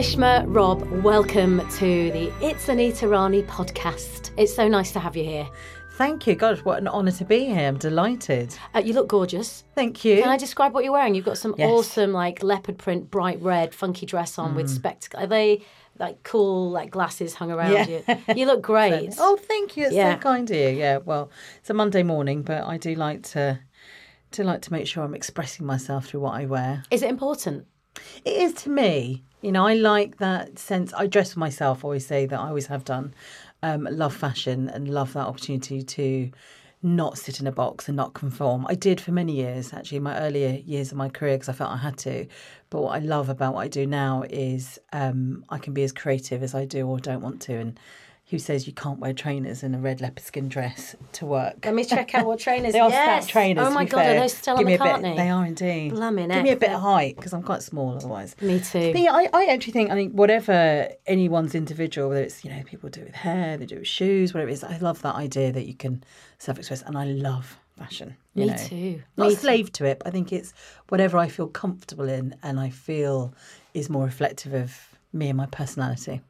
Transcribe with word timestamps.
Nishma, 0.00 0.44
Robb, 0.46 0.80
welcome 1.04 1.58
to 1.72 2.10
the 2.10 2.32
It's 2.40 2.70
Anita 2.70 3.06
Rani 3.06 3.42
podcast. 3.42 4.30
It's 4.38 4.54
so 4.56 4.66
nice 4.66 4.92
to 4.92 4.98
have 4.98 5.14
you 5.14 5.24
here. 5.24 5.46
Thank 5.98 6.26
you. 6.26 6.34
Gosh, 6.36 6.60
what 6.60 6.78
an 6.78 6.88
honour 6.88 7.10
to 7.10 7.24
be 7.26 7.44
here. 7.44 7.68
I'm 7.68 7.76
delighted. 7.76 8.56
Uh, 8.74 8.78
you 8.78 8.94
look 8.94 9.08
gorgeous. 9.08 9.64
Thank 9.74 10.02
you. 10.06 10.22
Can 10.22 10.30
I 10.30 10.38
describe 10.38 10.72
what 10.72 10.84
you're 10.84 10.94
wearing? 10.94 11.14
You've 11.14 11.26
got 11.26 11.36
some 11.36 11.54
Yes. 11.58 11.68
awesome, 11.68 12.14
like 12.14 12.42
leopard 12.42 12.78
print, 12.78 13.10
bright 13.10 13.42
red, 13.42 13.74
funky 13.74 14.06
dress 14.06 14.38
on 14.38 14.52
Mm. 14.54 14.56
with 14.56 14.70
spectacles. 14.70 15.22
Are 15.24 15.26
they 15.26 15.66
like 15.98 16.22
cool, 16.22 16.70
like 16.70 16.90
glasses 16.90 17.34
hung 17.34 17.50
around 17.50 17.72
Yeah. 17.72 17.86
you? 18.26 18.34
You 18.36 18.46
look 18.46 18.62
great. 18.72 19.12
Oh, 19.18 19.36
thank 19.36 19.76
you. 19.76 19.84
It's 19.84 19.94
Yeah. 19.94 20.14
so 20.14 20.20
kind 20.22 20.50
of 20.50 20.56
you. 20.56 20.68
Yeah. 20.68 21.00
Well, 21.04 21.30
it's 21.58 21.68
a 21.68 21.74
Monday 21.74 22.04
morning, 22.04 22.40
but 22.40 22.64
I 22.64 22.78
do 22.78 22.94
like 22.94 23.22
to 23.34 23.58
do 24.32 24.44
like 24.44 24.62
to 24.62 24.72
make 24.72 24.86
sure 24.86 25.04
I'm 25.04 25.14
expressing 25.14 25.66
myself 25.66 26.06
through 26.06 26.20
what 26.20 26.36
I 26.40 26.46
wear. 26.46 26.84
Is 26.90 27.02
it 27.02 27.10
important? 27.10 27.66
It 28.24 28.30
is 28.40 28.54
to 28.62 28.70
me. 28.70 29.24
You 29.42 29.52
know, 29.52 29.66
I 29.66 29.74
like 29.74 30.18
that 30.18 30.58
sense. 30.58 30.92
I 30.92 31.06
dress 31.06 31.32
for 31.32 31.38
myself. 31.38 31.82
I 31.82 31.86
always 31.86 32.06
say 32.06 32.26
that 32.26 32.38
I 32.38 32.48
always 32.48 32.66
have 32.66 32.84
done. 32.84 33.14
Um, 33.62 33.88
love 33.90 34.14
fashion 34.14 34.68
and 34.68 34.88
love 34.88 35.12
that 35.14 35.26
opportunity 35.26 35.82
to 35.82 36.30
not 36.82 37.18
sit 37.18 37.40
in 37.40 37.46
a 37.46 37.52
box 37.52 37.88
and 37.88 37.96
not 37.96 38.14
conform. 38.14 38.66
I 38.68 38.74
did 38.74 39.00
for 39.00 39.12
many 39.12 39.34
years, 39.34 39.72
actually, 39.72 39.98
in 39.98 40.02
my 40.02 40.18
earlier 40.18 40.60
years 40.64 40.92
of 40.92 40.98
my 40.98 41.08
career, 41.08 41.34
because 41.36 41.48
I 41.48 41.52
felt 41.52 41.70
I 41.70 41.76
had 41.78 41.96
to. 41.98 42.26
But 42.70 42.82
what 42.82 42.96
I 42.96 42.98
love 43.00 43.28
about 43.28 43.54
what 43.54 43.62
I 43.62 43.68
do 43.68 43.86
now 43.86 44.24
is 44.28 44.78
um, 44.92 45.44
I 45.48 45.58
can 45.58 45.74
be 45.74 45.84
as 45.84 45.92
creative 45.92 46.42
as 46.42 46.54
I 46.54 46.64
do 46.64 46.86
or 46.86 46.98
don't 46.98 47.22
want 47.22 47.40
to. 47.42 47.54
And 47.54 47.80
who 48.30 48.38
says 48.38 48.66
you 48.66 48.72
can't 48.72 48.98
wear 49.00 49.12
trainers 49.12 49.62
and 49.64 49.74
a 49.74 49.78
red 49.78 50.00
leopard 50.00 50.24
skin 50.24 50.48
dress 50.48 50.94
to 51.12 51.26
work? 51.26 51.56
Let 51.64 51.74
me 51.74 51.84
check 51.84 52.14
out 52.14 52.26
what 52.26 52.38
trainers. 52.38 52.72
They 52.74 52.78
are 52.80 52.88
yes. 52.90 53.24
stout 53.24 53.30
trainers. 53.32 53.66
Oh 53.66 53.70
my 53.70 53.84
god, 53.84 53.98
fair. 54.02 54.16
are 54.16 54.20
those 54.20 54.34
Stella 54.34 54.58
Give 54.58 54.66
me 54.68 54.74
a 54.74 54.78
McCartney? 54.78 55.02
bit. 55.02 55.16
They 55.16 55.28
are 55.30 55.44
indeed. 55.44 55.92
Blimey 55.92 56.26
Give 56.28 56.42
me 56.42 56.50
a 56.50 56.56
bit 56.56 56.70
of 56.70 56.80
height 56.80 57.16
because 57.16 57.32
I'm 57.32 57.42
quite 57.42 57.62
small 57.62 57.96
otherwise. 57.96 58.36
Me 58.40 58.60
too. 58.60 58.92
But 58.92 59.00
yeah, 59.00 59.12
I, 59.12 59.28
I 59.32 59.44
actually 59.46 59.72
think 59.72 59.90
I 59.90 59.94
think 59.94 60.12
whatever 60.12 60.88
anyone's 61.06 61.54
individual, 61.54 62.08
whether 62.08 62.22
it's 62.22 62.44
you 62.44 62.50
know 62.50 62.62
people 62.64 62.88
do 62.88 63.00
it 63.00 63.06
with 63.06 63.14
hair, 63.16 63.56
they 63.56 63.66
do 63.66 63.76
it 63.76 63.80
with 63.80 63.88
shoes, 63.88 64.32
whatever 64.32 64.50
it 64.50 64.54
is. 64.54 64.64
I 64.64 64.76
love 64.78 65.02
that 65.02 65.16
idea 65.16 65.50
that 65.52 65.66
you 65.66 65.74
can 65.74 66.04
self-express, 66.38 66.82
and 66.82 66.96
I 66.96 67.04
love 67.06 67.58
fashion. 67.76 68.16
you 68.34 68.44
Me 68.44 68.50
know. 68.50 68.56
too. 68.56 69.02
Not 69.16 69.28
Me 69.28 69.34
a 69.34 69.36
slave 69.36 69.72
to 69.72 69.84
it. 69.86 69.98
But 69.98 70.08
I 70.08 70.10
think 70.10 70.32
it's 70.32 70.52
whatever 70.88 71.18
I 71.18 71.28
feel 71.28 71.48
comfortable 71.48 72.08
in, 72.08 72.34
and 72.42 72.60
I 72.60 72.70
feel 72.70 73.34
is 73.74 73.90
more 73.90 74.04
reflective 74.04 74.52
of 74.54 74.78
me 75.12 75.28
and 75.28 75.36
my 75.36 75.46
personality. 75.46 76.20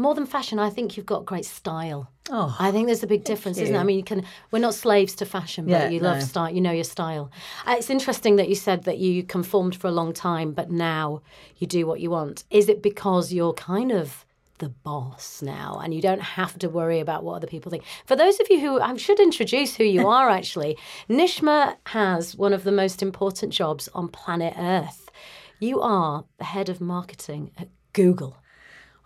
More 0.00 0.14
than 0.14 0.24
fashion, 0.24 0.58
I 0.58 0.70
think 0.70 0.96
you've 0.96 1.04
got 1.04 1.26
great 1.26 1.44
style. 1.44 2.08
Oh, 2.30 2.56
I 2.58 2.70
think 2.72 2.86
there's 2.86 3.02
a 3.02 3.06
big 3.06 3.22
difference, 3.22 3.58
isn't 3.58 3.74
it? 3.74 3.78
I 3.78 3.82
mean, 3.82 3.98
you 3.98 4.02
can. 4.02 4.24
We're 4.50 4.60
not 4.60 4.72
slaves 4.72 5.14
to 5.16 5.26
fashion, 5.26 5.66
but 5.66 5.72
Yeah, 5.72 5.88
you 5.90 6.00
love 6.00 6.20
no. 6.20 6.24
style. 6.24 6.50
You 6.50 6.62
know 6.62 6.72
your 6.72 6.84
style. 6.84 7.30
Uh, 7.66 7.74
it's 7.76 7.90
interesting 7.90 8.36
that 8.36 8.48
you 8.48 8.54
said 8.54 8.84
that 8.84 8.96
you 8.96 9.22
conformed 9.22 9.76
for 9.76 9.88
a 9.88 9.90
long 9.90 10.14
time, 10.14 10.52
but 10.52 10.70
now 10.70 11.20
you 11.58 11.66
do 11.66 11.86
what 11.86 12.00
you 12.00 12.08
want. 12.10 12.44
Is 12.50 12.70
it 12.70 12.80
because 12.82 13.30
you're 13.30 13.52
kind 13.52 13.92
of 13.92 14.24
the 14.56 14.70
boss 14.70 15.42
now, 15.42 15.78
and 15.84 15.92
you 15.92 16.00
don't 16.00 16.22
have 16.22 16.58
to 16.60 16.70
worry 16.70 17.00
about 17.00 17.22
what 17.22 17.34
other 17.34 17.46
people 17.46 17.70
think? 17.70 17.84
For 18.06 18.16
those 18.16 18.40
of 18.40 18.48
you 18.48 18.58
who 18.58 18.80
I 18.80 18.96
should 18.96 19.20
introduce 19.20 19.76
who 19.76 19.84
you 19.84 20.08
are, 20.08 20.30
actually, 20.30 20.78
Nishma 21.10 21.76
has 21.86 22.34
one 22.36 22.54
of 22.54 22.64
the 22.64 22.72
most 22.72 23.02
important 23.02 23.52
jobs 23.52 23.88
on 23.94 24.08
planet 24.08 24.54
Earth. 24.56 25.10
You 25.58 25.82
are 25.82 26.24
the 26.38 26.44
head 26.44 26.70
of 26.70 26.80
marketing 26.80 27.50
at 27.58 27.68
Google. 27.92 28.38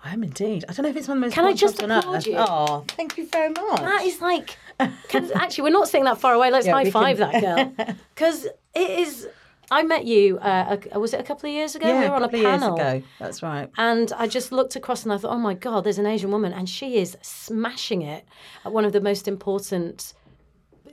I 0.05 0.13
am 0.13 0.23
indeed. 0.23 0.65
I 0.69 0.73
don't 0.75 0.83
know 0.85 0.91
if 0.91 0.97
it's 0.97 1.09
one 1.09 1.17
of 1.17 1.21
the 1.23 1.27
most. 1.29 1.35
Can 1.35 1.45
I 1.47 1.53
just 1.55 1.77
jobs 1.81 1.85
on 1.85 1.91
applaud 1.99 2.17
earth. 2.17 2.27
you? 2.27 2.35
Oh, 2.37 2.85
thank 2.89 3.17
you 3.17 3.27
very 3.27 3.49
much. 3.49 3.81
That 3.81 4.03
is 4.05 4.21
like, 4.21 4.59
'cause 5.09 5.31
actually, 5.35 5.63
we're 5.65 5.71
not 5.79 5.89
sitting 5.89 6.05
that 6.05 6.19
far 6.19 6.35
away. 6.35 6.51
Let's 6.51 6.67
Yeah, 6.67 6.75
high 6.75 6.91
five 6.91 7.19
can- 7.19 7.33
that 7.33 7.77
girl. 7.77 7.97
Because 8.15 8.45
it 8.75 8.91
is, 8.91 9.27
I 9.71 9.83
met 9.83 10.05
you, 10.05 10.39
uh, 10.41 10.77
a, 10.93 11.01
was 11.01 11.15
it 11.15 11.21
a 11.21 11.23
couple 11.23 11.49
of 11.49 11.55
years 11.55 11.75
ago? 11.75 11.89
yeah, 11.89 12.01
we 12.03 12.09
were 12.11 12.15
on 12.17 12.23
a 12.23 12.27
couple 12.27 12.41
of 12.41 12.61
years 12.61 12.63
ago. 12.63 13.03
That's 13.19 13.43
right. 13.43 13.71
And 13.79 14.13
I 14.17 14.27
just 14.27 14.53
looked 14.53 14.77
across 14.77 15.05
and 15.05 15.13
I 15.13 15.17
thought, 15.17 15.33
oh 15.33 15.39
my 15.39 15.55
God, 15.55 15.85
there's 15.85 15.99
an 15.99 16.07
Asian 16.07 16.31
woman. 16.31 16.53
And 16.53 16.69
she 16.69 16.99
is 16.99 17.17
smashing 17.23 18.03
it 18.03 18.27
at 18.65 18.73
one 18.73 18.85
of 18.85 18.93
the 18.93 19.01
most 19.01 19.27
important 19.27 20.13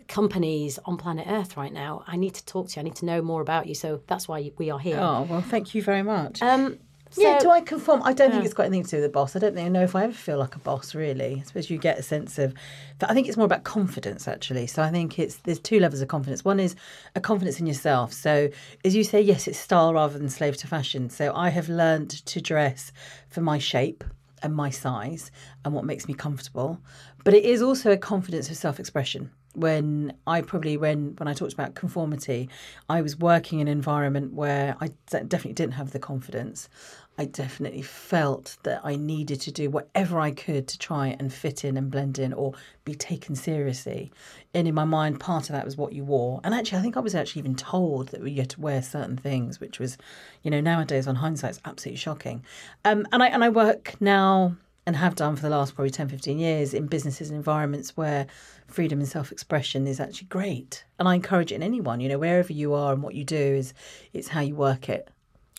companies 0.08 0.80
on 0.86 0.98
planet 0.98 1.26
Earth 1.30 1.58
right 1.58 1.72
now. 1.74 2.04
I 2.08 2.18
need 2.18 2.34
to 2.36 2.46
talk 2.46 2.70
to 2.70 2.76
you. 2.78 2.80
I 2.82 2.84
need 2.84 2.96
to 2.96 3.06
know 3.06 3.22
more 3.22 3.42
about 3.42 3.68
you. 3.68 3.76
So 3.76 4.02
that's 4.08 4.28
why 4.28 4.52
we 4.58 4.70
are 4.70 4.80
here. 4.80 5.00
Oh 5.00 5.28
well, 5.30 5.42
thank 5.42 5.74
you 5.76 5.82
very 5.82 6.04
much. 6.04 6.42
Um, 6.42 6.80
yeah, 7.18 7.40
do 7.40 7.50
I 7.50 7.62
conform? 7.62 8.02
I 8.04 8.14
don't 8.14 8.32
think 8.32 8.46
it's 8.46 8.54
got 8.54 8.66
anything 8.66 8.84
to 8.86 8.90
do 8.90 8.98
with 8.98 9.04
the 9.06 9.10
boss. 9.10 9.36
I 9.36 9.40
don't 9.40 9.54
think 9.54 9.66
I 9.66 9.70
know 9.70 9.84
if 9.84 9.96
I 9.96 10.04
ever 10.04 10.14
feel 10.14 10.38
like 10.38 10.56
a 10.56 10.60
boss. 10.60 10.96
Really, 10.96 11.40
I 11.40 11.44
suppose 11.44 11.70
you 11.70 11.78
get 11.78 11.98
a 11.98 12.04
sense 12.04 12.38
of. 12.40 12.54
But 13.00 13.10
I 13.10 13.14
think 13.14 13.28
it's 13.28 13.38
more 13.38 13.46
about 13.46 13.64
confidence 13.64 14.28
actually. 14.28 14.68
So 14.68 14.82
I 14.82 14.92
think 14.92 15.20
it's 15.20 15.38
there's 15.38 15.60
two 15.60 15.80
levels 15.80 16.02
of 16.02 16.08
confidence. 16.08 16.46
One 16.46 16.60
is 16.60 16.76
a 17.16 17.20
confidence 17.22 17.60
in 17.60 17.68
yourself. 17.68 18.14
So 18.14 18.50
as 18.86 18.96
you 18.96 19.04
say, 19.04 19.22
yes, 19.22 19.48
it's 19.48 19.60
style 19.60 19.94
rather 19.94 20.18
than 20.18 20.30
slave 20.30 20.58
to 20.58 20.68
fashion. 20.68 21.10
So 21.10 21.34
I 21.36 21.50
have 21.50 21.70
learned 21.70 22.10
to 22.10 22.42
dress 22.42 22.92
for 23.30 23.42
my 23.42 23.58
shape 23.58 24.04
and 24.44 24.56
my 24.56 24.70
size 24.70 25.32
and 25.64 25.74
what 25.74 25.86
makes 25.86 26.08
me 26.08 26.14
comfortable. 26.14 26.80
But 27.24 27.34
it 27.34 27.46
is 27.46 27.62
also 27.62 27.92
a 27.92 27.98
confidence 27.98 28.50
of 28.50 28.58
self-expression. 28.58 29.32
When 29.54 30.14
I 30.26 30.42
probably 30.42 30.78
when 30.78 31.16
when 31.18 31.28
I 31.28 31.34
talked 31.34 31.54
about 31.54 31.76
conformity, 31.76 32.50
I 32.90 33.02
was 33.02 33.18
working 33.18 33.60
in 33.60 33.68
an 33.68 33.72
environment 33.72 34.34
where 34.34 34.76
I 34.80 34.92
definitely 35.10 35.54
didn't 35.54 35.74
have 35.74 35.92
the 35.92 36.00
confidence. 36.00 36.70
I 37.18 37.26
definitely 37.26 37.82
felt 37.82 38.58
that 38.64 38.82
I 38.84 38.96
needed 38.96 39.42
to 39.42 39.52
do 39.52 39.70
whatever 39.70 40.20
I 40.20 40.32
could 40.32 40.68
to 40.70 40.80
try 40.80 41.16
and 41.20 41.32
fit 41.32 41.66
in 41.66 41.76
and 41.78 41.92
blend 41.92 42.18
in 42.18 42.34
or 42.34 42.54
be 42.86 42.96
taken 42.96 43.36
seriously. 43.36 44.12
And 44.54 44.68
in 44.68 44.74
my 44.74 44.86
mind, 44.86 45.20
part 45.20 45.50
of 45.50 45.54
that 45.54 45.66
was 45.66 45.78
what 45.78 45.94
you 45.94 46.04
wore. 46.06 46.40
And 46.44 46.54
actually, 46.54 46.80
I 46.80 46.82
think 46.82 46.98
I 46.98 47.02
was 47.02 47.14
actually 47.14 47.42
even 47.42 47.56
told 47.56 48.08
that 48.10 48.28
you 48.28 48.42
had 48.42 48.50
to 48.52 48.62
wear 48.62 48.82
certain 48.82 49.18
things, 49.18 49.60
which 49.60 49.78
was, 49.78 49.98
you 50.42 50.50
know, 50.50 50.62
nowadays 50.62 51.08
on 51.08 51.16
hindsight, 51.16 51.52
it's 51.52 51.60
absolutely 51.66 51.98
shocking. 51.98 52.44
Um, 52.86 53.06
and 53.12 53.22
I 53.22 53.28
and 53.28 53.44
I 53.44 53.50
work 53.50 54.00
now 54.00 54.56
and 54.92 54.98
have 54.98 55.16
done 55.16 55.38
for 55.38 55.44
the 55.44 55.50
last 55.50 55.74
probably 55.74 55.90
10, 55.90 56.10
15 56.10 56.38
years 56.38 56.74
in 56.74 56.86
businesses 56.86 57.30
and 57.30 57.38
environments 57.38 57.96
where 57.96 58.28
freedom 58.68 59.00
and 59.00 59.08
self-expression 59.08 59.88
is 59.88 60.02
actually 60.02 60.28
great. 60.28 60.84
And 61.00 61.08
I 61.08 61.16
encourage 61.16 61.54
it 61.54 61.56
in 61.56 61.64
anyone, 61.64 62.02
you 62.02 62.10
know, 62.10 62.20
wherever 62.20 62.52
you 62.52 62.74
are 62.74 62.92
and 62.92 63.02
what 63.02 63.16
you 63.16 63.24
do 63.24 63.38
is 63.38 63.74
it's 64.12 64.28
how 64.28 64.42
you 64.42 64.54
work 64.54 64.90
it. 64.90 65.08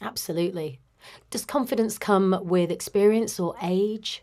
Absolutely. 0.03 0.81
Does 1.31 1.47
confidence 1.47 1.97
come 1.97 2.39
with 2.43 2.71
experience 2.71 3.41
or 3.41 3.55
age? 3.63 4.23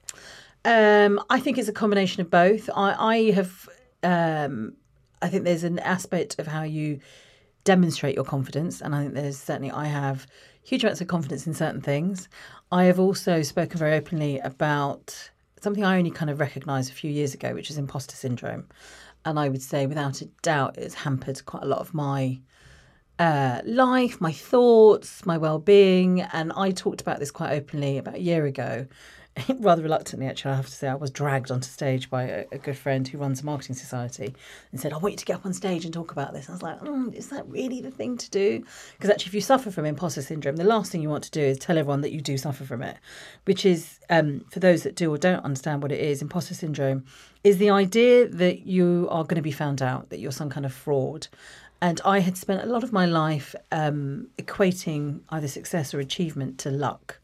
Um, 0.64 1.20
I 1.28 1.40
think 1.40 1.58
it's 1.58 1.68
a 1.68 1.74
combination 1.74 2.22
of 2.22 2.30
both. 2.30 2.70
I, 2.76 2.94
I 3.00 3.32
have, 3.32 3.68
um, 4.04 4.74
I 5.24 5.30
think 5.30 5.44
there's 5.44 5.64
an 5.64 5.80
aspect 5.80 6.38
of 6.38 6.46
how 6.46 6.62
you 6.62 7.00
demonstrate 7.64 8.14
your 8.14 8.26
confidence, 8.26 8.80
and 8.80 8.94
I 8.94 9.02
think 9.02 9.16
there's 9.16 9.40
certainly 9.40 9.72
I 9.72 9.86
have 9.86 10.28
huge 10.62 10.84
amounts 10.84 11.02
of 11.02 11.08
confidence 11.08 11.48
in 11.48 11.56
certain 11.56 11.82
things. 11.82 12.30
I 12.72 12.84
have 12.86 13.00
also 13.00 13.42
spoken 13.42 13.80
very 13.80 13.96
openly 13.96 14.38
about 14.40 15.32
something 15.60 15.84
I 15.84 15.98
only 15.98 16.12
kind 16.12 16.30
of 16.30 16.40
recognised 16.40 16.92
a 16.92 16.94
few 16.94 17.10
years 17.10 17.34
ago, 17.34 17.54
which 17.54 17.72
is 17.72 17.78
imposter 17.78 18.16
syndrome, 18.16 18.68
and 19.26 19.40
I 19.40 19.50
would 19.50 19.62
say 19.62 19.88
without 19.88 20.22
a 20.22 20.26
doubt 20.44 20.78
it's 20.78 20.94
hampered 20.94 21.44
quite 21.46 21.64
a 21.64 21.68
lot 21.68 21.80
of 21.80 21.94
my 21.94 22.40
uh, 23.18 23.62
life, 23.66 24.22
my 24.22 24.32
thoughts, 24.32 25.26
my 25.26 25.38
well-being, 25.38 26.22
and 26.22 26.54
I 26.56 26.72
talked 26.72 27.02
about 27.02 27.20
this 27.20 27.32
quite 27.32 27.52
openly 27.52 27.98
about 27.98 28.16
a 28.16 28.22
year 28.22 28.46
ago. 28.46 28.86
Rather 29.60 29.84
reluctantly, 29.84 30.28
actually, 30.28 30.52
I 30.52 30.56
have 30.56 30.66
to 30.66 30.72
say, 30.72 30.88
I 30.88 30.96
was 30.96 31.12
dragged 31.12 31.52
onto 31.52 31.70
stage 31.70 32.10
by 32.10 32.24
a, 32.24 32.46
a 32.52 32.58
good 32.58 32.78
friend 32.78 33.08
who 33.08 33.18
runs 33.18 33.42
a 33.42 33.46
marketing 33.46 33.76
society 33.76 34.34
and 34.72 34.82
said, 34.82 34.92
I 34.92 34.98
want 34.98 35.14
you 35.14 35.18
to 35.18 35.26
get 35.26 35.38
up 35.38 35.46
on 35.46 35.54
stage 35.54 35.86
and 35.86 35.94
talk 35.94 36.12
about 36.12 36.34
this. 36.34 36.50
I 36.50 36.54
was 36.54 36.62
like, 36.62 36.80
mm, 36.82 37.14
is 37.14 37.30
that 37.30 37.48
really 37.48 37.82
the 37.82 37.92
thing 37.92 38.18
to 38.18 38.30
do? 38.30 38.64
Because 38.98 39.10
actually, 39.10 39.30
if 39.30 39.34
you 39.36 39.42
suffer 39.42 39.72
from 39.72 39.86
imposter 39.86 40.22
syndrome, 40.22 40.56
the 40.56 40.64
last 40.64 40.92
thing 40.92 41.02
you 41.02 41.10
want 41.10 41.24
to 41.26 41.32
do 41.32 41.42
is 41.42 41.58
tell 41.58 41.78
everyone 41.78 42.02
that 42.02 42.12
you 42.12 42.22
do 42.22 42.38
suffer 42.38 42.64
from 42.64 42.82
it, 42.82 42.98
which 43.46 43.66
is, 43.66 44.00
um, 44.10 44.46
for 44.52 44.60
those 44.60 44.84
that 44.84 44.96
do 44.96 45.14
or 45.14 45.18
don't 45.18 45.44
understand 45.46 45.82
what 45.82 45.92
it 45.92 46.00
is, 46.00 46.22
imposter 46.22 46.54
syndrome 46.54 47.06
is 47.44 47.58
the 47.58 47.70
idea 47.70 48.28
that 48.28 48.66
you 48.66 49.08
are 49.12 49.24
going 49.24 49.36
to 49.36 49.42
be 49.42 49.52
found 49.52 49.82
out, 49.82 50.10
that 50.10 50.20
you're 50.20 50.32
some 50.32 50.50
kind 50.50 50.66
of 50.66 50.74
fraud. 50.74 51.28
And 51.82 52.02
I 52.04 52.20
had 52.20 52.36
spent 52.36 52.62
a 52.62 52.66
lot 52.66 52.84
of 52.84 52.92
my 52.92 53.06
life 53.06 53.56
um, 53.72 54.28
equating 54.38 55.22
either 55.30 55.48
success 55.48 55.94
or 55.94 56.00
achievement 56.00 56.58
to 56.60 56.72
luck 56.72 57.20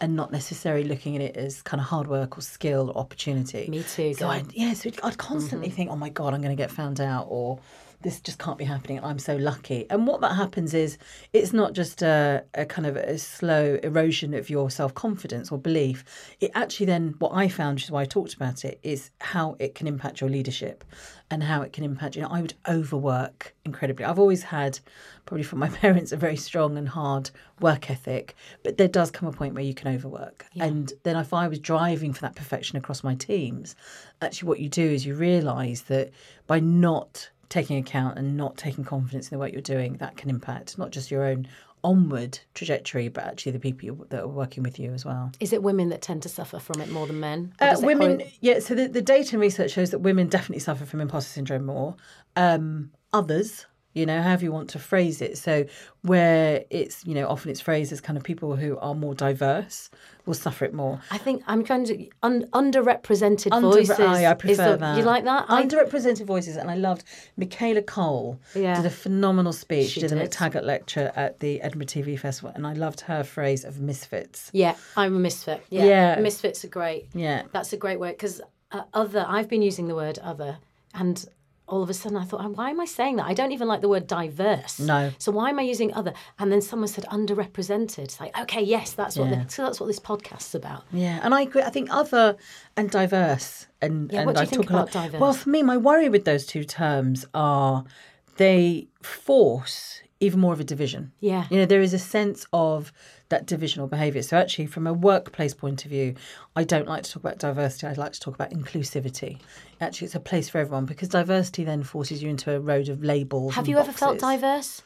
and 0.00 0.16
not 0.16 0.32
necessarily 0.32 0.84
looking 0.84 1.16
at 1.16 1.22
it 1.22 1.36
as 1.36 1.62
kind 1.62 1.80
of 1.80 1.86
hard 1.86 2.06
work 2.06 2.38
or 2.38 2.40
skill 2.40 2.90
or 2.90 2.98
opportunity. 2.98 3.68
Me 3.68 3.82
too, 3.82 4.14
So. 4.14 4.28
I, 4.28 4.42
yeah, 4.52 4.72
so 4.72 4.90
I'd 5.02 5.18
constantly 5.18 5.68
mm-hmm. 5.68 5.76
think, 5.76 5.90
oh 5.90 5.96
my 5.96 6.08
God, 6.08 6.32
I'm 6.34 6.40
going 6.40 6.56
to 6.56 6.60
get 6.60 6.70
found 6.70 7.00
out 7.00 7.26
or 7.28 7.58
this 8.02 8.20
just 8.20 8.38
can't 8.38 8.58
be 8.58 8.64
happening 8.64 9.02
I'm 9.02 9.18
so 9.18 9.36
lucky. 9.36 9.86
And 9.90 10.06
what 10.06 10.20
that 10.22 10.34
happens 10.34 10.74
is 10.74 10.98
it's 11.32 11.52
not 11.52 11.72
just 11.72 12.02
a, 12.02 12.44
a 12.54 12.64
kind 12.64 12.86
of 12.86 12.96
a 12.96 13.18
slow 13.18 13.78
erosion 13.82 14.34
of 14.34 14.48
your 14.48 14.70
self 14.70 14.94
confidence 14.94 15.52
or 15.52 15.58
belief. 15.58 16.04
It 16.40 16.50
actually 16.54 16.86
then, 16.86 17.14
what 17.18 17.32
I 17.34 17.48
found, 17.48 17.76
which 17.76 17.84
is 17.84 17.90
why 17.90 18.02
I 18.02 18.06
talked 18.06 18.34
about 18.34 18.64
it, 18.64 18.80
is 18.82 19.10
how 19.20 19.56
it 19.58 19.74
can 19.74 19.86
impact 19.86 20.20
your 20.20 20.30
leadership 20.30 20.84
and 21.30 21.42
how 21.42 21.62
it 21.62 21.72
can 21.72 21.84
impact, 21.84 22.16
you 22.16 22.22
know, 22.22 22.28
I 22.28 22.40
would 22.40 22.54
overwork 22.68 23.54
incredibly. 23.64 24.04
I've 24.04 24.18
always 24.18 24.42
had, 24.42 24.80
probably 25.26 25.44
from 25.44 25.60
my 25.60 25.68
parents, 25.84 26.10
a 26.10 26.16
very 26.16 26.36
strong 26.36 26.76
and 26.76 26.88
hard 26.88 27.30
work 27.60 27.90
ethic, 27.90 28.34
but 28.64 28.78
there 28.78 28.88
does 28.88 29.10
come 29.10 29.28
a 29.28 29.32
point 29.32 29.54
where 29.54 29.62
you 29.62 29.74
can 29.74 29.94
overwork. 29.94 30.46
And 30.58 30.92
then 31.04 31.16
if 31.16 31.32
I 31.32 31.46
was 31.48 31.58
driving 31.58 32.12
for 32.12 32.22
that 32.22 32.34
perfection 32.34 32.78
across 32.78 33.04
my 33.04 33.14
teams, 33.14 33.76
actually 34.22 34.48
what 34.48 34.60
you 34.60 34.68
do 34.68 34.82
is 34.84 35.06
you 35.06 35.14
realise 35.14 35.82
that 35.82 36.10
by 36.46 36.58
not 36.58 37.30
taking 37.50 37.76
account 37.76 38.18
and 38.18 38.36
not 38.36 38.56
taking 38.56 38.84
confidence 38.84 39.28
in 39.28 39.36
the 39.36 39.38
work 39.38 39.52
you're 39.52 39.60
doing, 39.60 39.98
that 39.98 40.16
can 40.16 40.30
impact 40.30 40.78
not 40.78 40.90
just 40.90 41.10
your 41.10 41.24
own 41.24 41.46
onward 41.82 42.38
trajectory, 42.54 43.08
but 43.08 43.24
actually 43.24 43.52
the 43.52 43.58
people 43.58 43.84
you, 43.84 44.06
that 44.10 44.22
are 44.22 44.28
working 44.28 44.62
with 44.62 44.78
you 44.78 44.92
as 44.92 45.04
well. 45.04 45.32
Is 45.40 45.52
it 45.52 45.62
women 45.62 45.88
that 45.90 46.02
tend 46.02 46.22
to 46.22 46.28
suffer 46.28 46.58
from 46.58 46.80
it 46.80 46.90
more 46.90 47.06
than 47.06 47.20
men? 47.20 47.52
Uh, 47.60 47.76
women, 47.80 48.18
correlate- 48.18 48.38
yeah. 48.40 48.58
So 48.60 48.74
the, 48.74 48.86
the 48.86 49.02
data 49.02 49.32
and 49.34 49.40
research 49.40 49.72
shows 49.72 49.90
that 49.90 49.98
women 49.98 50.28
definitely 50.28 50.60
suffer 50.60 50.86
from 50.86 51.00
imposter 51.00 51.30
syndrome 51.30 51.66
more. 51.66 51.96
Um, 52.36 52.92
others, 53.12 53.66
you 53.92 54.06
know, 54.06 54.22
however 54.22 54.44
you 54.44 54.52
want 54.52 54.70
to 54.70 54.78
phrase 54.78 55.20
it. 55.20 55.36
So 55.38 55.64
where 56.02 56.64
it's, 56.70 57.04
you 57.04 57.14
know, 57.14 57.28
often 57.28 57.50
it's 57.50 57.60
phrased 57.60 57.92
as 57.92 58.00
kind 58.00 58.16
of 58.16 58.22
people 58.22 58.56
who 58.56 58.78
are 58.78 58.94
more 58.94 59.14
diverse 59.14 59.90
will 60.26 60.34
suffer 60.34 60.64
it 60.64 60.72
more. 60.72 61.00
I 61.10 61.18
think 61.18 61.42
I'm 61.46 61.64
kind 61.64 61.90
of 61.90 62.00
un, 62.22 62.44
underrepresented 62.52 63.48
Under- 63.52 63.68
voices. 63.68 63.98
I, 64.00 64.26
I 64.30 64.34
prefer 64.34 64.72
the- 64.72 64.76
that. 64.78 64.98
You 64.98 65.02
like 65.04 65.24
that? 65.24 65.46
I- 65.48 65.62
Underrepresented 65.64 66.24
voices, 66.26 66.56
and 66.56 66.70
I 66.70 66.76
loved 66.76 67.04
Michaela 67.36 67.82
Coel. 67.82 68.38
Yeah. 68.54 68.76
did 68.76 68.86
a 68.86 68.90
phenomenal 68.90 69.52
speech. 69.52 69.90
She 69.90 70.00
did 70.00 70.12
a 70.12 70.16
did. 70.16 70.30
McTaggart 70.30 70.64
lecture 70.64 71.12
at 71.16 71.40
the 71.40 71.60
Edinburgh 71.60 71.86
TV 71.86 72.18
Festival, 72.18 72.52
and 72.54 72.66
I 72.66 72.72
loved 72.74 73.00
her 73.02 73.24
phrase 73.24 73.64
of 73.64 73.80
misfits. 73.80 74.50
Yeah, 74.52 74.76
I'm 74.96 75.16
a 75.16 75.18
misfit. 75.18 75.64
Yeah, 75.70 75.84
Yeah. 75.84 76.20
misfits 76.20 76.64
are 76.64 76.68
great. 76.68 77.08
Yeah. 77.14 77.42
that's 77.52 77.72
a 77.72 77.76
great 77.76 77.98
word 77.98 78.12
because 78.12 78.40
uh, 78.72 78.82
other. 78.94 79.24
I've 79.28 79.48
been 79.48 79.62
using 79.62 79.88
the 79.88 79.94
word 79.96 80.18
other, 80.20 80.58
and 80.94 81.24
all 81.70 81.82
of 81.82 81.88
a 81.88 81.94
sudden 81.94 82.18
I 82.18 82.24
thought, 82.24 82.40
"Oh, 82.44 82.48
why 82.50 82.70
am 82.70 82.80
I 82.80 82.84
saying 82.84 83.16
that? 83.16 83.26
I 83.26 83.32
don't 83.34 83.52
even 83.52 83.68
like 83.68 83.80
the 83.80 83.88
word 83.88 84.06
diverse. 84.06 84.78
No. 84.80 85.12
So 85.18 85.32
why 85.32 85.48
am 85.50 85.58
I 85.58 85.62
using 85.62 85.94
other? 85.94 86.12
And 86.38 86.50
then 86.52 86.60
someone 86.60 86.88
said 86.88 87.04
underrepresented. 87.04 87.98
It's 88.00 88.20
like, 88.20 88.36
okay, 88.42 88.62
yes, 88.62 88.92
that's 88.92 89.16
what. 89.16 89.30
Yeah. 89.30 89.44
The, 89.44 89.50
so 89.50 89.62
that's 89.64 89.80
what 89.80 89.86
this 89.86 90.00
podcast's 90.00 90.54
about. 90.54 90.84
Yeah, 90.92 91.20
and 91.22 91.34
I 91.34 91.42
agree. 91.42 91.62
I 91.62 91.70
think 91.70 91.88
other 91.94 92.36
and 92.76 92.90
diverse, 92.90 93.66
and, 93.80 94.10
Yeah, 94.12 94.18
and 94.20 94.26
what 94.26 94.34
do 94.36 94.40
I 94.40 94.42
you 94.44 94.50
think 94.50 94.62
talk 94.64 94.70
a 94.70 94.74
lot. 94.74 94.90
about 94.90 95.04
diverse? 95.04 95.20
Well, 95.20 95.32
for 95.32 95.48
me, 95.48 95.62
my 95.62 95.76
worry 95.76 96.08
with 96.08 96.24
those 96.24 96.44
two 96.46 96.64
terms 96.64 97.24
are 97.34 97.84
they 98.36 98.88
force 99.02 100.00
even 100.20 100.38
more 100.38 100.52
of 100.52 100.60
a 100.60 100.64
division. 100.64 101.12
Yeah. 101.20 101.46
you 101.50 101.56
know, 101.56 101.64
there 101.64 101.80
is 101.80 101.94
a 101.94 101.98
sense 101.98 102.46
of 102.52 102.92
that 103.30 103.46
divisional 103.46 103.86
behaviour. 103.86 104.22
So 104.22 104.36
actually, 104.36 104.66
from 104.66 104.86
a 104.86 104.92
workplace 104.92 105.54
point 105.54 105.84
of 105.84 105.90
view, 105.90 106.14
I 106.54 106.64
don't 106.64 106.86
like 106.86 107.04
to 107.04 107.10
talk 107.10 107.22
about 107.22 107.38
diversity. 107.38 107.86
I'd 107.86 107.96
like 107.96 108.12
to 108.12 108.20
talk 108.20 108.34
about 108.34 108.50
inclusivity. 108.50 109.38
Actually, 109.80 110.06
it's 110.06 110.14
a 110.14 110.20
place 110.20 110.48
for 110.48 110.58
everyone 110.58 110.84
because 110.84 111.08
diversity 111.08 111.64
then 111.64 111.82
forces 111.82 112.22
you 112.22 112.28
into 112.28 112.54
a 112.54 112.60
road 112.60 112.88
of 112.88 113.02
labels. 113.02 113.54
Have 113.54 113.68
you 113.68 113.78
ever 113.78 113.92
felt 113.92 114.18
diverse? 114.18 114.82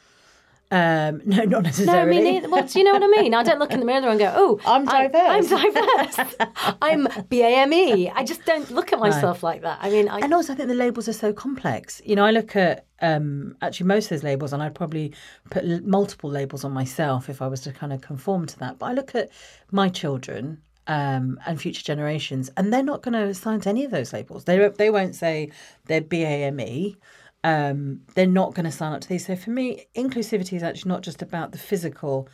Um, 0.71 1.23
no, 1.27 1.45
not 1.45 1.63
necessarily. 1.63 1.63
No, 1.63 1.63
necessarily. 1.63 2.17
me 2.17 2.33
neither. 2.33 2.49
Well, 2.51 2.67
do 2.67 2.79
you 2.79 2.85
know 2.85 2.93
what 2.93 3.03
I 3.03 3.07
mean? 3.23 3.35
I 3.35 3.43
don't 3.43 3.59
look 3.59 3.73
in 3.73 3.81
the 3.81 3.87
mirror 3.87 4.09
and 4.09 4.19
go, 4.19 4.33
"Oh, 4.35 4.61
I'm 4.67 4.85
diverse." 4.85 5.53
I'm 5.53 5.73
diverse. 5.73 6.37
I'm 6.83 7.07
BAME." 7.29 8.13
I 8.15 8.25
just 8.25 8.45
don't 8.45 8.71
look 8.71 8.93
at 8.93 8.99
myself 8.99 9.43
like 9.43 9.63
that. 9.63 9.79
I 9.83 9.91
mean, 9.91 10.09
I, 10.09 10.19
And 10.21 10.33
also, 10.35 10.53
I 10.53 10.57
think 10.57 10.69
the 10.69 10.75
labels 10.75 11.09
are 11.09 11.13
so 11.13 11.33
complex. 11.33 12.01
You 12.05 12.17
know, 12.17 12.25
I 12.25 12.31
look 12.31 12.57
at 12.57 12.87
um, 13.01 13.57
actually 13.63 13.87
most 13.87 14.05
of 14.07 14.11
those 14.11 14.25
labels, 14.25 14.53
and 14.53 14.63
I'd 14.63 14.75
probably 14.75 15.13
put 15.51 15.65
l- 15.65 15.81
multiple 15.85 16.31
labels 16.31 16.65
on 16.65 16.73
myself 16.73 17.29
if 17.29 17.41
I 17.43 17.47
was 17.47 17.61
to 17.63 17.73
kind 17.73 17.93
of 17.93 18.01
conform 18.01 18.47
to 18.47 18.59
that. 18.61 18.79
But 18.79 18.87
I 18.87 18.93
look 18.95 19.15
at 19.15 19.31
my 19.71 19.89
children 19.89 20.63
um, 20.87 21.39
and 21.47 21.61
future 21.61 21.83
generations, 21.83 22.51
and 22.57 22.73
they're 22.73 22.83
not 22.83 23.03
going 23.03 23.15
to 23.15 23.25
assign 23.25 23.61
to 23.61 23.69
any 23.69 23.85
of 23.85 23.91
those 23.91 24.13
labels. 24.13 24.45
They 24.45 24.67
they 24.69 24.91
won't 24.91 25.15
say 25.15 25.51
they're 25.87 26.01
BAME. 26.03 26.97
Um, 27.45 28.01
they're 28.15 28.27
not 28.27 28.55
going 28.55 28.65
to 28.65 28.73
sign 28.73 28.93
up 28.93 29.03
to 29.03 29.09
these. 29.09 29.27
So 29.27 29.37
for 29.37 29.51
me, 29.51 29.87
inclusivity 29.95 30.55
is 30.55 30.63
actually 30.63 30.89
not 30.89 31.03
just 31.03 31.23
about 31.23 31.53
the 31.53 31.59
physical 31.59 32.29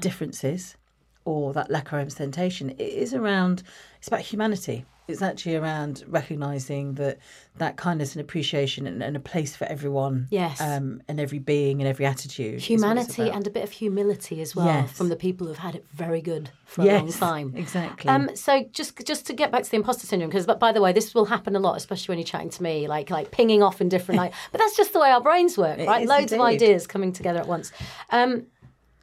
differences 0.00 0.76
or 1.24 1.52
that 1.52 1.70
lack 1.70 1.88
of 1.88 1.94
representation. 1.94 2.70
It 2.70 2.80
is 2.80 3.12
around, 3.12 3.64
it's 3.98 4.08
about 4.08 4.20
humanity. 4.20 4.84
It's 5.08 5.20
actually 5.20 5.56
around 5.56 6.04
recognizing 6.06 6.94
that 6.94 7.18
that 7.56 7.76
kindness 7.76 8.14
and 8.14 8.20
appreciation 8.22 8.86
and, 8.86 9.02
and 9.02 9.14
a 9.14 9.20
place 9.20 9.54
for 9.54 9.64
everyone, 9.66 10.26
Yes. 10.30 10.58
um, 10.60 11.02
and 11.08 11.20
every 11.20 11.38
being 11.38 11.80
and 11.82 11.88
every 11.88 12.06
attitude. 12.06 12.54
is 12.54 12.82
what 12.82 12.96
it's 12.96 13.14
humanity 13.14 13.30
and 13.30 13.46
a 13.46 13.50
bit 13.50 13.62
of 13.64 13.70
humility 13.72 14.40
as 14.40 14.56
well 14.56 14.64
Yes. 14.66 14.92
from 14.92 15.08
the 15.10 15.16
people 15.16 15.46
who've 15.46 15.58
had 15.58 15.74
it 15.74 15.84
very 15.92 16.22
good 16.22 16.48
for 16.64 16.80
a 16.82 16.84
long 16.86 17.12
time. 17.12 17.52
exactly. 17.56 18.08
Um, 18.08 18.30
so 18.34 18.64
just 18.72 19.04
just 19.06 19.26
to 19.26 19.34
get 19.34 19.50
back 19.52 19.64
to 19.64 19.70
the 19.70 19.76
imposter 19.76 20.06
syndrome, 20.06 20.30
because 20.30 20.46
but 20.46 20.58
by 20.58 20.72
the 20.72 20.80
way, 20.80 20.92
this 20.92 21.14
will 21.14 21.26
happen 21.26 21.54
a 21.56 21.60
lot, 21.60 21.76
especially 21.76 22.12
when 22.12 22.18
you're 22.18 22.26
chatting 22.26 22.50
to 22.50 22.62
me, 22.62 22.88
like 22.88 23.10
like 23.10 23.30
pinging 23.32 23.62
off 23.62 23.80
in 23.82 23.88
different. 23.90 24.18
like, 24.24 24.32
but 24.50 24.58
that's 24.60 24.76
just 24.76 24.92
the 24.94 25.00
way 25.00 25.10
our 25.10 25.20
brains 25.20 25.58
work, 25.58 25.78
right? 25.78 26.06
Loads 26.06 26.32
of 26.32 26.40
ideas 26.40 26.86
coming 26.86 27.12
together 27.12 27.40
at 27.40 27.48
once. 27.48 27.70
Um, 28.10 28.46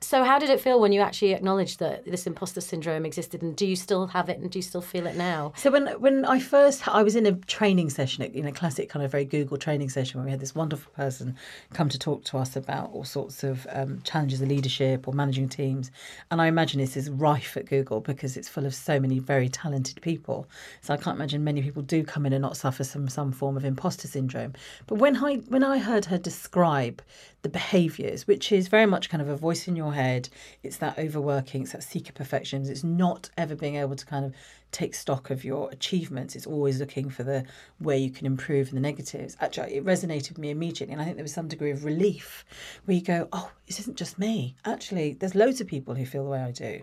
so 0.01 0.23
how 0.23 0.39
did 0.39 0.49
it 0.49 0.61
feel 0.61 0.79
when 0.79 0.91
you 0.91 1.01
actually 1.01 1.33
acknowledged 1.33 1.79
that 1.79 2.05
this 2.05 2.25
imposter 2.25 2.61
syndrome 2.61 3.05
existed, 3.05 3.41
and 3.41 3.55
do 3.55 3.65
you 3.65 3.75
still 3.75 4.07
have 4.07 4.29
it, 4.29 4.39
and 4.39 4.49
do 4.49 4.59
you 4.59 4.63
still 4.63 4.81
feel 4.81 5.07
it 5.07 5.15
now? 5.15 5.53
So 5.57 5.71
when 5.71 5.87
when 5.99 6.25
I 6.25 6.39
first 6.39 6.87
I 6.87 7.03
was 7.03 7.15
in 7.15 7.25
a 7.25 7.33
training 7.33 7.89
session, 7.89 8.23
in 8.23 8.45
a 8.45 8.51
classic 8.51 8.89
kind 8.89 9.03
of 9.03 9.11
very 9.11 9.25
Google 9.25 9.57
training 9.57 9.89
session, 9.89 10.19
where 10.19 10.25
we 10.25 10.31
had 10.31 10.39
this 10.39 10.55
wonderful 10.55 10.91
person 10.93 11.35
come 11.73 11.89
to 11.89 11.99
talk 11.99 12.23
to 12.25 12.37
us 12.37 12.55
about 12.55 12.91
all 12.91 13.03
sorts 13.03 13.43
of 13.43 13.67
um, 13.71 14.01
challenges 14.03 14.41
of 14.41 14.47
leadership 14.47 15.07
or 15.07 15.13
managing 15.13 15.49
teams, 15.49 15.91
and 16.31 16.41
I 16.41 16.47
imagine 16.47 16.79
this 16.79 16.97
is 16.97 17.09
rife 17.09 17.57
at 17.57 17.65
Google 17.65 17.99
because 17.99 18.37
it's 18.37 18.47
full 18.47 18.65
of 18.65 18.73
so 18.73 18.99
many 18.99 19.19
very 19.19 19.49
talented 19.49 20.01
people. 20.01 20.47
So 20.81 20.93
I 20.93 20.97
can't 20.97 21.15
imagine 21.15 21.43
many 21.43 21.61
people 21.61 21.81
do 21.81 22.03
come 22.03 22.25
in 22.25 22.33
and 22.33 22.41
not 22.41 22.57
suffer 22.57 22.83
from 22.83 23.09
some 23.09 23.31
form 23.31 23.57
of 23.57 23.65
imposter 23.65 24.07
syndrome. 24.07 24.53
But 24.87 24.95
when 24.95 25.17
I 25.17 25.35
when 25.49 25.63
I 25.63 25.77
heard 25.77 26.05
her 26.05 26.17
describe 26.17 27.01
the 27.41 27.49
behaviours, 27.49 28.27
which 28.27 28.51
is 28.51 28.67
very 28.67 28.85
much 28.85 29.09
kind 29.09 29.21
of 29.21 29.29
a 29.29 29.35
voice 29.35 29.67
in 29.67 29.75
your 29.75 29.88
head. 29.91 30.29
It's 30.63 30.77
that 30.77 30.97
overworking, 30.97 31.63
it's 31.63 31.71
that 31.71 31.83
seeker 31.83 32.13
perfections. 32.13 32.69
It's 32.69 32.83
not 32.83 33.29
ever 33.37 33.55
being 33.55 33.75
able 33.75 33.95
to 33.95 34.05
kind 34.05 34.25
of 34.25 34.33
take 34.71 34.93
stock 34.93 35.29
of 35.29 35.43
your 35.43 35.69
achievements. 35.71 36.35
It's 36.35 36.45
always 36.45 36.79
looking 36.79 37.09
for 37.09 37.23
the 37.23 37.43
where 37.79 37.97
you 37.97 38.11
can 38.11 38.25
improve 38.27 38.69
and 38.69 38.77
the 38.77 38.81
negatives. 38.81 39.35
Actually, 39.39 39.75
it 39.75 39.85
resonated 39.85 40.29
with 40.29 40.37
me 40.37 40.49
immediately, 40.51 40.93
and 40.93 41.01
I 41.01 41.05
think 41.05 41.17
there 41.17 41.23
was 41.23 41.33
some 41.33 41.47
degree 41.47 41.71
of 41.71 41.85
relief 41.85 42.45
where 42.85 42.95
you 42.95 43.03
go, 43.03 43.27
"Oh, 43.31 43.51
this 43.67 43.79
isn't 43.79 43.97
just 43.97 44.19
me. 44.19 44.55
Actually, 44.65 45.13
there's 45.13 45.35
loads 45.35 45.61
of 45.61 45.67
people 45.67 45.95
who 45.95 46.05
feel 46.05 46.23
the 46.23 46.29
way 46.29 46.41
I 46.41 46.51
do." 46.51 46.81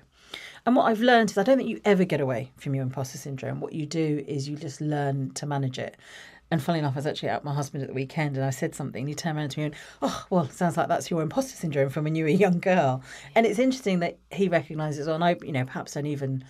And 0.65 0.75
what 0.75 0.87
I've 0.87 1.01
learned 1.01 1.31
is 1.31 1.39
I 1.39 1.45
don't 1.45 1.57
think 1.57 1.71
you 1.71 1.81
ever 1.85 2.05
get 2.05 2.21
away 2.21 2.51
from 2.57 2.75
your 2.75 2.83
imposter 2.83 3.19
syndrome. 3.19 3.61
What 3.61 3.73
you 3.73 3.87
do 3.87 4.25
is 4.27 4.49
you 4.49 4.57
just 4.57 4.81
learn 4.81 5.31
to 5.35 5.47
manage 5.47 5.79
it. 5.79 5.97
And 6.51 6.63
funnily 6.63 6.79
enough, 6.79 6.95
I 6.95 6.99
was 6.99 7.07
actually 7.07 7.31
with 7.31 7.45
my 7.45 7.55
husband 7.55 7.83
at 7.83 7.89
the 7.89 7.95
weekend 7.95 8.37
and 8.37 8.45
I 8.45 8.51
said 8.51 8.75
something. 8.75 9.03
And 9.03 9.09
he 9.09 9.15
turned 9.15 9.37
around 9.37 9.51
to 9.51 9.59
me 9.59 9.65
and, 9.67 9.75
oh, 10.01 10.27
well, 10.31 10.49
sounds 10.49 10.77
like 10.77 10.89
that's 10.89 11.11
your 11.11 11.23
imposter 11.23 11.57
syndrome 11.57 11.91
from 11.91 12.05
when 12.05 12.15
you 12.15 12.25
were 12.25 12.31
a 12.31 12.35
young 12.35 12.61
girl. 12.61 13.03
And 13.35 13.47
it's 13.47 13.59
interesting 13.59 13.99
that 14.01 14.19
he 14.31 14.49
recognises, 14.49 15.07
and 15.09 15.25
I, 15.25 15.37
you 15.43 15.53
know, 15.53 15.65
perhaps 15.65 15.95
don't 15.95 16.07
even 16.07 16.45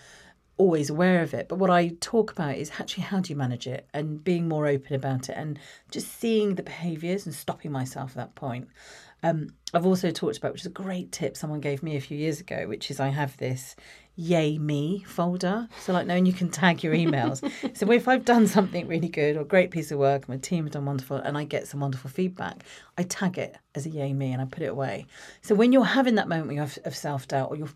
always 0.58 0.90
aware 0.90 1.22
of 1.22 1.34
it. 1.34 1.48
But 1.48 1.58
what 1.58 1.70
I 1.70 1.92
talk 2.00 2.32
about 2.32 2.56
is 2.56 2.72
actually 2.78 3.04
how 3.04 3.20
do 3.20 3.32
you 3.32 3.36
manage 3.36 3.66
it 3.66 3.86
and 3.92 4.22
being 4.22 4.48
more 4.48 4.66
open 4.66 4.94
about 4.94 5.28
it 5.28 5.34
and 5.36 5.58
just 5.90 6.18
seeing 6.18 6.54
the 6.54 6.62
behaviours 6.62 7.26
and 7.26 7.34
stopping 7.34 7.72
myself 7.72 8.10
at 8.12 8.16
that 8.16 8.34
point. 8.34 8.68
Um, 9.22 9.48
I've 9.74 9.86
also 9.86 10.10
talked 10.10 10.38
about, 10.38 10.52
which 10.52 10.62
is 10.62 10.66
a 10.66 10.70
great 10.70 11.10
tip 11.12 11.36
someone 11.36 11.60
gave 11.60 11.82
me 11.82 11.96
a 11.96 12.00
few 12.00 12.16
years 12.16 12.40
ago, 12.40 12.66
which 12.68 12.90
is 12.90 13.00
I 13.00 13.08
have 13.08 13.36
this 13.38 13.76
yay 14.16 14.56
me 14.56 15.04
folder. 15.06 15.68
So, 15.80 15.92
like, 15.92 16.06
knowing 16.06 16.26
you 16.26 16.32
can 16.32 16.48
tag 16.48 16.82
your 16.82 16.94
emails. 16.94 17.38
so, 17.76 17.90
if 17.92 18.08
I've 18.08 18.24
done 18.24 18.46
something 18.46 18.88
really 18.88 19.08
good 19.08 19.36
or 19.36 19.44
great 19.44 19.70
piece 19.70 19.92
of 19.92 19.98
work, 19.98 20.28
my 20.28 20.38
team 20.38 20.64
have 20.64 20.72
done 20.72 20.86
wonderful, 20.86 21.18
and 21.18 21.36
I 21.36 21.44
get 21.44 21.68
some 21.68 21.80
wonderful 21.80 22.10
feedback, 22.10 22.64
I 22.98 23.02
tag 23.04 23.38
it 23.38 23.56
as 23.74 23.86
a 23.86 23.90
yay 23.90 24.12
me 24.12 24.32
and 24.32 24.40
I 24.40 24.46
put 24.46 24.62
it 24.62 24.70
away. 24.70 25.06
So, 25.42 25.54
when 25.54 25.70
you're 25.72 25.84
having 25.84 26.16
that 26.16 26.28
moment 26.28 26.58
of, 26.58 26.78
of 26.84 26.96
self 26.96 27.28
doubt 27.28 27.50
or 27.50 27.56
you're 27.56 27.68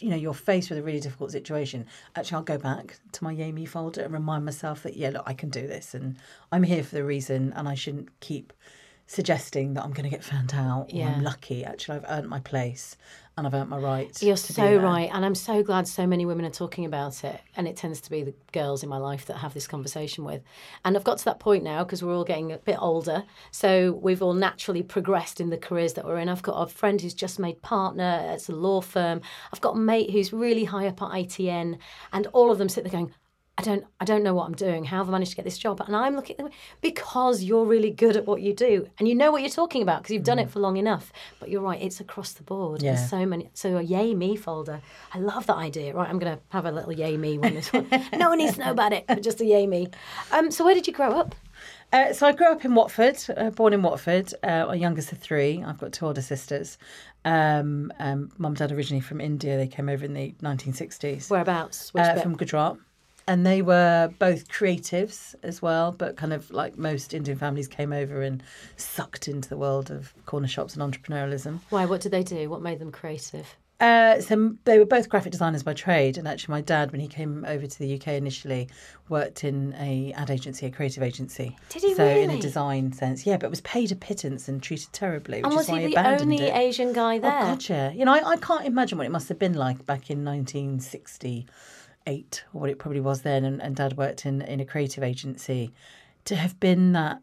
you 0.00 0.10
know, 0.10 0.16
you're 0.16 0.34
faced 0.34 0.70
with 0.70 0.78
a 0.78 0.82
really 0.82 0.98
difficult 0.98 1.30
situation, 1.30 1.86
actually, 2.16 2.36
I'll 2.36 2.42
go 2.42 2.58
back 2.58 2.98
to 3.12 3.24
my 3.24 3.30
Yay 3.30 3.52
Me 3.52 3.64
folder 3.64 4.02
and 4.02 4.12
remind 4.12 4.44
myself 4.44 4.82
that, 4.82 4.96
yeah, 4.96 5.10
look, 5.10 5.22
I 5.24 5.34
can 5.34 5.50
do 5.50 5.68
this 5.68 5.94
and 5.94 6.16
I'm 6.50 6.64
here 6.64 6.82
for 6.82 6.96
the 6.96 7.04
reason 7.04 7.52
and 7.54 7.68
I 7.68 7.74
shouldn't 7.74 8.08
keep 8.18 8.52
suggesting 9.06 9.74
that 9.74 9.84
I'm 9.84 9.92
going 9.92 10.04
to 10.04 10.10
get 10.10 10.24
found 10.24 10.52
out. 10.54 10.86
Or 10.92 10.96
Yeah. 10.96 11.14
I'm 11.14 11.22
lucky. 11.22 11.64
Actually, 11.64 11.98
I've 11.98 12.06
earned 12.08 12.28
my 12.28 12.40
place 12.40 12.96
and 13.36 13.46
I've 13.46 13.54
earned 13.54 13.70
my 13.70 13.78
right. 13.78 14.22
You're 14.22 14.36
so 14.36 14.76
right, 14.76 15.10
and 15.12 15.24
I'm 15.24 15.34
so 15.34 15.62
glad 15.62 15.88
so 15.88 16.06
many 16.06 16.24
women 16.24 16.44
are 16.44 16.50
talking 16.50 16.84
about 16.84 17.24
it. 17.24 17.40
And 17.56 17.66
it 17.66 17.76
tends 17.76 18.00
to 18.02 18.10
be 18.10 18.22
the 18.22 18.34
girls 18.52 18.82
in 18.82 18.88
my 18.88 18.96
life 18.98 19.26
that 19.26 19.38
have 19.38 19.54
this 19.54 19.66
conversation 19.66 20.24
with. 20.24 20.42
And 20.84 20.96
I've 20.96 21.04
got 21.04 21.18
to 21.18 21.24
that 21.26 21.40
point 21.40 21.64
now 21.64 21.82
because 21.82 22.02
we're 22.02 22.14
all 22.14 22.24
getting 22.24 22.52
a 22.52 22.58
bit 22.58 22.76
older, 22.78 23.24
so 23.50 23.92
we've 23.92 24.22
all 24.22 24.34
naturally 24.34 24.82
progressed 24.82 25.40
in 25.40 25.50
the 25.50 25.58
careers 25.58 25.94
that 25.94 26.04
we're 26.04 26.18
in. 26.18 26.28
I've 26.28 26.42
got 26.42 26.60
a 26.60 26.66
friend 26.68 27.00
who's 27.00 27.14
just 27.14 27.38
made 27.38 27.60
partner 27.62 28.04
at 28.04 28.48
a 28.48 28.52
law 28.52 28.80
firm. 28.80 29.20
I've 29.52 29.60
got 29.60 29.76
a 29.76 29.78
mate 29.78 30.10
who's 30.10 30.32
really 30.32 30.64
high 30.64 30.86
up 30.86 31.02
at 31.02 31.08
ITN, 31.08 31.78
and 32.12 32.26
all 32.28 32.52
of 32.52 32.58
them 32.58 32.68
sit 32.68 32.84
there 32.84 32.92
going. 32.92 33.12
I 33.56 33.62
don't 33.62 33.84
I 34.00 34.04
don't 34.04 34.24
know 34.24 34.34
what 34.34 34.46
I'm 34.46 34.54
doing. 34.54 34.84
How 34.84 34.98
have 34.98 35.08
I 35.08 35.12
managed 35.12 35.30
to 35.30 35.36
get 35.36 35.44
this 35.44 35.58
job? 35.58 35.80
And 35.80 35.94
I'm 35.94 36.16
looking 36.16 36.36
because 36.80 37.42
you're 37.42 37.64
really 37.64 37.90
good 37.90 38.16
at 38.16 38.26
what 38.26 38.42
you 38.42 38.52
do 38.52 38.88
and 38.98 39.06
you 39.06 39.14
know 39.14 39.30
what 39.30 39.42
you're 39.42 39.50
talking 39.50 39.80
about 39.82 40.02
because 40.02 40.12
you've 40.12 40.24
done 40.24 40.40
it 40.40 40.50
for 40.50 40.58
long 40.58 40.76
enough. 40.76 41.12
But 41.38 41.50
you're 41.50 41.62
right, 41.62 41.80
it's 41.80 42.00
across 42.00 42.32
the 42.32 42.42
board. 42.42 42.82
Yeah. 42.82 42.98
And 42.98 43.08
so 43.08 43.24
many 43.24 43.50
so 43.54 43.76
a 43.76 43.82
yay 43.82 44.14
me 44.14 44.34
folder. 44.34 44.80
I 45.12 45.18
love 45.18 45.46
that 45.46 45.56
idea. 45.56 45.94
Right, 45.94 46.08
I'm 46.08 46.18
gonna 46.18 46.40
have 46.48 46.66
a 46.66 46.72
little 46.72 46.92
yay 46.92 47.16
me 47.16 47.38
one 47.38 47.54
this 47.54 47.72
one. 47.72 47.86
no 48.12 48.30
one 48.30 48.38
needs 48.38 48.54
to 48.54 48.60
know 48.64 48.72
about 48.72 48.92
it, 48.92 49.04
but 49.06 49.22
just 49.22 49.40
a 49.40 49.44
yay 49.44 49.66
me. 49.66 49.88
Um 50.32 50.50
so 50.50 50.64
where 50.64 50.74
did 50.74 50.86
you 50.86 50.92
grow 50.92 51.12
up? 51.12 51.34
Uh, 51.92 52.12
so 52.12 52.26
I 52.26 52.32
grew 52.32 52.48
up 52.48 52.64
in 52.64 52.74
Watford, 52.74 53.18
uh, 53.36 53.50
born 53.50 53.72
in 53.72 53.82
Watford. 53.82 54.34
Uh, 54.42 54.72
youngest 54.76 55.12
of 55.12 55.18
three. 55.18 55.62
I've 55.62 55.78
got 55.78 55.92
two 55.92 56.06
older 56.06 56.22
sisters. 56.22 56.76
Um, 57.24 57.92
um, 58.00 58.30
Mum 58.36 58.50
and 58.50 58.56
dad 58.56 58.72
originally 58.72 59.00
from 59.00 59.20
India. 59.20 59.56
They 59.56 59.68
came 59.68 59.88
over 59.88 60.04
in 60.04 60.12
the 60.12 60.34
1960s. 60.42 61.30
Whereabouts? 61.30 61.94
Which 61.94 62.02
uh, 62.02 62.20
from 62.20 62.36
Gujarat. 62.36 62.78
And 63.26 63.46
they 63.46 63.62
were 63.62 64.12
both 64.18 64.48
creatives 64.48 65.34
as 65.42 65.62
well, 65.62 65.92
but 65.92 66.16
kind 66.16 66.32
of 66.32 66.50
like 66.50 66.76
most 66.76 67.14
Indian 67.14 67.38
families 67.38 67.68
came 67.68 67.92
over 67.92 68.20
and 68.20 68.42
sucked 68.76 69.28
into 69.28 69.48
the 69.48 69.56
world 69.56 69.90
of 69.90 70.12
corner 70.26 70.48
shops 70.48 70.76
and 70.76 70.82
entrepreneurialism. 70.92 71.60
Why, 71.70 71.86
what 71.86 72.02
did 72.02 72.12
they 72.12 72.22
do? 72.22 72.50
What 72.50 72.60
made 72.60 72.80
them 72.80 72.92
creative? 72.92 73.46
Uh, 73.80 74.20
so 74.20 74.54
they 74.64 74.78
were 74.78 74.86
both 74.86 75.08
graphic 75.08 75.32
designers 75.32 75.62
by 75.62 75.74
trade, 75.74 76.16
and 76.16 76.28
actually, 76.28 76.52
my 76.52 76.60
dad, 76.60 76.92
when 76.92 77.00
he 77.00 77.08
came 77.08 77.44
over 77.46 77.66
to 77.66 77.78
the 77.78 77.94
UK 77.96 78.08
initially, 78.08 78.68
worked 79.08 79.42
in 79.42 79.74
a 79.78 80.12
ad 80.16 80.30
agency, 80.30 80.66
a 80.66 80.70
creative 80.70 81.02
agency. 81.02 81.56
Did 81.70 81.82
he 81.82 81.94
So 81.94 82.06
in 82.06 82.30
a 82.30 82.38
design 82.40 82.92
sense, 82.92 83.26
yeah, 83.26 83.36
but 83.36 83.50
was 83.50 83.60
paid 83.62 83.90
a 83.90 83.96
pittance 83.96 84.48
and 84.48 84.62
treated 84.62 84.92
terribly. 84.92 85.38
Which 85.38 85.46
And 85.46 85.54
was 85.54 85.64
is 85.66 85.70
why 85.70 85.80
he 85.80 85.94
the 85.94 86.06
only 86.06 86.38
it. 86.42 86.54
Asian 86.56 86.92
guy 86.92 87.18
there? 87.18 87.32
Oh 87.32 87.58
yeah. 87.68 87.90
You 87.90 88.04
know, 88.04 88.14
I, 88.14 88.30
I 88.30 88.36
can't 88.36 88.64
imagine 88.64 88.96
what 88.96 89.06
it 89.08 89.10
must 89.10 89.28
have 89.28 89.40
been 89.40 89.54
like 89.54 89.84
back 89.84 90.08
in 90.08 90.22
1968, 92.06 92.44
or 92.52 92.60
what 92.60 92.70
it 92.70 92.78
probably 92.78 93.00
was 93.00 93.22
then. 93.22 93.44
And, 93.44 93.60
and 93.62 93.76
Dad 93.76 93.96
worked 93.96 94.26
in 94.26 94.42
in 94.42 94.60
a 94.60 94.64
creative 94.64 95.02
agency. 95.02 95.72
To 96.26 96.36
have 96.36 96.58
been 96.58 96.92
that, 96.92 97.20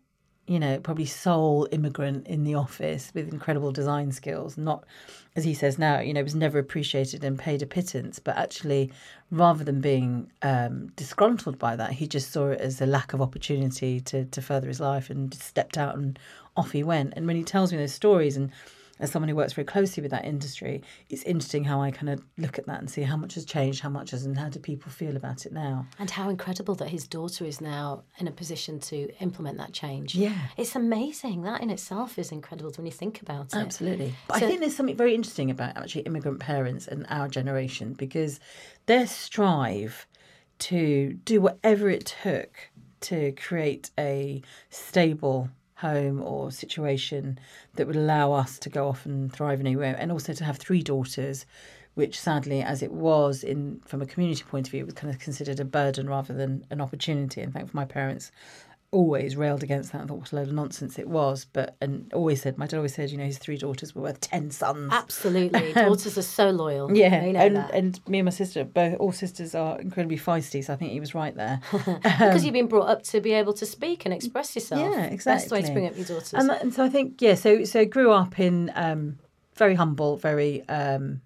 you 0.47 0.59
know, 0.59 0.79
probably 0.79 1.05
sole 1.05 1.67
immigrant 1.71 2.27
in 2.27 2.43
the 2.43 2.55
office 2.55 3.11
with 3.13 3.31
incredible 3.31 3.71
design 3.71 4.11
skills, 4.11 4.57
not 4.57 4.85
as 5.35 5.43
he 5.43 5.53
says 5.53 5.79
now, 5.79 5.99
you 5.99 6.13
know, 6.13 6.21
was 6.21 6.35
never 6.35 6.59
appreciated 6.59 7.23
and 7.23 7.39
paid 7.39 7.61
a 7.61 7.65
pittance, 7.65 8.19
but 8.19 8.37
actually, 8.37 8.91
rather 9.31 9.63
than 9.63 9.81
being 9.81 10.29
um, 10.41 10.87
disgruntled 10.95 11.57
by 11.57 11.75
that, 11.75 11.93
he 11.93 12.05
just 12.05 12.31
saw 12.31 12.49
it 12.49 12.59
as 12.59 12.81
a 12.81 12.85
lack 12.85 13.13
of 13.13 13.21
opportunity 13.21 13.99
to 14.01 14.25
to 14.25 14.41
further 14.41 14.67
his 14.67 14.79
life 14.79 15.09
and 15.09 15.31
just 15.31 15.43
stepped 15.43 15.77
out 15.77 15.95
and 15.95 16.19
off 16.57 16.71
he 16.71 16.83
went. 16.83 17.13
And 17.15 17.25
when 17.25 17.37
he 17.37 17.43
tells 17.43 17.71
me 17.71 17.77
those 17.77 17.93
stories 17.93 18.35
and 18.37 18.51
as 19.01 19.11
someone 19.11 19.27
who 19.29 19.35
works 19.35 19.53
very 19.53 19.65
closely 19.65 20.01
with 20.01 20.11
that 20.11 20.25
industry, 20.25 20.81
it's 21.09 21.23
interesting 21.23 21.63
how 21.63 21.81
I 21.81 21.89
kind 21.91 22.09
of 22.09 22.23
look 22.37 22.59
at 22.59 22.67
that 22.67 22.79
and 22.79 22.89
see 22.89 23.01
how 23.01 23.17
much 23.17 23.33
has 23.33 23.43
changed, 23.43 23.81
how 23.81 23.89
much 23.89 24.11
has, 24.11 24.25
and 24.25 24.37
how 24.37 24.47
do 24.47 24.59
people 24.59 24.91
feel 24.91 25.17
about 25.17 25.45
it 25.45 25.51
now. 25.51 25.87
And 25.99 26.09
how 26.09 26.29
incredible 26.29 26.75
that 26.75 26.89
his 26.89 27.07
daughter 27.07 27.43
is 27.43 27.59
now 27.59 28.03
in 28.19 28.27
a 28.27 28.31
position 28.31 28.79
to 28.81 29.09
implement 29.19 29.57
that 29.57 29.73
change. 29.73 30.13
Yeah. 30.13 30.37
It's 30.55 30.75
amazing. 30.75 31.41
That 31.41 31.61
in 31.61 31.71
itself 31.71 32.19
is 32.19 32.31
incredible 32.31 32.71
when 32.77 32.85
you 32.85 32.91
think 32.91 33.21
about 33.23 33.47
it. 33.47 33.55
Absolutely. 33.55 34.13
But 34.27 34.39
So- 34.39 34.45
I 34.45 34.47
think 34.49 34.59
there's 34.61 34.75
something 34.75 34.95
very 34.95 35.15
interesting 35.15 35.49
about 35.49 35.75
actually 35.75 36.01
immigrant 36.01 36.39
parents 36.39 36.87
and 36.87 37.05
our 37.09 37.27
generation 37.27 37.93
because 37.93 38.39
their 38.85 39.07
strive 39.07 40.05
to 40.59 41.13
do 41.25 41.41
whatever 41.41 41.89
it 41.89 42.05
took 42.23 42.69
to 43.01 43.31
create 43.31 43.89
a 43.97 44.43
stable 44.69 45.49
home 45.81 46.21
or 46.21 46.51
situation 46.51 47.37
that 47.75 47.87
would 47.87 47.95
allow 47.95 48.31
us 48.31 48.57
to 48.59 48.69
go 48.69 48.87
off 48.87 49.05
and 49.05 49.33
thrive 49.33 49.59
anywhere 49.59 49.95
and 49.99 50.11
also 50.11 50.33
to 50.33 50.43
have 50.43 50.57
three 50.57 50.81
daughters 50.81 51.45
which 51.93 52.19
sadly 52.19 52.61
as 52.61 52.81
it 52.81 52.91
was 52.91 53.43
in 53.43 53.81
from 53.85 54.01
a 54.01 54.05
community 54.05 54.43
point 54.43 54.67
of 54.67 54.71
view 54.71 54.85
was 54.85 54.93
kind 54.93 55.13
of 55.13 55.19
considered 55.19 55.59
a 55.59 55.65
burden 55.65 56.07
rather 56.07 56.33
than 56.33 56.65
an 56.69 56.79
opportunity. 56.79 57.41
In 57.41 57.51
fact 57.51 57.69
for 57.69 57.75
my 57.75 57.85
parents 57.85 58.31
always 58.91 59.37
railed 59.37 59.63
against 59.63 59.93
that 59.93 60.01
and 60.01 60.09
thought 60.09 60.19
what 60.19 60.31
a 60.33 60.35
load 60.35 60.47
of 60.49 60.53
nonsense 60.53 60.99
it 60.99 61.07
was. 61.07 61.45
But 61.45 61.75
and 61.81 62.11
always 62.13 62.41
said 62.41 62.57
my 62.57 62.67
dad 62.67 62.77
always 62.77 62.93
said, 62.93 63.09
you 63.09 63.17
know, 63.17 63.25
his 63.25 63.37
three 63.37 63.57
daughters 63.57 63.95
were 63.95 64.01
worth 64.01 64.19
ten 64.19 64.51
sons. 64.51 64.91
Absolutely. 64.93 65.73
Daughters 65.73 66.17
are 66.17 66.21
so 66.21 66.49
loyal. 66.49 66.87
Um, 66.87 66.95
Yeah, 66.95 67.31
know 67.31 67.39
and 67.39 67.55
that. 67.55 67.71
and 67.73 67.99
me 68.07 68.19
and 68.19 68.25
my 68.25 68.31
sister, 68.31 68.63
both 68.65 68.97
all 68.99 69.11
sisters 69.13 69.55
are 69.55 69.79
incredibly 69.79 70.17
feisty. 70.17 70.63
So 70.63 70.73
I 70.73 70.75
think 70.75 70.91
he 70.91 70.99
was 70.99 71.15
right 71.15 71.35
there. 71.35 71.61
because 71.71 72.43
you've 72.43 72.53
been 72.53 72.67
brought 72.67 72.89
up 72.89 73.03
to 73.03 73.21
be 73.21 73.31
able 73.31 73.53
to 73.53 73.65
speak 73.65 74.03
and 74.05 74.13
express 74.13 74.55
yourself. 74.55 74.81
Yeah, 74.93 75.05
exactly. 75.05 75.43
Best 75.43 75.51
way 75.51 75.61
to 75.61 75.71
bring 75.73 75.87
up 75.87 75.95
your 75.95 76.05
daughters. 76.05 76.33
And, 76.33 76.49
that- 76.49 76.61
and 76.61 76.73
so 76.73 76.83
I 76.83 76.89
think 76.89 77.21
yeah. 77.21 77.35
So 77.35 77.63
so 77.63 77.85
grew 77.85 78.11
up 78.11 78.39
in 78.39 78.71
um, 78.75 79.19
very 79.55 79.75
humble, 79.75 80.17
very 80.17 80.67
um, 80.67 81.21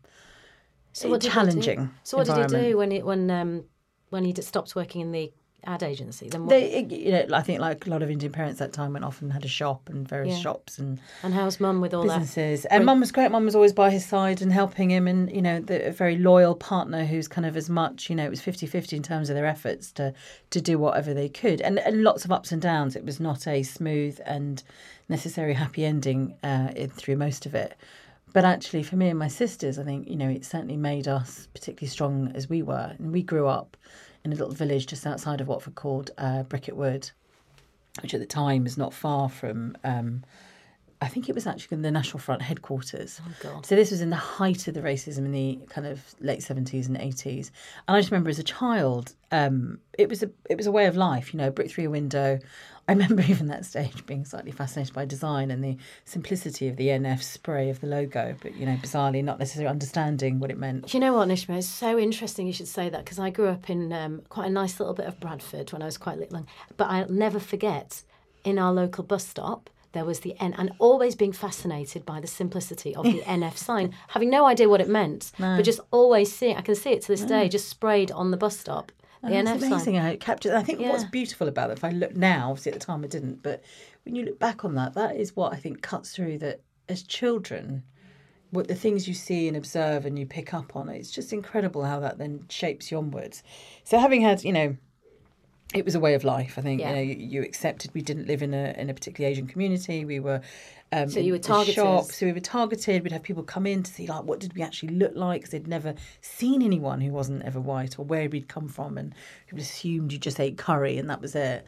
so 0.94 1.10
what 1.10 1.22
did 1.22 1.32
he 1.32 1.40
do? 1.40 1.46
challenging. 1.46 1.90
So 2.04 2.18
what 2.18 2.28
did 2.28 2.38
he 2.38 2.48
do 2.70 2.78
when 2.78 2.92
it 2.92 3.06
when 3.06 3.30
um 3.32 3.66
when 4.10 4.24
he 4.24 4.34
stopped 4.42 4.76
working 4.76 5.02
in 5.02 5.12
the 5.12 5.32
ad 5.66 5.84
agency? 5.84 6.30
Then 6.30 6.46
what, 6.46 6.50
They, 6.50 6.84
you 6.84 7.12
know, 7.12 7.26
I 7.34 7.42
think 7.42 7.60
like 7.60 7.86
a 7.88 7.90
lot 7.90 8.02
of 8.04 8.10
Indian 8.10 8.32
parents 8.32 8.60
that 8.60 8.74
time 8.74 8.94
went 8.94 9.06
off 9.06 9.22
and 9.22 9.32
had 9.34 9.46
a 9.46 9.48
shop 9.50 9.90
and 9.90 10.08
various 10.08 10.36
Yeah. 10.36 10.42
shops 10.42 10.78
and 10.80 11.00
and 11.24 11.34
how's 11.34 11.60
mum 11.60 11.82
with 11.82 11.94
all 11.94 12.04
businesses. 12.04 12.64
that? 12.64 12.74
And 12.74 12.86
mum 12.86 13.00
was 13.00 13.12
great. 13.12 13.32
Mum 13.32 13.46
was 13.46 13.56
always 13.56 13.74
by 13.74 13.90
his 13.90 14.06
side 14.06 14.42
and 14.42 14.52
helping 14.52 14.90
him, 14.92 15.08
and 15.08 15.32
you 15.32 15.42
know, 15.42 15.60
the, 15.60 15.88
a 15.88 15.92
very 15.92 16.18
loyal 16.18 16.56
partner 16.56 17.06
who's 17.06 17.28
kind 17.28 17.46
of 17.46 17.56
as 17.58 17.70
much, 17.70 18.10
you 18.10 18.16
know, 18.16 18.26
it 18.26 18.30
was 18.30 18.42
50-50 18.42 18.94
in 18.94 19.04
terms 19.04 19.30
of 19.30 19.36
their 19.36 19.46
efforts 19.46 19.92
to 19.94 20.14
to 20.52 20.62
do 20.62 20.78
whatever 20.78 21.14
they 21.14 21.30
could, 21.30 21.62
and 21.62 21.80
and 21.80 22.04
lots 22.04 22.26
of 22.26 22.32
ups 22.32 22.52
and 22.52 22.62
downs. 22.62 22.96
It 22.96 23.04
was 23.06 23.20
not 23.20 23.48
a 23.48 23.64
smooth 23.64 24.20
and 24.26 24.62
necessary 25.10 25.54
happy 25.54 25.86
ending 25.86 26.36
uh, 26.44 26.72
in, 26.76 26.90
through 26.90 27.16
most 27.18 27.46
of 27.46 27.54
it. 27.56 27.76
But 28.34 28.44
actually, 28.44 28.84
for 28.84 28.98
me 28.98 29.08
and 29.08 29.18
my 29.18 29.30
sisters, 29.30 29.80
I 29.80 29.84
think 29.84 30.10
you 30.10 30.18
know 30.18 30.30
it 30.30 30.44
certainly 30.44 30.76
made 30.76 31.08
us 31.08 31.48
particularly 31.54 31.90
strong 31.90 32.32
as 32.36 32.50
we 32.50 32.62
were, 32.62 32.94
and 33.00 33.14
we 33.14 33.22
grew 33.22 33.48
up 33.48 33.78
in 34.25 34.34
a 34.34 34.36
little 34.36 34.53
village 34.53 34.88
just 34.88 35.05
outside 35.05 35.39
of 35.39 35.48
Watford 35.48 35.75
called 35.75 36.12
uh, 36.17 36.44
Bricket 36.44 36.75
Wood, 36.75 37.12
which 38.01 38.13
at 38.13 38.20
the 38.20 38.25
time 38.25 38.63
was 38.63 38.77
not 38.77 38.94
far 38.94 39.29
from. 39.29 39.77
Um, 39.84 40.24
I 41.02 41.08
think 41.08 41.28
it 41.28 41.36
was 41.36 41.46
actually 41.46 41.75
in 41.75 41.82
the 41.82 41.92
National 41.92 42.20
Front 42.20 42.42
headquarters. 42.42 43.20
Oh, 43.25 43.34
God. 43.42 43.66
So 43.66 43.75
this 43.75 43.92
was 43.92 44.02
in 44.02 44.10
the 44.10 44.16
height 44.16 44.68
of 44.68 44.74
the 44.74 44.82
racism 44.82 45.20
in 45.20 45.32
the 45.32 45.60
kind 45.70 45.86
of 45.86 46.02
late 46.20 46.42
seventies 46.42 46.88
and 46.88 46.98
eighties. 46.98 47.52
And 47.88 47.96
I 47.96 48.00
just 48.00 48.12
remember 48.12 48.30
as 48.30 48.40
a 48.40 48.44
child, 48.44 49.14
um, 49.32 49.80
it 49.98 50.10
was 50.10 50.24
a 50.24 50.30
it 50.50 50.58
was 50.58 50.68
a 50.68 50.72
way 50.72 50.86
of 50.86 50.96
life. 50.96 51.34
You 51.34 51.40
know, 51.40 51.52
brick 51.52 51.72
through 51.72 51.88
a 51.88 51.90
window. 51.90 52.40
I 52.88 52.92
remember 52.94 53.24
even 53.24 53.48
that 53.48 53.66
stage 53.66 54.06
being 54.06 54.25
slightly 54.25 54.52
fascinated 54.52 54.94
by 54.94 55.06
design 55.06 55.50
and 55.50 55.64
the 55.64 55.78
simplicity 56.06 56.68
of 56.68 56.78
the 56.78 56.88
NF 56.90 57.22
spray 57.24 57.70
of 57.70 57.82
the 57.82 57.88
logo, 57.88 58.36
but 58.42 58.56
you 58.56 58.66
know, 58.66 58.75
bizarrely 58.75 59.24
not 59.24 59.40
necessarily 59.40 59.70
understanding 59.70 60.40
what 60.40 60.52
it 60.52 60.58
meant. 60.58 60.88
Do 60.88 60.98
you 60.98 61.02
know 61.02 61.14
what, 61.14 61.28
Nishma? 61.28 61.58
It's 61.58 61.68
so 61.68 61.98
interesting 61.98 62.48
you 62.48 62.54
should 62.54 62.68
say 62.68 62.90
that 62.90 63.04
because 63.04 63.20
I 63.20 63.32
grew 63.32 63.48
up 63.48 63.70
in 63.70 63.92
um, 63.92 64.22
quite 64.30 64.48
a 64.48 64.52
nice 64.52 64.80
little 64.80 64.94
bit 64.94 65.08
of 65.08 65.20
Bradford 65.20 65.72
when 65.74 65.82
I 65.82 65.86
was 65.86 65.98
quite 65.98 66.20
little. 66.20 66.46
But 66.78 66.86
I'll 66.86 67.10
never 67.10 67.40
forget 67.40 68.04
in 68.44 68.60
our 68.60 68.72
local 68.72 69.04
bus 69.04 69.28
stop, 69.28 69.70
there 69.96 70.06
was 70.06 70.20
the 70.20 70.36
N, 70.40 70.54
and 70.60 70.72
always 70.78 71.16
being 71.16 71.32
fascinated 71.32 72.06
by 72.06 72.20
the 72.20 72.28
simplicity 72.28 72.96
of 72.96 73.04
the 73.06 73.22
NF 73.25 73.58
sign, 73.58 73.96
having 74.10 74.30
no 74.30 74.46
idea 74.46 74.70
what 74.70 74.82
it 74.82 74.88
meant, 74.90 75.32
but 75.40 75.64
just 75.64 75.80
always 75.90 76.32
seeing, 76.32 76.56
I 76.56 76.62
can 76.62 76.75
see 76.75 76.92
it 76.92 77.02
to 77.04 77.08
this 77.08 77.22
day, 77.22 77.50
just 77.50 77.68
sprayed 77.70 78.12
on 78.12 78.30
the 78.30 78.38
bus 78.38 78.60
stop. 78.60 78.92
Oh, 79.24 79.30
the 79.30 79.36
And 79.36 79.48
NF 79.48 79.56
amazing 79.56 79.80
sign. 79.80 79.96
how 79.96 80.10
it 80.10 80.20
captures. 80.20 80.52
I 80.52 80.62
think 80.62 80.82
what's 80.82 81.06
beautiful 81.06 81.48
about 81.48 81.72
it, 81.72 81.78
if 81.80 81.84
I 81.84 81.90
look 81.90 82.16
now, 82.16 82.52
obviously 82.52 82.74
at 82.74 82.80
the 82.80 82.86
time 82.86 83.04
I 83.04 83.08
didn't, 83.08 83.42
but 83.42 83.64
when 84.04 84.14
you 84.16 84.24
look 84.25 84.38
back 84.38 84.64
on 84.64 84.75
that, 84.75 84.94
that 84.94 85.16
is 85.16 85.36
what 85.36 85.52
I 85.54 85.56
think 85.56 85.82
cuts 85.82 86.14
through 86.16 86.38
that 86.40 86.62
as 86.88 87.02
children, 87.02 87.82
what 88.52 88.68
the 88.68 88.75
things 88.75 89.08
you 89.08 89.14
see 89.16 89.48
and 89.48 89.58
observe 89.58 90.06
and 90.06 90.20
you 90.20 90.25
pick 90.25 90.54
up 90.54 90.75
on, 90.75 90.90
it's 90.90 91.10
just 91.10 91.34
incredible 91.34 91.84
how 91.84 92.00
that 92.02 92.18
then 92.20 92.46
shapes 92.50 92.92
you 92.92 92.98
onwards. 93.00 93.42
So 93.84 93.98
having 93.98 94.22
had, 94.22 94.44
you 94.44 94.54
know, 94.54 94.78
it 95.75 95.86
was 95.86 95.94
a 95.96 96.00
way 96.00 96.13
of 96.13 96.24
life. 96.24 96.58
I 96.58 96.62
think 96.62 96.79
Yeah. 96.82 96.89
you 96.89 96.96
know 96.96 97.01
you, 97.01 97.15
you 97.15 97.41
accepted 97.44 97.91
we 97.94 98.01
didn't 98.01 98.27
live 98.27 98.41
in 98.41 98.53
a 98.53 98.74
in 98.77 98.89
a 98.89 98.94
particularly 98.94 99.32
Asian 99.32 99.48
community. 99.48 100.05
We 100.05 100.20
were 100.20 100.41
um, 100.91 101.10
So 101.10 101.20
you 101.20 101.34
were 101.34 101.39
targeted. 101.39 101.75
shops, 101.75 102.15
so 102.17 102.25
we 102.25 102.32
were 102.34 102.39
targeted. 102.39 103.03
We'd 103.03 103.12
have 103.12 103.24
people 103.24 103.44
come 103.44 103.65
in 103.65 103.84
to 103.84 103.91
see 103.91 104.08
like 104.08 104.24
what 104.24 104.39
did 104.39 104.53
we 104.55 104.62
actually 104.62 104.94
look 104.96 105.13
like 105.15 105.41
because 105.41 105.51
they'd 105.51 105.67
never 105.67 105.96
seen 106.22 106.62
anyone 106.62 107.01
who 107.01 107.12
wasn't 107.12 107.44
ever 107.44 107.60
white 107.60 108.00
or 108.00 108.05
where 108.05 108.29
we'd 108.29 108.48
come 108.48 108.67
from, 108.67 108.98
and 108.98 109.13
people 109.48 109.60
assumed 109.62 110.12
you 110.13 110.17
just 110.20 110.39
ate 110.39 110.58
curry 110.58 110.98
and 110.98 111.10
that 111.10 111.22
was 111.22 111.36
it. 111.36 111.65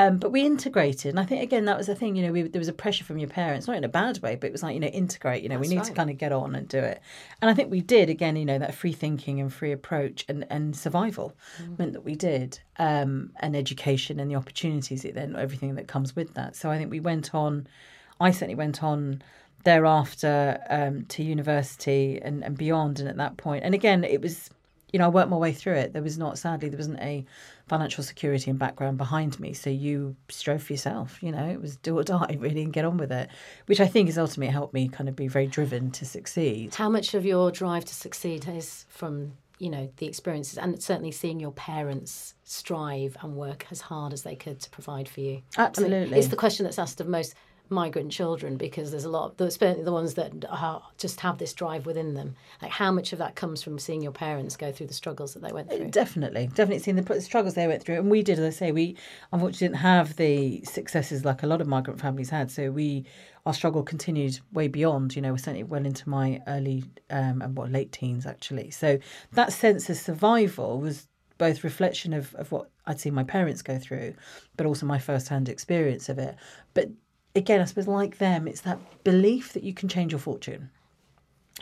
Um, 0.00 0.18
but 0.18 0.32
we 0.32 0.46
integrated, 0.46 1.10
and 1.10 1.20
I 1.20 1.24
think 1.24 1.42
again 1.42 1.66
that 1.66 1.76
was 1.76 1.86
the 1.86 1.94
thing. 1.94 2.16
You 2.16 2.26
know, 2.26 2.32
we, 2.32 2.42
there 2.42 2.58
was 2.58 2.68
a 2.68 2.72
pressure 2.72 3.04
from 3.04 3.18
your 3.18 3.28
parents, 3.28 3.66
not 3.66 3.76
in 3.76 3.84
a 3.84 3.88
bad 3.88 4.18
way, 4.22 4.36
but 4.36 4.46
it 4.46 4.52
was 4.52 4.62
like 4.62 4.74
you 4.74 4.80
know 4.80 4.86
integrate. 4.86 5.42
You 5.42 5.48
know, 5.48 5.58
we 5.58 5.68
That's 5.68 5.88
need 5.88 5.92
to 5.92 5.92
kind 5.92 6.10
of 6.10 6.16
get 6.18 6.32
on 6.32 6.54
and 6.54 6.66
do 6.66 6.78
it. 6.78 7.00
And 7.40 7.50
I 7.50 7.54
think 7.54 7.70
we 7.70 7.80
did 7.80 8.08
again. 8.08 8.36
You 8.36 8.46
know, 8.46 8.58
that 8.58 8.74
free 8.74 8.92
thinking 8.92 9.40
and 9.40 9.52
free 9.52 9.72
approach 9.72 10.24
and 10.28 10.46
and 10.50 10.76
survival 10.76 11.34
Mm. 11.60 11.78
meant 11.78 11.92
that 11.92 12.04
we 12.04 12.14
did, 12.14 12.60
um, 12.78 13.32
and 13.40 13.56
education 13.56 14.20
and 14.20 14.30
the 14.30 14.36
opportunities 14.36 15.04
it 15.04 15.14
then 15.14 15.36
everything 15.36 15.74
that 15.74 15.88
comes 15.88 16.16
with 16.16 16.34
that. 16.34 16.56
So 16.56 16.70
I 16.70 16.78
think 16.78 16.90
we 16.90 17.00
went 17.00 17.34
on. 17.34 17.66
I 18.20 18.30
certainly 18.30 18.54
went 18.54 18.82
on 18.82 19.22
thereafter 19.64 20.58
um, 20.70 21.04
to 21.06 21.22
university 21.22 22.20
and, 22.22 22.42
and 22.44 22.56
beyond. 22.56 23.00
And 23.00 23.08
at 23.08 23.16
that 23.16 23.36
point, 23.36 23.64
and 23.64 23.74
again, 23.74 24.04
it 24.04 24.20
was, 24.22 24.50
you 24.92 24.98
know, 24.98 25.06
I 25.06 25.08
worked 25.08 25.30
my 25.30 25.36
way 25.36 25.52
through 25.52 25.74
it. 25.74 25.92
There 25.92 26.02
was 26.02 26.18
not, 26.18 26.38
sadly, 26.38 26.68
there 26.68 26.78
wasn't 26.78 27.00
a 27.00 27.24
financial 27.68 28.02
security 28.02 28.50
and 28.50 28.58
background 28.58 28.98
behind 28.98 29.38
me. 29.38 29.52
So 29.52 29.70
you 29.70 30.16
strove 30.28 30.62
for 30.62 30.72
yourself, 30.72 31.22
you 31.22 31.32
know, 31.32 31.46
it 31.46 31.60
was 31.60 31.76
do 31.76 31.98
or 31.98 32.02
die 32.04 32.36
really 32.38 32.62
and 32.62 32.72
get 32.72 32.84
on 32.84 32.96
with 32.96 33.12
it, 33.12 33.28
which 33.66 33.80
I 33.80 33.86
think 33.86 34.08
has 34.08 34.18
ultimately 34.18 34.52
helped 34.52 34.74
me 34.74 34.88
kind 34.88 35.08
of 35.08 35.16
be 35.16 35.28
very 35.28 35.46
driven 35.46 35.90
to 35.92 36.04
succeed. 36.04 36.74
How 36.74 36.88
much 36.88 37.14
of 37.14 37.24
your 37.24 37.50
drive 37.50 37.84
to 37.84 37.94
succeed 37.94 38.48
is 38.48 38.86
from 38.88 39.32
you 39.58 39.68
know 39.68 39.92
the 39.98 40.06
experiences 40.06 40.56
and 40.56 40.82
certainly 40.82 41.10
seeing 41.10 41.38
your 41.38 41.52
parents 41.52 42.34
strive 42.44 43.14
and 43.20 43.36
work 43.36 43.66
as 43.70 43.82
hard 43.82 44.14
as 44.14 44.22
they 44.22 44.34
could 44.34 44.58
to 44.60 44.70
provide 44.70 45.08
for 45.08 45.20
you? 45.20 45.42
I 45.56 45.60
mean, 45.60 45.66
Absolutely. 45.68 46.18
it's 46.18 46.28
the 46.28 46.36
question 46.36 46.64
that's 46.64 46.78
asked 46.78 47.00
of 47.00 47.06
most 47.06 47.34
migrant 47.70 48.10
children 48.10 48.56
because 48.56 48.90
there's 48.90 49.04
a 49.04 49.08
lot 49.08 49.30
of 49.30 49.36
the, 49.36 49.92
ones 49.92 50.14
that 50.14 50.44
are, 50.48 50.82
just 50.98 51.20
have 51.20 51.38
this 51.38 51.52
drive 51.52 51.86
within 51.86 52.14
them. 52.14 52.34
Like 52.60 52.70
how 52.70 52.90
much 52.90 53.12
of 53.12 53.18
that 53.18 53.36
comes 53.36 53.62
from 53.62 53.78
seeing 53.78 54.02
your 54.02 54.12
parents 54.12 54.56
go 54.56 54.72
through 54.72 54.88
the 54.88 54.94
struggles 54.94 55.34
that 55.34 55.42
they 55.42 55.52
went 55.52 55.70
through? 55.70 55.88
Definitely, 55.88 56.48
definitely 56.48 56.80
seen 56.80 56.96
the 56.96 57.20
struggles 57.20 57.54
they 57.54 57.66
went 57.66 57.82
through, 57.82 57.96
and 57.96 58.10
we 58.10 58.22
did. 58.22 58.38
As 58.38 58.44
I 58.44 58.56
say, 58.56 58.72
we 58.72 58.96
unfortunately 59.32 59.68
didn't 59.68 59.80
have 59.80 60.16
the 60.16 60.62
successes 60.64 61.24
like 61.24 61.42
a 61.42 61.46
lot 61.46 61.60
of 61.60 61.66
migrant 61.66 62.00
families 62.00 62.30
had. 62.30 62.50
So 62.50 62.70
we, 62.70 63.04
our 63.46 63.54
struggle 63.54 63.82
continued 63.82 64.40
way 64.52 64.68
beyond. 64.68 65.14
You 65.14 65.22
know, 65.22 65.36
certainly 65.36 65.64
well 65.64 65.86
into 65.86 66.08
my 66.08 66.40
early 66.46 66.84
um, 67.10 67.42
and 67.42 67.56
what 67.56 67.70
late 67.70 67.92
teens 67.92 68.26
actually. 68.26 68.70
So 68.70 68.98
that 69.32 69.52
sense 69.52 69.88
of 69.88 69.96
survival 69.96 70.80
was 70.80 71.06
both 71.40 71.64
reflection 71.64 72.12
of, 72.12 72.34
of 72.34 72.52
what 72.52 72.70
I'd 72.86 73.00
seen 73.00 73.14
my 73.14 73.24
parents 73.24 73.62
go 73.62 73.78
through, 73.78 74.14
but 74.56 74.66
also 74.66 74.84
my 74.84 74.98
first 74.98 75.28
hand 75.28 75.48
experience 75.48 76.10
of 76.10 76.18
it. 76.18 76.36
But 76.74 76.90
again, 77.34 77.60
I 77.60 77.64
suppose 77.64 77.86
like 77.86 78.18
them, 78.18 78.48
it's 78.48 78.62
that 78.62 78.78
belief 79.04 79.52
that 79.52 79.62
you 79.62 79.74
can 79.74 79.88
change 79.88 80.12
your 80.12 80.18
fortune. 80.18 80.70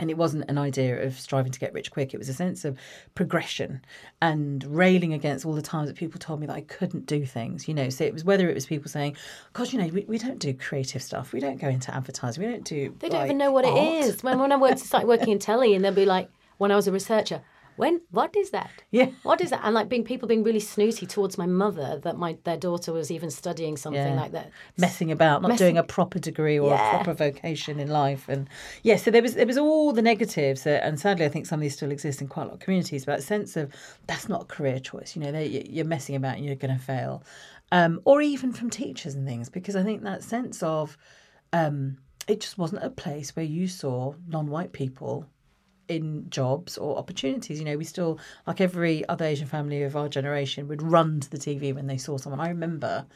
And 0.01 0.11
it 0.11 0.17
wasn't 0.17 0.49
an 0.49 0.59
idea 0.59 1.03
of 1.03 1.19
striving 1.19 1.51
to 1.51 1.59
get 1.59 1.73
rich 1.73 1.91
quick. 1.91 2.15
It 2.15 2.19
was 2.19 2.29
a 2.29 2.35
sense 2.35 2.65
of 2.65 2.79
progression 3.17 3.85
and 4.23 4.63
railing 4.63 5.13
against 5.13 5.45
all 5.45 5.55
the 5.55 5.63
times 5.63 5.89
that 5.89 5.97
people 5.97 6.21
told 6.21 6.39
me 6.39 6.47
that 6.47 6.55
I 6.55 6.61
couldn't 6.61 7.07
do 7.07 7.27
things, 7.27 7.67
you 7.67 7.75
know. 7.75 7.89
So 7.89 8.05
it 8.05 8.13
was 8.13 8.23
whether 8.23 8.49
it 8.49 8.55
was 8.55 8.65
people 8.65 8.89
saying, 8.89 9.17
God, 9.55 9.73
you 9.73 9.81
know, 9.81 9.89
we, 9.89 10.05
we 10.07 10.19
don't 10.19 10.39
do 10.39 10.55
creative 10.55 11.03
stuff. 11.03 11.33
We 11.33 11.41
don't 11.41 11.61
go 11.61 11.69
into 11.69 11.93
advertising. 11.93 12.45
We 12.45 12.53
don't 12.53 12.65
do. 12.65 12.95
They 13.01 13.09
don't 13.09 13.19
like, 13.19 13.27
even 13.27 13.39
know 13.39 13.51
what 13.51 13.65
art." 13.65 13.77
it 13.77 14.05
is. 14.05 14.23
When, 14.23 14.39
when 14.39 14.53
I 14.53 14.57
worked, 14.57 14.79
started 14.79 15.09
working 15.09 15.31
in 15.31 15.41
telly, 15.41 15.75
and 15.75 15.85
they'll 15.85 15.93
be 15.93 16.07
like, 16.07 16.31
when 16.59 16.71
I 16.71 16.77
was 16.77 16.87
a 16.87 16.93
researcher, 16.93 17.41
when 17.79 18.01
what 18.11 18.37
is 18.37 18.51
that? 18.51 18.71
Yeah. 18.91 19.11
What 19.23 19.41
is 19.41 19.51
that? 19.51 19.61
And 19.65 19.75
like 19.75 19.89
being 19.89 20.05
people 20.05 20.29
being 20.29 20.43
really 20.45 20.61
snooty 20.61 21.07
towards 21.07 21.39
my 21.39 21.47
mother 21.47 21.99
that 22.05 22.17
my 22.19 22.37
their 22.45 22.57
daughter 22.57 22.93
was 22.93 23.11
even 23.11 23.31
studying 23.31 23.77
something 23.77 24.13
Yeah. 24.15 24.21
like 24.23 24.33
that. 24.33 24.51
messing 24.77 25.11
about, 25.11 25.41
not 25.43 25.49
Messing- 25.49 25.65
doing 25.65 25.79
a 25.79 25.83
proper 25.85 26.19
degree 26.19 26.59
or 26.59 26.71
Yeah. 26.71 26.91
a 26.91 26.95
proper 26.95 27.15
vocation 27.15 27.81
in 27.81 27.89
life, 27.89 28.29
and 28.29 28.49
yeah, 28.83 28.97
so 28.97 29.11
there 29.11 29.23
was 29.23 29.35
there 29.35 29.47
was 29.47 29.59
all 29.59 29.93
the 29.93 30.03
negatives, 30.03 30.67
uh, 30.67 30.81
and 30.83 30.99
sadly, 31.01 31.25
I 31.25 31.29
think 31.31 31.47
some 31.47 31.59
of 31.61 31.63
these 31.63 31.75
still 31.75 31.91
exist 31.93 32.21
in 32.21 32.29
quite 32.29 32.45
a 32.45 32.47
lot 32.47 32.55
of 32.55 32.61
communities. 32.61 33.05
But 33.07 33.19
a 33.21 33.23
sense 33.23 33.57
of 33.57 33.73
that's 34.07 34.29
not 34.29 34.43
a 34.43 34.45
career 34.45 34.79
choice, 34.81 35.17
you 35.17 35.23
know, 35.23 35.33
they, 35.33 35.47
you- 35.47 35.67
you're 35.69 35.85
messing 35.97 36.15
about 36.17 36.37
and 36.37 36.45
you're 36.45 36.55
going 36.67 36.77
to 36.77 36.83
fail, 36.83 37.23
um, 37.73 38.01
or 38.05 38.21
even 38.23 38.53
from 38.53 38.71
teachers 38.71 39.15
and 39.15 39.27
things, 39.27 39.49
because 39.49 39.77
I 39.77 39.83
think 39.83 40.03
that 40.03 40.23
sense 40.23 40.63
of 40.63 40.97
um, 41.53 41.99
it 42.27 42.41
just 42.41 42.59
wasn't 42.59 42.83
a 42.85 42.91
place 42.91 43.35
where 43.35 43.45
you 43.45 43.67
saw 43.69 44.13
non-white 44.29 44.73
people 44.73 45.25
in 45.89 46.29
jobs 46.31 46.79
or 46.79 46.97
opportunities. 46.97 47.59
You 47.59 47.65
know, 47.65 47.77
we 47.77 47.85
still, 47.85 48.19
like 48.47 48.61
every 48.61 49.09
other 49.09 49.25
Asian 49.25 49.47
family 49.47 49.83
of 49.83 49.97
our 49.97 50.09
generation, 50.09 50.69
would 50.69 50.83
run 50.83 51.21
to 51.21 51.31
the 51.31 51.39
TV 51.39 51.75
when 51.75 51.87
they 51.87 51.99
saw 51.99 52.17
someone. 52.17 52.41
I 52.41 52.49
remember. 52.49 53.07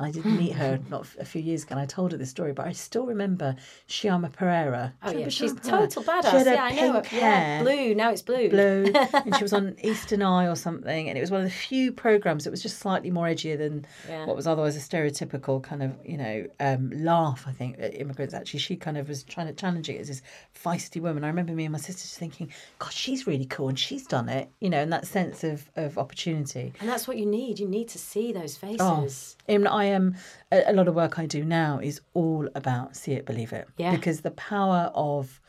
I 0.00 0.10
did 0.10 0.24
meet 0.24 0.52
her 0.52 0.78
not 0.90 1.06
a 1.18 1.24
few 1.24 1.42
years 1.42 1.64
ago, 1.64 1.72
and 1.72 1.80
I 1.80 1.86
told 1.86 2.12
her 2.12 2.18
this 2.18 2.30
story, 2.30 2.52
but 2.52 2.66
I 2.66 2.72
still 2.72 3.06
remember 3.06 3.56
Shyama 3.88 4.30
Perera. 4.30 4.92
Oh 5.02 5.10
yeah, 5.10 5.28
she's 5.28 5.52
Perera? 5.54 5.70
total 5.90 6.02
badass. 6.04 6.30
She 6.30 6.36
had 6.36 6.46
yeah, 6.46 6.62
I 6.64 6.70
know. 6.74 6.92
pink 6.94 7.06
her. 7.06 7.16
Yeah, 7.18 7.62
blue. 7.62 7.94
Now 7.94 8.10
it's 8.10 8.22
blue. 8.22 8.48
blue, 8.48 8.92
and 9.12 9.34
she 9.36 9.42
was 9.42 9.52
on 9.52 9.74
Eastern 9.82 10.22
Eye 10.22 10.46
or 10.46 10.56
something, 10.56 11.08
and 11.08 11.16
it 11.18 11.20
was 11.20 11.30
one 11.30 11.40
of 11.40 11.46
the 11.46 11.52
few 11.52 11.90
programs 11.92 12.44
that 12.44 12.50
was 12.50 12.62
just 12.62 12.78
slightly 12.78 13.10
more 13.10 13.26
edgier 13.26 13.58
than 13.58 13.86
Yeah. 14.08 14.26
what 14.26 14.36
was 14.36 14.46
otherwise 14.46 14.76
a 14.76 14.80
stereotypical 14.80 15.62
kind 15.62 15.82
of 15.82 15.92
you 16.04 16.16
know 16.16 16.46
um, 16.60 16.90
laugh. 16.90 17.44
I 17.46 17.52
think 17.52 17.76
at 17.78 17.98
immigrants 18.00 18.34
actually 18.34 18.60
she 18.60 18.76
kind 18.76 18.98
of 18.98 19.08
was 19.08 19.22
trying 19.24 19.46
to 19.48 19.52
challenge 19.52 19.88
it 19.88 20.00
as 20.00 20.08
this 20.08 20.22
feisty 20.54 21.00
woman. 21.00 21.24
I 21.24 21.28
remember 21.28 21.52
me 21.52 21.64
and 21.64 21.72
my 21.72 21.78
sister 21.78 22.02
just 22.02 22.18
thinking, 22.18 22.52
God, 22.78 22.92
she's 22.92 23.26
really 23.26 23.46
cool 23.46 23.68
and 23.68 23.78
she's 23.78 24.06
done 24.06 24.28
it, 24.28 24.48
you 24.60 24.70
know, 24.70 24.78
and 24.82 24.92
that 24.92 25.06
sense 25.06 25.42
of 25.44 25.68
of 25.76 25.98
opportunity. 25.98 26.72
And 26.80 26.88
that's 26.88 27.08
what 27.08 27.16
you 27.16 27.26
need. 27.26 27.58
You 27.58 27.66
need 27.68 27.88
to 27.88 27.98
see 27.98 28.32
those 28.32 28.58
Oh, 28.62 28.66
faces. 29.06 29.36
I 29.48 29.58
mean, 29.58 29.66
I 29.66 29.86
am 29.86 30.16
a, 30.52 30.64
a 30.66 30.72
lot 30.72 30.88
of 30.88 30.94
work 30.94 31.18
I 31.18 31.26
do 31.26 31.44
now 31.44 31.78
is 31.78 32.00
all 32.14 32.48
about 32.54 32.96
see 32.96 33.12
it, 33.12 33.26
believe 33.26 33.52
it. 33.52 33.68
Yeah. 33.76 33.94
Because 33.94 34.20
the 34.20 34.30
power 34.32 34.90
of 34.94 35.40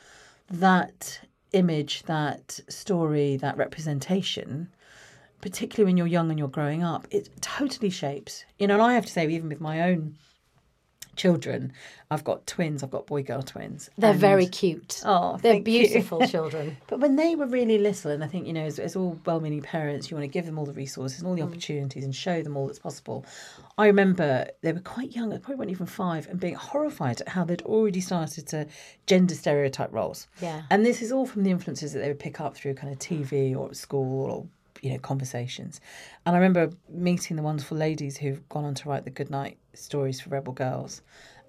that 0.49 1.19
image, 1.51 2.03
that 2.03 2.59
story, 2.69 3.37
that 3.37 3.57
representation, 3.57 4.69
particularly 5.41 5.89
when 5.89 5.97
you're 5.97 6.07
young 6.07 6.29
and 6.29 6.39
you're 6.39 6.47
growing 6.47 6.83
up, 6.83 7.07
it 7.11 7.29
totally 7.41 7.89
shapes. 7.89 8.45
You 8.57 8.67
know, 8.67 8.75
and 8.75 8.83
I 8.83 8.93
have 8.93 9.05
to 9.05 9.11
say, 9.11 9.27
even 9.27 9.49
with 9.49 9.61
my 9.61 9.81
own 9.81 10.15
children, 11.19 11.73
I've 12.09 12.23
got 12.23 12.47
twins. 12.47 12.81
I've 12.81 12.89
got 12.89 13.05
boy 13.05 13.23
girl 13.23 13.41
twins. 13.41 13.89
They're 13.97 14.11
and- 14.11 14.19
very 14.19 14.47
cute. 14.47 15.01
Oh, 15.05 15.37
they're 15.41 15.61
beautiful 15.61 16.25
children. 16.27 16.77
But 16.87 17.01
when 17.01 17.17
they 17.17 17.35
were 17.35 17.45
really 17.45 17.77
little, 17.77 18.09
and 18.09 18.23
I 18.23 18.27
think, 18.27 18.47
you 18.47 18.53
know, 18.53 18.63
as, 18.63 18.79
as 18.79 18.95
all 18.95 19.19
well 19.25 19.39
meaning 19.39 19.61
parents, 19.61 20.09
you 20.09 20.15
want 20.15 20.23
to 20.23 20.33
give 20.33 20.45
them 20.45 20.57
all 20.57 20.65
the 20.65 20.73
resources 20.73 21.19
and 21.19 21.27
all 21.27 21.35
the 21.35 21.41
mm. 21.41 21.47
opportunities 21.47 22.03
and 22.03 22.15
show 22.15 22.41
them 22.41 22.55
all 22.55 22.67
that's 22.67 22.79
possible. 22.79 23.25
I 23.77 23.87
remember 23.87 24.47
they 24.61 24.71
were 24.71 24.79
quite 24.79 25.15
young, 25.15 25.29
they 25.29 25.37
probably 25.37 25.55
weren't 25.55 25.71
even 25.71 25.85
five, 25.85 26.27
and 26.27 26.39
being 26.39 26.55
horrified 26.55 27.21
at 27.21 27.27
how 27.29 27.43
they'd 27.43 27.61
already 27.63 28.01
started 28.01 28.47
to 28.47 28.67
gender 29.05 29.35
stereotype 29.35 29.91
roles. 29.91 30.27
Yeah. 30.41 30.63
And 30.69 30.85
this 30.85 31.01
is 31.01 31.11
all 31.11 31.25
from 31.25 31.43
the 31.43 31.51
influences 31.51 31.93
that 31.93 31.99
they 31.99 32.07
would 32.07 32.19
pick 32.19 32.39
up 32.39 32.55
through 32.55 32.75
kind 32.75 32.91
of 32.91 32.99
TV 32.99 33.55
or 33.55 33.69
at 33.69 33.75
school 33.75 34.31
or 34.31 34.47
you 34.81 34.91
know 34.91 34.99
conversations. 34.99 35.81
And 36.25 36.35
i 36.35 36.39
remember 36.39 36.75
meeting 36.89 37.37
the 37.37 37.43
wonderful 37.43 37.77
ladies 37.77 38.17
who've 38.17 38.47
gone 38.49 38.65
on 38.65 38.75
to 38.75 38.89
write 38.89 39.03
the 39.03 39.09
goodnight 39.09 39.57
stories 39.73 40.21
for 40.21 40.29
rebel 40.29 40.53
girls 40.53 41.01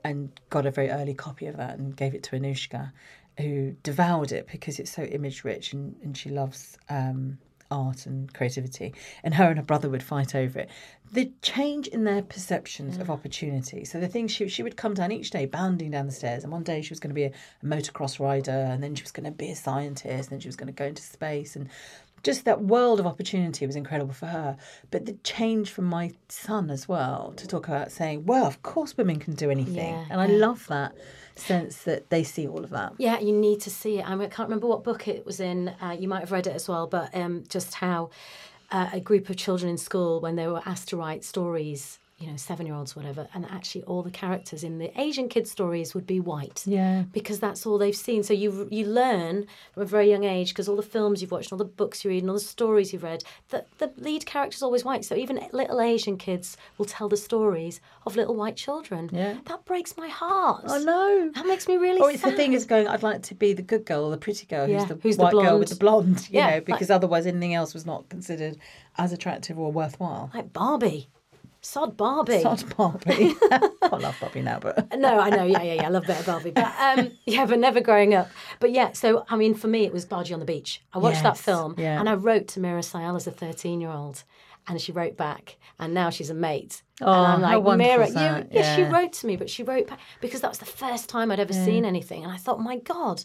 and 0.05 0.31
got 0.49 0.67
a 0.67 0.71
very 0.71 0.91
early 0.91 1.15
copy 1.15 1.47
of 1.47 1.57
that 1.57 1.79
and 1.79 1.97
gave 1.97 2.15
it 2.15 2.23
to 2.25 2.37
anushka 2.37 2.93
who 3.39 3.73
devoured 3.83 4.33
it 4.33 4.49
because 4.51 4.79
it's 4.79 4.91
so 4.91 5.03
image 5.03 5.45
rich 5.45 5.73
and, 5.73 5.97
and 6.03 6.17
she 6.17 6.31
loves 6.31 6.79
um, 6.89 7.39
art 7.71 8.07
and 8.07 8.33
creativity. 8.35 8.93
And 9.23 9.35
her 9.35 9.49
and 9.49 9.59
her 9.59 9.65
brother 9.65 9.89
would 9.89 10.03
fight 10.03 10.35
over 10.35 10.59
it. 10.59 10.71
The 11.13 11.33
change 11.43 11.89
in 11.89 12.05
their 12.05 12.23
perceptions 12.23 12.97
of 12.99 13.11
opportunity. 13.11 13.85
So 13.85 13.99
the 13.99 14.09
thing 14.09 14.29
she, 14.29 14.49
she 14.49 14.63
would 14.63 14.77
come 14.77 14.95
down 14.95 15.13
each 15.13 15.31
day 15.31 15.47
bounding 15.47 15.91
down 15.91 16.07
the 16.07 16.13
stairs 16.13 16.43
and 16.45 16.53
one 16.53 16.63
day 16.63 16.83
she 16.83 16.91
was 16.91 17.01
going 17.01 17.11
to 17.11 17.15
be 17.15 17.25
a, 17.25 17.33
a 17.63 17.67
motocross 17.67 18.21
rider 18.21 18.51
and 18.51 18.83
then 18.83 18.95
she 18.95 19.03
was 19.03 19.13
going 19.13 19.25
to 19.25 19.31
be 19.31 19.51
a 19.51 19.57
scientist 19.57 20.07
and 20.07 20.27
then 20.31 20.41
she 20.41 20.49
was 20.49 20.57
going 20.57 20.67
to 20.69 20.73
go 20.73 20.87
into 20.87 21.03
space 21.03 21.57
and 21.57 21.69
just 22.23 22.45
that 22.45 22.63
world 22.63 23.01
of 23.01 23.07
opportunity 23.07 23.67
was 23.67 23.77
incredible 23.77 24.13
for 24.13 24.27
her. 24.27 24.57
But 24.91 25.07
the 25.07 25.15
change 25.25 25.71
from 25.71 25.87
my 25.87 26.13
son 26.29 26.71
as 26.71 26.89
well 26.89 27.33
to 27.37 27.47
talk 27.47 27.69
about 27.69 27.93
saying, 27.93 28.27
well, 28.27 28.47
of 28.47 28.63
course 28.63 28.97
women 28.97 29.19
can 29.19 29.35
do 29.35 29.51
anything. 29.51 29.95
Yeah, 29.95 30.07
and 30.11 30.21
I 30.21 30.27
love 30.27 30.67
that 30.69 30.95
sense 31.37 31.79
that 31.85 32.11
they 32.11 32.23
see 32.25 32.47
all 32.47 32.63
of 32.65 32.71
that. 32.71 32.93
Yeah, 32.99 33.19
you 33.21 33.33
need 33.33 33.61
to 33.63 33.71
see 33.71 33.99
it. 33.99 34.09
I, 34.09 34.11
mean, 34.11 34.27
I 34.27 34.31
can't 34.31 34.49
remember 34.49 34.67
what 34.67 34.85
book 34.85 35.09
it 35.09 35.25
was 35.25 35.41
in. 35.41 35.69
Uh, 35.81 35.97
you 35.99 36.09
might 36.09 36.21
have 36.21 36.33
read 36.33 36.47
it 36.47 36.55
as 36.55 36.69
well, 36.69 36.87
but 36.87 37.15
um, 37.15 37.45
just 37.49 37.75
how 37.75 38.11
uh, 38.71 38.91
a 38.93 39.01
group 39.01 39.31
of 39.31 39.37
children 39.37 39.71
in 39.71 39.79
school, 39.79 40.21
when 40.21 40.37
they 40.37 40.47
were 40.47 40.63
asked 40.67 40.89
to 40.89 40.97
write 40.97 41.25
stories, 41.25 42.00
you 42.21 42.27
know, 42.27 42.37
seven 42.37 42.67
year 42.67 42.75
olds, 42.75 42.95
whatever, 42.95 43.27
and 43.35 43.47
actually 43.47 43.83
all 43.85 44.03
the 44.03 44.11
characters 44.11 44.63
in 44.63 44.77
the 44.79 44.93
Asian 45.01 45.27
kids' 45.29 45.51
stories 45.51 45.95
would 45.95 46.07
be 46.07 46.21
white. 46.21 46.63
Yeah. 46.67 47.05
Because 47.13 47.41
that's 47.41 47.65
all 47.65 47.79
they've 47.79 47.97
seen. 47.97 48.23
So 48.23 48.35
you 48.35 48.69
you 48.71 48.85
learn 48.85 49.47
from 49.73 49.83
a 49.85 49.87
very 49.87 50.11
young 50.11 50.25
age, 50.25 50.51
because 50.51 50.69
all 50.69 50.77
the 50.77 50.83
films 50.83 51.23
you've 51.23 51.31
watched, 51.31 51.51
and 51.51 51.59
all 51.59 51.67
the 51.67 51.73
books 51.73 52.05
you 52.05 52.11
read, 52.11 52.23
and 52.23 52.29
all 52.31 52.35
the 52.35 52.41
stories 52.41 52.93
you've 52.93 53.03
read, 53.03 53.25
that 53.49 53.69
the 53.79 53.91
lead 53.97 54.27
character's 54.27 54.63
are 54.63 54.67
always 54.67 54.85
white. 54.85 55.05
So 55.05 55.15
even 55.17 55.41
little 55.53 55.81
Asian 55.81 56.19
kids 56.19 56.59
will 56.77 56.85
tell 56.85 57.09
the 57.09 57.17
stories 57.17 57.81
of 58.05 58.17
little 58.17 58.35
white 58.37 58.57
children. 58.57 59.09
Yeah. 59.13 59.39
That 59.47 59.65
breaks 59.65 59.97
my 59.97 60.09
heart. 60.09 60.65
I 60.69 60.79
know. 60.79 61.31
That 61.35 61.47
makes 61.47 61.67
me 61.67 61.79
really 61.79 62.01
Or 62.03 62.11
it's 62.11 62.21
sad. 62.21 62.33
the 62.33 62.37
thing 62.37 62.53
is 62.53 62.67
going, 62.67 62.87
I'd 62.87 63.03
like 63.03 63.23
to 63.25 63.35
be 63.35 63.55
the 63.55 63.63
good 63.63 63.87
girl 63.87 64.05
or 64.05 64.11
the 64.11 64.19
pretty 64.19 64.45
girl 64.45 64.69
Yeah, 64.69 64.81
who's 64.81 64.89
the 64.89 64.95
who's 65.03 65.17
the 65.17 65.23
white 65.23 65.33
girl 65.33 65.59
with 65.59 65.71
the 65.71 65.77
blonde, 65.77 66.29
you 66.31 66.39
Yeah, 66.39 66.47
know, 66.51 66.55
like- 66.57 66.67
because 66.67 66.91
otherwise 66.91 67.27
anything 67.27 67.55
else 67.55 67.73
was 67.73 67.87
not 67.87 68.09
considered 68.11 68.59
as 68.99 69.11
attractive 69.13 69.59
or 69.59 69.73
worthwhile. 69.73 70.31
like 70.35 70.53
Barbie. 70.53 71.09
Sod 71.63 71.97
Barbie. 71.97 72.41
Sod 72.43 72.77
Barbie. 72.77 73.35
I 73.83 73.97
love 73.97 74.17
Barbie 74.21 74.43
now, 74.43 74.59
but 74.61 74.97
No, 74.99 75.19
I 75.19 75.31
know. 75.31 75.45
Yeah, 75.45 75.63
yeah, 75.63 75.75
yeah. 75.75 75.87
I 75.87 75.89
love 75.89 76.07
better 76.07 76.25
Barbie, 76.25 76.51
but 76.51 76.73
um, 76.79 77.13
yeah, 77.27 77.47
but 77.47 77.59
never 77.59 77.81
growing 77.81 78.15
up. 78.15 78.29
But 78.61 78.73
yeah, 78.73 78.93
so 78.93 79.25
I 79.29 79.37
mean, 79.37 79.55
for 79.55 79.69
me, 79.69 79.85
it 79.85 79.93
was 79.93 80.07
Bhaji 80.07 80.33
on 80.33 80.41
the 80.41 80.47
Beach. 80.47 80.83
I 80.93 80.99
watched 80.99 81.23
that 81.23 81.37
film, 81.39 81.75
yeah. 81.79 81.99
and 81.99 82.09
I 82.09 82.15
wrote 82.15 82.49
to 82.49 82.61
Meera 82.61 82.81
Syal 82.81 83.17
as 83.17 83.27
a 83.27 83.31
thirteen-year-old, 83.31 84.25
and 84.69 84.81
she 84.81 84.93
wrote 84.93 85.17
back, 85.17 85.59
and 85.79 85.93
now 85.93 86.11
she's 86.11 86.31
a 86.31 86.35
mate. 86.35 86.83
Oh, 87.03 87.13
and 87.13 87.27
I'm 87.33 87.41
how 87.43 87.57
like, 87.59 87.65
wonderful 87.65 88.07
Meera, 88.07 88.15
that? 88.15 88.53
yeah, 88.53 88.77
she 88.77 88.83
wrote 88.83 89.13
to 89.15 89.27
me, 89.27 89.37
but 89.37 89.51
she 89.51 89.63
wrote 89.63 89.89
back 89.89 90.01
because 90.21 90.41
that 90.41 90.51
was 90.51 90.59
the 90.59 90.67
first 90.67 91.09
time 91.09 91.31
I'd 91.31 91.41
ever 91.41 91.53
seen 91.53 91.85
anything, 91.85 92.23
and 92.25 92.33
I 92.33 92.37
thought, 92.37 92.61
my 92.61 92.79
God. 92.79 93.25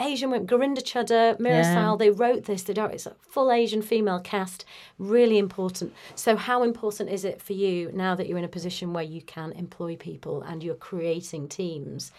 Asian 0.00 0.30
women, 0.30 0.46
Gurinder 0.46 0.82
Chadha, 0.82 1.38
Mirasal, 1.38 1.98
they 1.98 2.10
wrote 2.10 2.44
this. 2.44 2.62
They 2.62 2.74
don't, 2.74 2.92
it's 2.92 3.06
a 3.06 3.16
full 3.20 3.50
Asian 3.50 3.82
female 3.82 4.20
cast, 4.20 4.64
really 4.98 5.38
important. 5.38 5.94
So, 6.14 6.36
how 6.36 6.62
important 6.62 7.10
is 7.10 7.24
it 7.24 7.40
for 7.40 7.54
you 7.54 7.90
now 7.92 8.14
that 8.14 8.28
you're 8.28 8.38
in 8.38 8.44
a 8.44 8.48
position 8.48 8.92
where 8.92 9.04
you 9.04 9.22
can 9.22 9.52
employ 9.52 9.96
people 9.96 10.42
and 10.42 10.62
you're 10.62 10.74
creating 10.74 11.48
teams 11.48 12.12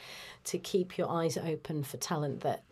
to 0.46 0.58
keep 0.58 0.98
your 0.98 1.10
eyes 1.10 1.38
open 1.38 1.84
for 1.84 1.98
talent 1.98 2.42
that 2.42 2.63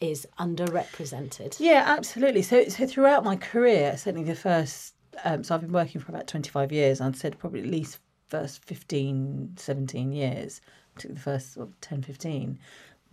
is 0.00 0.26
underrepresented? 0.38 1.56
Yeah, 1.58 1.84
absolutely. 1.86 2.42
So, 2.42 2.68
so 2.68 2.86
throughout 2.86 3.24
my 3.24 3.36
career, 3.36 3.96
certainly 3.96 4.26
the 4.26 4.36
first, 4.36 4.94
um, 5.24 5.44
so 5.44 5.54
I've 5.54 5.62
been 5.62 5.72
working 5.72 6.00
for 6.00 6.12
about 6.12 6.26
25 6.26 6.72
years, 6.72 7.00
I'd 7.00 7.16
said 7.16 7.38
probably 7.38 7.60
at 7.60 7.66
least 7.66 7.98
first 8.28 8.64
15, 8.64 9.52
17 9.56 10.12
years, 10.12 10.60
took 10.98 11.14
the 11.14 11.20
first 11.20 11.54
sort 11.54 11.68
of 11.68 11.80
10, 11.80 12.02
15, 12.02 12.58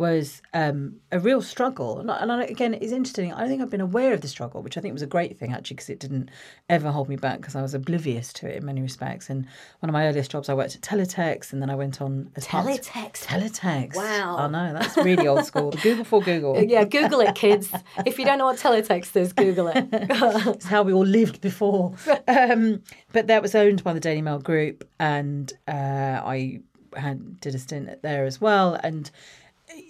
was 0.04 0.42
um, 0.54 0.98
a 1.14 1.20
real 1.20 1.42
struggle. 1.42 1.98
And, 2.00 2.10
and 2.10 2.30
I, 2.30 2.44
again, 2.44 2.74
it's 2.74 2.92
interesting. 2.92 3.32
I 3.32 3.40
don't 3.40 3.48
think 3.48 3.62
I've 3.62 3.70
been 3.70 3.80
aware 3.80 4.12
of 4.12 4.20
the 4.20 4.28
struggle, 4.28 4.62
which 4.62 4.78
I 4.78 4.82
think 4.82 4.92
was 4.92 5.02
a 5.02 5.08
great 5.08 5.40
thing 5.40 5.54
actually, 5.54 5.76
because 5.76 5.90
it 5.90 6.02
didn't 6.02 6.30
ever 6.68 6.92
hold 6.92 7.08
me 7.08 7.16
back 7.16 7.38
because 7.40 7.56
I 7.56 7.62
was 7.62 7.74
oblivious 7.74 8.34
to 8.34 8.50
it 8.50 8.58
in 8.58 8.66
many 8.66 8.82
respects. 8.82 9.30
And 9.30 9.46
one 9.80 9.90
of 9.90 9.94
my 9.94 10.06
earliest 10.06 10.30
jobs, 10.30 10.50
I 10.50 10.56
worked 10.56 10.76
at 10.76 10.82
Teletext, 10.82 11.54
and 11.54 11.62
then 11.62 11.70
I 11.70 11.76
went 11.76 12.02
on 12.02 12.30
as 12.36 12.46
part- 12.46 12.66
Teletext? 12.66 13.24
Teletext. 13.24 13.96
Wow. 13.96 14.36
I 14.40 14.48
know 14.50 14.74
that's 14.74 14.98
really 14.98 15.26
old 15.26 15.46
school. 15.46 15.72
Google 15.82 16.04
for 16.04 16.22
Google. 16.22 16.62
Yeah, 16.62 16.84
Google 16.84 17.22
it, 17.22 17.34
kids. 17.34 17.72
if 18.06 18.20
you 18.20 18.26
don't 18.26 18.40
know 18.40 18.48
what 18.48 18.58
teletext 18.58 19.16
is, 19.16 19.32
Google 19.32 19.70
it. 19.70 19.88
It's 20.54 20.66
how 20.66 20.84
we 20.84 20.92
all 20.92 21.06
lived 21.06 21.40
before. 21.40 21.94
Um, 22.28 22.84
but 23.14 23.28
that 23.28 23.42
was 23.42 23.56
owned 23.56 23.86
by 23.86 23.94
the 23.94 24.02
Daily 24.02 24.22
Mail 24.22 24.40
Group, 24.40 24.86
and 25.00 25.52
uh, 25.66 26.20
I 26.26 26.60
had 26.96 27.40
did 27.40 27.56
a 27.56 27.60
stint 27.60 28.02
there 28.02 28.26
as 28.26 28.40
well, 28.42 28.78
and 28.84 29.10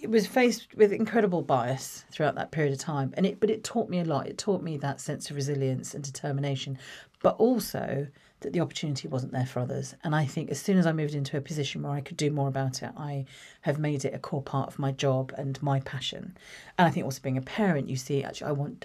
it 0.04 0.10
was 0.10 0.26
faced 0.26 0.74
with 0.76 0.92
incredible 0.92 1.40
bias 1.40 2.04
throughout 2.10 2.34
that 2.34 2.50
period 2.50 2.74
of 2.74 2.78
time. 2.78 3.14
And 3.16 3.24
it, 3.24 3.40
but 3.40 3.48
it 3.48 3.64
taught 3.64 3.88
me 3.88 4.00
a 4.00 4.04
lot. 4.04 4.26
It 4.26 4.36
taught 4.36 4.62
me 4.62 4.76
that 4.76 5.00
sense 5.00 5.30
of 5.30 5.36
resilience 5.36 5.94
and 5.94 6.04
determination, 6.04 6.76
but 7.22 7.36
also 7.36 8.06
that 8.40 8.52
the 8.52 8.60
opportunity 8.60 9.08
wasn't 9.08 9.32
there 9.32 9.46
for 9.46 9.60
others. 9.60 9.94
And 10.04 10.14
I 10.14 10.26
think 10.26 10.50
as 10.50 10.60
soon 10.60 10.76
as 10.76 10.86
I 10.86 10.92
moved 10.92 11.14
into 11.14 11.38
a 11.38 11.40
position 11.40 11.82
where 11.82 11.94
I 11.94 12.02
could 12.02 12.18
do 12.18 12.30
more 12.30 12.48
about 12.48 12.82
it, 12.82 12.90
I 12.98 13.24
have 13.62 13.78
made 13.78 14.04
it 14.04 14.12
a 14.12 14.18
core 14.18 14.42
part 14.42 14.68
of 14.68 14.78
my 14.78 14.92
job 14.92 15.32
and 15.38 15.60
my 15.62 15.80
passion. 15.80 16.36
And 16.76 16.86
I 16.86 16.90
think 16.90 17.06
also 17.06 17.22
being 17.22 17.38
a 17.38 17.42
parent, 17.42 17.88
you 17.88 17.96
see, 17.96 18.22
actually, 18.22 18.48
I 18.48 18.52
want 18.52 18.84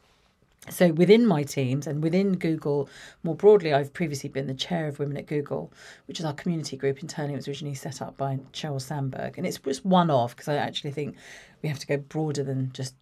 So 0.69 0.91
within 0.91 1.25
my 1.25 1.41
teams 1.41 1.87
and 1.87 2.03
within 2.03 2.33
Google 2.37 2.87
more 3.23 3.35
broadly, 3.35 3.73
I've 3.73 3.93
previously 3.93 4.29
been 4.29 4.45
the 4.45 4.53
chair 4.53 4.87
of 4.87 4.99
Women 4.99 5.17
at 5.17 5.25
Google, 5.25 5.73
which 6.05 6.19
is 6.19 6.25
our 6.25 6.33
community 6.33 6.77
group 6.77 7.01
internally. 7.01 7.33
It 7.33 7.37
was 7.37 7.47
originally 7.47 7.73
set 7.73 7.99
up 7.99 8.15
by 8.15 8.37
Sheryl 8.53 8.79
Sandberg, 8.79 9.39
and 9.39 9.47
it's 9.47 9.57
just 9.57 9.83
one 9.83 10.11
off 10.11 10.35
because 10.35 10.47
I 10.47 10.55
actually 10.55 10.91
think 10.91 11.15
we 11.63 11.69
have 11.69 11.79
to 11.79 11.87
go 11.87 11.97
broader 11.97 12.43
than 12.43 12.71
just 12.73 12.93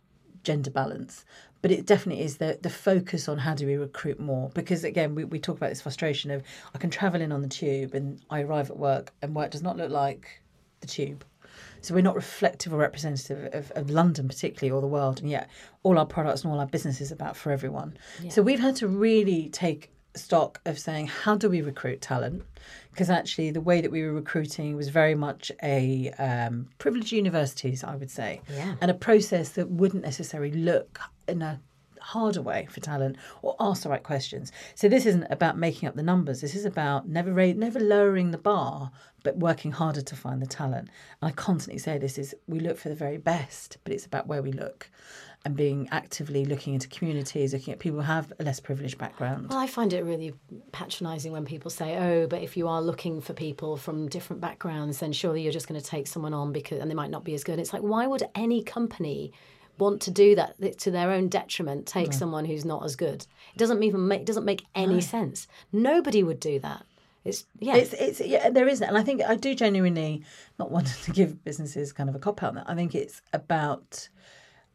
gender 0.43 0.71
balance. 0.71 1.25
But 1.61 1.71
it 1.71 1.85
definitely 1.85 2.23
is 2.23 2.37
the 2.37 2.57
the 2.61 2.69
focus 2.69 3.27
on 3.27 3.39
how 3.39 3.55
do 3.55 3.67
we 3.67 3.75
recruit 3.75 4.21
more 4.21 4.49
because 4.53 4.85
again 4.85 5.13
we, 5.13 5.25
we 5.25 5.39
talk 5.39 5.57
about 5.57 5.69
this 5.69 5.81
frustration 5.81 6.31
of 6.31 6.43
I 6.73 6.77
can 6.77 6.89
travel 6.89 7.21
in 7.21 7.33
on 7.33 7.41
the 7.41 7.49
tube 7.49 7.93
and 7.93 8.21
I 8.29 8.41
arrive 8.41 8.69
at 8.69 8.77
work 8.77 9.11
and 9.21 9.35
work 9.35 9.51
does 9.51 9.61
not 9.61 9.75
look 9.75 9.91
like 9.91 10.41
the 10.79 10.87
tube. 10.87 11.25
So 11.81 11.93
we're 11.93 12.01
not 12.01 12.15
reflective 12.15 12.73
or 12.73 12.77
representative 12.77 13.53
of, 13.53 13.71
of 13.71 13.89
London, 13.89 14.27
particularly, 14.27 14.71
or 14.75 14.81
the 14.81 14.87
world. 14.87 15.19
And 15.21 15.29
yet, 15.29 15.49
all 15.83 15.97
our 15.97 16.05
products 16.05 16.43
and 16.43 16.51
all 16.53 16.59
our 16.59 16.65
business 16.67 17.01
is 17.01 17.11
about 17.11 17.35
for 17.37 17.51
everyone. 17.51 17.97
So 18.29 18.41
we've 18.41 18.59
had 18.59 18.75
to 18.77 18.87
really 18.87 19.49
take 19.49 19.91
stock 20.15 20.59
of 20.65 20.77
saying, 20.79 21.07
how 21.07 21.35
do 21.35 21.49
we 21.49 21.61
recruit 21.61 22.01
talent? 22.01 22.43
Because 22.91 23.09
actually, 23.09 23.51
the 23.51 23.61
way 23.61 23.79
that 23.81 23.91
we 23.91 24.03
were 24.03 24.11
recruiting 24.13 24.75
was 24.75 24.89
very 24.89 25.15
much 25.15 25.51
a 25.63 26.09
um, 26.19 26.67
privileged 26.79 27.11
universities, 27.11 27.83
I 27.83 27.95
would 27.95 28.11
say, 28.11 28.41
Yeah. 28.49 28.75
and 28.81 28.91
a 28.91 28.95
process 28.95 29.49
that 29.49 29.69
wouldn't 29.69 30.03
necessarily 30.03 30.51
look 30.51 30.99
in 31.27 31.41
a 31.41 31.61
harder 32.01 32.41
way 32.41 32.65
for 32.71 32.79
talent 32.79 33.17
or 33.41 33.55
ask 33.59 33.83
the 33.83 33.89
right 33.89 34.01
questions. 34.03 34.51
So 34.73 34.87
this 34.89 35.05
isn't 35.05 35.27
about 35.29 35.57
making 35.57 35.87
up 35.87 35.95
the 35.95 36.03
numbers. 36.03 36.41
This 36.41 36.55
is 36.55 36.65
about 36.65 37.07
never 37.07 37.31
ra- 37.31 37.53
never 37.55 37.79
lowering 37.79 38.31
the 38.31 38.37
bar, 38.37 38.91
but 39.23 39.37
working 39.37 39.71
harder 39.71 40.01
to 40.01 40.15
find 40.15 40.41
the 40.41 40.47
talent. 40.47 40.89
And 41.21 41.29
I 41.29 41.31
constantly 41.31 41.79
say 41.79 41.97
this 41.97 42.17
is 42.17 42.35
we 42.47 42.59
look 42.59 42.77
for 42.77 42.89
the 42.89 42.95
very 42.95 43.17
best, 43.17 43.77
but 43.83 43.93
it's 43.93 44.05
about 44.05 44.27
where 44.27 44.41
we 44.41 44.51
look 44.51 44.89
and 45.45 45.55
being 45.55 45.87
actively 45.91 46.43
looking 46.43 46.73
into 46.73 46.87
communities, 46.89 47.53
looking 47.53 47.73
at 47.73 47.79
people 47.79 47.99
who 47.99 48.05
have 48.05 48.33
a 48.39 48.43
less 48.43 48.59
privileged 48.59 48.97
background. 48.97 49.47
Well, 49.49 49.57
I 49.57 49.67
find 49.67 49.93
it 49.93 50.03
really 50.03 50.33
patronising 50.71 51.31
when 51.31 51.45
people 51.45 51.71
say, 51.71 51.97
"Oh, 51.97 52.27
but 52.27 52.41
if 52.41 52.57
you 52.57 52.67
are 52.67 52.81
looking 52.81 53.21
for 53.21 53.33
people 53.33 53.77
from 53.77 54.09
different 54.09 54.41
backgrounds, 54.41 54.99
then 54.99 55.13
surely 55.13 55.41
you're 55.41 55.53
just 55.53 55.67
going 55.67 55.79
to 55.79 55.85
take 55.85 56.07
someone 56.07 56.33
on 56.33 56.51
because 56.51 56.79
and 56.79 56.89
they 56.91 56.95
might 56.95 57.09
not 57.09 57.23
be 57.23 57.33
as 57.33 57.43
good." 57.43 57.59
It's 57.59 57.73
like, 57.73 57.81
why 57.81 58.05
would 58.05 58.23
any 58.35 58.63
company 58.63 59.31
want 59.77 60.01
to 60.01 60.11
do 60.11 60.35
that 60.35 60.77
to 60.79 60.91
their 60.91 61.11
own 61.11 61.29
detriment? 61.29 61.85
Take 61.85 62.11
someone 62.11 62.43
who's 62.43 62.65
not 62.65 62.83
as 62.83 62.97
good. 62.97 63.25
It 63.53 63.57
doesn't 63.57 63.81
even 63.81 64.07
make 64.09 64.21
it 64.21 64.25
doesn't 64.25 64.45
make 64.45 64.65
any 64.75 64.99
sense. 64.99 65.47
Nobody 65.71 66.21
would 66.21 66.41
do 66.41 66.59
that. 66.59 66.85
It's 67.25 67.45
yeah. 67.59 67.75
It's 67.75 67.93
it's 67.93 68.21
yeah, 68.21 68.49
there 68.49 68.67
is, 68.67 68.81
and 68.81 68.97
I 68.97 69.03
think 69.03 69.21
I 69.21 69.35
do 69.35 69.53
genuinely 69.55 70.23
not 70.57 70.71
want 70.71 70.87
to 71.03 71.11
give 71.11 71.43
businesses 71.43 71.93
kind 71.93 72.09
of 72.09 72.15
a 72.15 72.19
cop 72.19 72.43
out. 72.43 72.55
that. 72.55 72.69
I 72.69 72.75
think 72.75 72.95
it's 72.95 73.21
about 73.33 74.09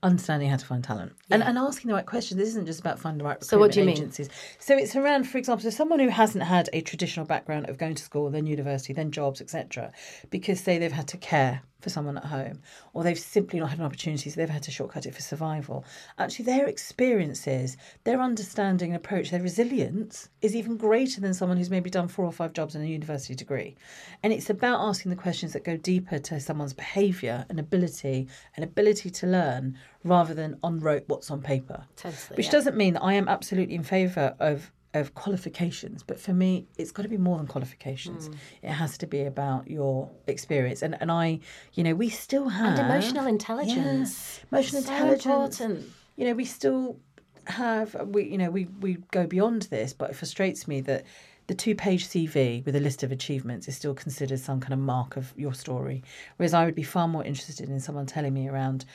understanding 0.03 0.51
how 0.51 0.57
to 0.57 0.67
find 0.67 0.85
talent 0.85 1.13
and, 1.31 1.43
and 1.43 1.57
asking 1.57 1.89
the 1.89 1.95
right 1.95 2.05
questions. 2.05 2.39
This 2.39 2.51
isn't 2.51 2.67
just 2.67 2.81
about 2.81 2.99
finding 2.99 3.19
the 3.19 3.25
right 3.25 3.43
So 3.43 3.59
what 3.59 3.73
do 3.73 3.81
you 3.81 3.87
recruitment 3.87 4.17
mean? 4.19 4.25
agencies. 4.27 4.29
So 4.59 4.77
it's 4.77 4.95
around, 4.95 5.25
for 5.25 5.39
example, 5.39 5.63
so 5.63 5.71
someone 5.71 5.99
who 5.99 6.09
hasn't 6.11 6.45
had 6.45 6.69
a 6.75 6.83
traditional 6.83 7.25
background 7.25 7.71
of 7.71 7.79
going 7.79 7.95
to 7.95 8.03
school, 8.03 8.29
then 8.31 8.47
university, 8.47 8.93
then 8.93 9.11
jobs, 9.11 9.41
etc., 9.41 9.93
because 10.29 10.61
say 10.61 10.77
they've 10.77 10.93
had 10.93 11.09
to 11.09 11.17
care 11.17 11.63
for 11.85 11.91
someone 11.91 12.17
at 12.17 12.25
home, 12.25 12.61
or 12.93 13.05
they've 13.05 13.19
simply 13.19 13.61
not 13.61 13.71
had 13.71 13.79
an 13.79 13.85
opportunity, 13.85 14.29
so 14.29 14.41
they've 14.41 14.49
had 14.49 14.63
to 14.65 14.71
shortcut 14.73 15.07
it 15.07 15.15
for 15.15 15.23
survival. 15.23 15.85
Actually, 16.19 16.47
their 16.47 16.67
experiences, 16.67 17.77
their 18.03 18.21
understanding 18.21 18.91
and 18.91 18.97
approach, 18.97 19.31
their 19.31 19.43
resilience 19.43 20.29
is 20.43 20.57
even 20.57 20.77
greater 20.77 21.21
than 21.21 21.35
someone 21.35 21.57
who's 21.57 21.71
maybe 21.71 21.91
done 21.91 22.09
four 22.09 22.25
or 22.25 22.33
five 22.33 22.53
jobs 22.53 22.75
and 22.75 22.85
a 22.85 22.89
university 22.89 23.35
degree. 23.35 23.77
And 24.23 24.33
it's 24.33 24.51
about 24.51 24.81
asking 24.81 25.11
the 25.11 25.17
questions 25.17 25.53
that 25.53 25.63
go 25.63 25.77
deeper 25.77 26.19
to 26.19 26.41
someone's 26.41 26.73
behaviour 26.73 27.45
and 27.49 27.61
ability 27.61 28.27
and 28.57 28.65
ability 28.65 29.11
to 29.11 29.27
learn 29.27 29.77
rather 30.03 30.35
than 30.35 30.59
on 30.63 30.81
rote 30.81 31.05
what's 31.07 31.31
on 31.31 31.41
paper. 31.41 31.85
Totally, 31.97 32.37
Which 32.37 32.47
yeah. 32.47 32.53
doesn't 32.53 32.77
mean 32.77 32.95
that 32.95 33.03
I 33.03 33.15
am 33.15 33.29
absolutely 33.29 33.75
in 33.75 33.83
favour 33.83 34.35
of 34.41 34.73
of 34.95 35.15
qualifications, 35.15 36.03
but 36.03 36.19
for 36.21 36.33
me, 36.33 36.67
it's 36.79 36.93
got 36.93 37.03
to 37.03 37.09
be 37.09 37.19
more 37.19 37.37
than 37.37 37.47
qualifications. 37.47 38.29
Hmm. 38.29 38.35
It 38.63 38.71
has 38.71 38.97
to 38.99 39.07
be 39.07 39.23
about 39.23 39.69
your 39.69 40.11
experience. 40.27 40.83
And 40.83 40.97
and 41.01 41.11
I, 41.11 41.41
you 41.75 41.85
know, 41.85 41.95
we 41.95 42.09
still 42.09 42.49
have 42.49 42.79
and 42.79 42.87
emotional 42.87 43.27
intelligence. 43.27 44.41
Yeah. 44.41 44.59
Emotional 44.59 44.83
So 44.83 44.93
intelligence. 44.93 45.61
important. 45.61 45.93
You 46.17 46.27
know, 46.27 46.35
we 46.35 46.45
still 46.45 46.99
have 47.47 47.95
we 48.07 48.25
you 48.25 48.39
know 48.39 48.51
we 48.51 48.67
we 48.81 48.99
go 49.11 49.27
beyond 49.27 49.63
this, 49.63 49.93
but 49.93 50.11
it 50.11 50.17
frustrates 50.17 50.67
me 50.67 50.81
that 50.83 51.05
the 51.47 51.55
two-page 51.55 52.07
CV 52.09 52.65
with 52.65 52.75
a 52.75 52.81
list 52.81 53.03
of 53.03 53.13
achievements 53.13 53.69
is 53.69 53.77
still 53.77 53.93
considered 53.93 54.41
some 54.41 54.61
kind 54.61 54.73
of 54.73 54.79
mark 54.79 55.17
of 55.19 55.35
your 55.37 55.53
story. 55.53 56.03
Whereas 56.37 56.55
I 56.55 56.65
would 56.65 56.75
be 56.75 56.83
far 56.83 57.07
more 57.07 57.23
interested 57.23 57.69
in 57.69 57.81
someone 57.81 58.07
telling 58.07 58.33
me 58.33 58.49
around 58.49 58.87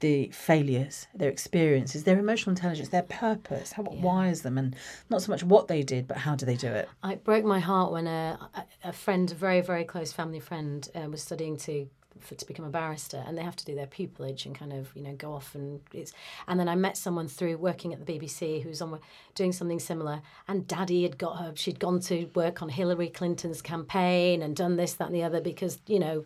the 0.00 0.28
failures, 0.28 1.06
their 1.14 1.28
experiences, 1.28 2.04
their 2.04 2.18
emotional 2.18 2.50
intelligence, 2.50 2.88
their 2.88 3.02
purpose, 3.02 3.72
how 3.72 3.82
what 3.82 3.96
wires 3.96 4.42
them, 4.42 4.58
and 4.58 4.74
not 5.08 5.22
so 5.22 5.30
much 5.30 5.42
what 5.42 5.68
they 5.68 5.82
did, 5.82 6.08
but 6.08 6.18
how 6.18 6.34
do 6.34 6.44
they 6.44 6.56
do 6.56 6.68
it. 6.68 6.88
It 7.04 7.24
broke 7.24 7.44
my 7.44 7.60
heart 7.60 7.92
when 7.92 8.06
a, 8.06 8.38
a 8.54 8.64
a 8.84 8.92
friend, 8.92 9.30
a 9.30 9.34
very 9.34 9.60
very 9.60 9.84
close 9.84 10.12
family 10.12 10.40
friend, 10.40 10.88
uh, 10.94 11.08
was 11.08 11.22
studying 11.22 11.56
to 11.58 11.88
for, 12.20 12.34
to 12.34 12.46
become 12.46 12.64
a 12.64 12.70
barrister, 12.70 13.22
and 13.26 13.36
they 13.36 13.42
have 13.42 13.56
to 13.56 13.64
do 13.64 13.74
their 13.74 13.86
pupillage 13.86 14.46
and 14.46 14.54
kind 14.54 14.72
of 14.72 14.94
you 14.94 15.02
know 15.02 15.14
go 15.14 15.32
off 15.32 15.54
and 15.54 15.80
it's. 15.92 16.12
And 16.46 16.60
then 16.60 16.68
I 16.68 16.74
met 16.74 16.96
someone 16.96 17.28
through 17.28 17.56
working 17.58 17.92
at 17.92 18.04
the 18.04 18.12
BBC 18.12 18.62
who's 18.62 18.80
on 18.82 18.98
doing 19.34 19.52
something 19.52 19.80
similar, 19.80 20.22
and 20.48 20.66
Daddy 20.66 21.02
had 21.02 21.18
got 21.18 21.38
her. 21.38 21.52
She'd 21.54 21.80
gone 21.80 22.00
to 22.00 22.26
work 22.34 22.62
on 22.62 22.68
Hillary 22.68 23.08
Clinton's 23.08 23.62
campaign 23.62 24.42
and 24.42 24.54
done 24.54 24.76
this, 24.76 24.94
that, 24.94 25.06
and 25.06 25.14
the 25.14 25.22
other 25.22 25.40
because 25.40 25.80
you 25.86 25.98
know 25.98 26.24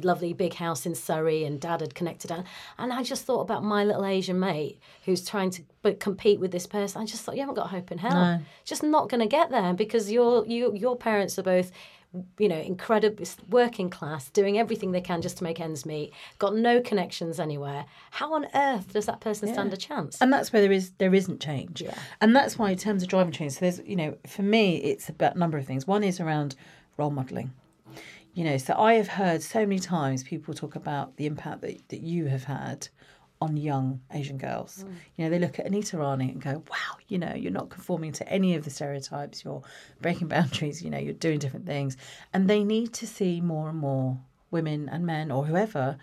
lovely 0.00 0.32
big 0.32 0.54
house 0.54 0.86
in 0.86 0.94
Surrey, 0.94 1.44
and 1.44 1.60
Dad 1.60 1.80
had 1.80 1.94
connected. 1.94 2.30
And, 2.30 2.44
and 2.78 2.92
I 2.92 3.02
just 3.02 3.24
thought 3.24 3.40
about 3.40 3.64
my 3.64 3.84
little 3.84 4.04
Asian 4.06 4.38
mate 4.38 4.78
who's 5.04 5.24
trying 5.28 5.50
to 5.50 5.62
but 5.82 6.00
compete 6.00 6.40
with 6.40 6.50
this 6.50 6.66
person. 6.66 7.00
I 7.02 7.04
just 7.04 7.22
thought 7.24 7.34
you 7.34 7.40
haven't 7.42 7.54
got 7.56 7.70
hope 7.70 7.90
in 7.92 7.98
hell. 7.98 8.40
Just 8.64 8.82
not 8.82 9.08
going 9.08 9.20
to 9.20 9.26
get 9.26 9.50
there 9.50 9.72
because 9.74 10.10
your 10.10 10.44
you 10.46 10.74
your 10.74 10.96
parents 10.96 11.38
are 11.38 11.42
both 11.42 11.70
you 12.38 12.48
know, 12.48 12.56
incredible 12.58 13.22
working 13.50 13.90
class, 13.90 14.30
doing 14.30 14.58
everything 14.58 14.92
they 14.92 15.00
can 15.00 15.20
just 15.20 15.36
to 15.36 15.44
make 15.44 15.60
ends 15.60 15.84
meet, 15.84 16.10
got 16.38 16.54
no 16.56 16.80
connections 16.80 17.38
anywhere. 17.38 17.84
How 18.12 18.32
on 18.32 18.46
earth 18.54 18.94
does 18.94 19.04
that 19.04 19.20
person 19.20 19.52
stand 19.52 19.74
a 19.74 19.76
chance? 19.76 20.18
and 20.22 20.32
that's 20.32 20.50
where 20.50 20.62
there 20.62 20.72
is 20.72 20.92
there 20.96 21.14
isn't 21.14 21.38
change 21.40 21.82
Yeah. 21.82 21.92
and 22.22 22.34
that's 22.34 22.58
why 22.58 22.70
in 22.70 22.78
terms 22.78 23.02
of 23.02 23.10
driving 23.10 23.32
change 23.32 23.52
so 23.52 23.60
there's 23.60 23.80
you 23.80 23.94
know 23.94 24.16
for 24.26 24.42
me 24.42 24.76
it's 24.78 25.10
about 25.10 25.36
a 25.36 25.38
number 25.38 25.58
of 25.58 25.66
things 25.66 25.86
one 25.86 26.02
is 26.02 26.18
around 26.18 26.56
role 26.96 27.10
modeling 27.10 27.52
you 28.34 28.44
know 28.44 28.56
so 28.56 28.74
i 28.76 28.94
have 28.94 29.08
heard 29.08 29.42
so 29.42 29.60
many 29.60 29.78
times 29.78 30.22
people 30.22 30.54
talk 30.54 30.76
about 30.76 31.16
the 31.16 31.26
impact 31.26 31.60
that, 31.62 31.88
that 31.88 32.00
you 32.00 32.26
have 32.26 32.44
had 32.44 32.88
on 33.40 33.56
young 33.56 34.00
asian 34.12 34.36
girls. 34.36 34.84
Mm. 34.84 34.92
You 35.16 35.24
know 35.24 35.30
they 35.30 35.38
look 35.38 35.58
at 35.58 35.66
anita 35.66 35.96
rani 35.96 36.30
and 36.30 36.42
go 36.42 36.62
wow 36.68 36.96
you 37.06 37.18
know 37.18 37.34
you're 37.34 37.52
not 37.52 37.70
conforming 37.70 38.12
to 38.12 38.28
any 38.28 38.54
of 38.54 38.64
the 38.64 38.70
stereotypes. 38.70 39.44
You're 39.44 39.62
breaking 40.00 40.28
boundaries. 40.36 40.82
You 40.82 40.90
know 40.90 40.98
you're 40.98 41.14
doing 41.14 41.38
different 41.38 41.66
things. 41.66 41.96
And 42.32 42.50
they 42.50 42.64
need 42.64 42.92
to 42.94 43.06
see 43.06 43.40
more 43.40 43.68
and 43.68 43.78
more 43.78 44.18
women 44.50 44.88
and 44.88 45.06
men 45.06 45.30
or 45.30 45.44
whoever 45.44 45.98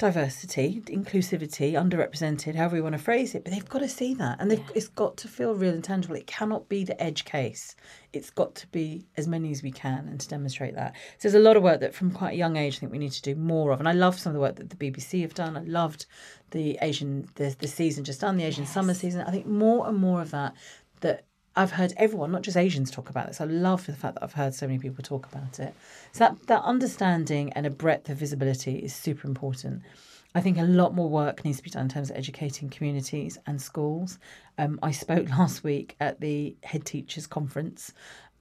diversity, 0.00 0.80
inclusivity, 0.86 1.72
underrepresented, 1.74 2.54
however 2.54 2.74
you 2.74 2.82
want 2.82 2.94
to 2.94 2.98
phrase 2.98 3.34
it, 3.34 3.44
but 3.44 3.52
they've 3.52 3.68
got 3.68 3.80
to 3.80 3.88
see 3.88 4.14
that. 4.14 4.40
And 4.40 4.50
they've, 4.50 4.64
it's 4.74 4.88
got 4.88 5.18
to 5.18 5.28
feel 5.28 5.54
real 5.54 5.74
and 5.74 5.84
tangible. 5.84 6.16
It 6.16 6.26
cannot 6.26 6.70
be 6.70 6.84
the 6.84 7.00
edge 7.00 7.26
case. 7.26 7.76
It's 8.14 8.30
got 8.30 8.54
to 8.56 8.66
be 8.68 9.06
as 9.18 9.28
many 9.28 9.50
as 9.50 9.62
we 9.62 9.70
can 9.70 10.08
and 10.08 10.18
to 10.18 10.26
demonstrate 10.26 10.74
that. 10.74 10.96
So 11.18 11.28
there's 11.28 11.34
a 11.34 11.46
lot 11.46 11.58
of 11.58 11.62
work 11.62 11.80
that 11.80 11.94
from 11.94 12.12
quite 12.12 12.32
a 12.32 12.36
young 12.36 12.56
age 12.56 12.76
I 12.76 12.78
think 12.78 12.92
we 12.92 12.98
need 12.98 13.12
to 13.12 13.20
do 13.20 13.34
more 13.34 13.72
of. 13.72 13.78
And 13.78 13.88
I 13.88 13.92
love 13.92 14.18
some 14.18 14.30
of 14.30 14.34
the 14.34 14.40
work 14.40 14.56
that 14.56 14.70
the 14.70 14.76
BBC 14.76 15.20
have 15.20 15.34
done. 15.34 15.54
I 15.54 15.64
loved 15.64 16.06
the 16.52 16.78
Asian 16.80 17.28
the, 17.34 17.54
the 17.58 17.68
season 17.68 18.02
just 18.02 18.22
done, 18.22 18.38
the 18.38 18.44
Asian 18.44 18.64
summer 18.64 18.94
season. 18.94 19.20
I 19.20 19.30
think 19.30 19.46
more 19.46 19.86
and 19.86 19.98
more 19.98 20.22
of 20.22 20.30
that 20.30 20.54
that 21.00 21.26
I've 21.56 21.72
heard 21.72 21.92
everyone, 21.96 22.30
not 22.30 22.42
just 22.42 22.56
Asians, 22.56 22.90
talk 22.90 23.10
about 23.10 23.26
this. 23.26 23.40
I 23.40 23.44
love 23.44 23.84
the 23.86 23.92
fact 23.92 24.14
that 24.14 24.22
I've 24.22 24.32
heard 24.32 24.54
so 24.54 24.66
many 24.66 24.78
people 24.78 25.02
talk 25.02 25.26
about 25.26 25.58
it. 25.58 25.74
So 26.12 26.20
that 26.20 26.46
that 26.46 26.62
understanding 26.62 27.52
and 27.54 27.66
a 27.66 27.70
breadth 27.70 28.08
of 28.08 28.18
visibility 28.18 28.76
is 28.76 28.94
super 28.94 29.26
important. 29.26 29.82
I 30.34 30.40
think 30.40 30.58
a 30.58 30.62
lot 30.62 30.94
more 30.94 31.08
work 31.08 31.44
needs 31.44 31.56
to 31.56 31.64
be 31.64 31.70
done 31.70 31.82
in 31.82 31.88
terms 31.88 32.10
of 32.10 32.16
educating 32.16 32.68
communities 32.68 33.36
and 33.46 33.60
schools. 33.60 34.18
Um, 34.58 34.78
I 34.80 34.92
spoke 34.92 35.28
last 35.38 35.64
week 35.64 35.96
at 35.98 36.20
the 36.20 36.54
head 36.62 36.84
teachers 36.84 37.26
conference, 37.26 37.92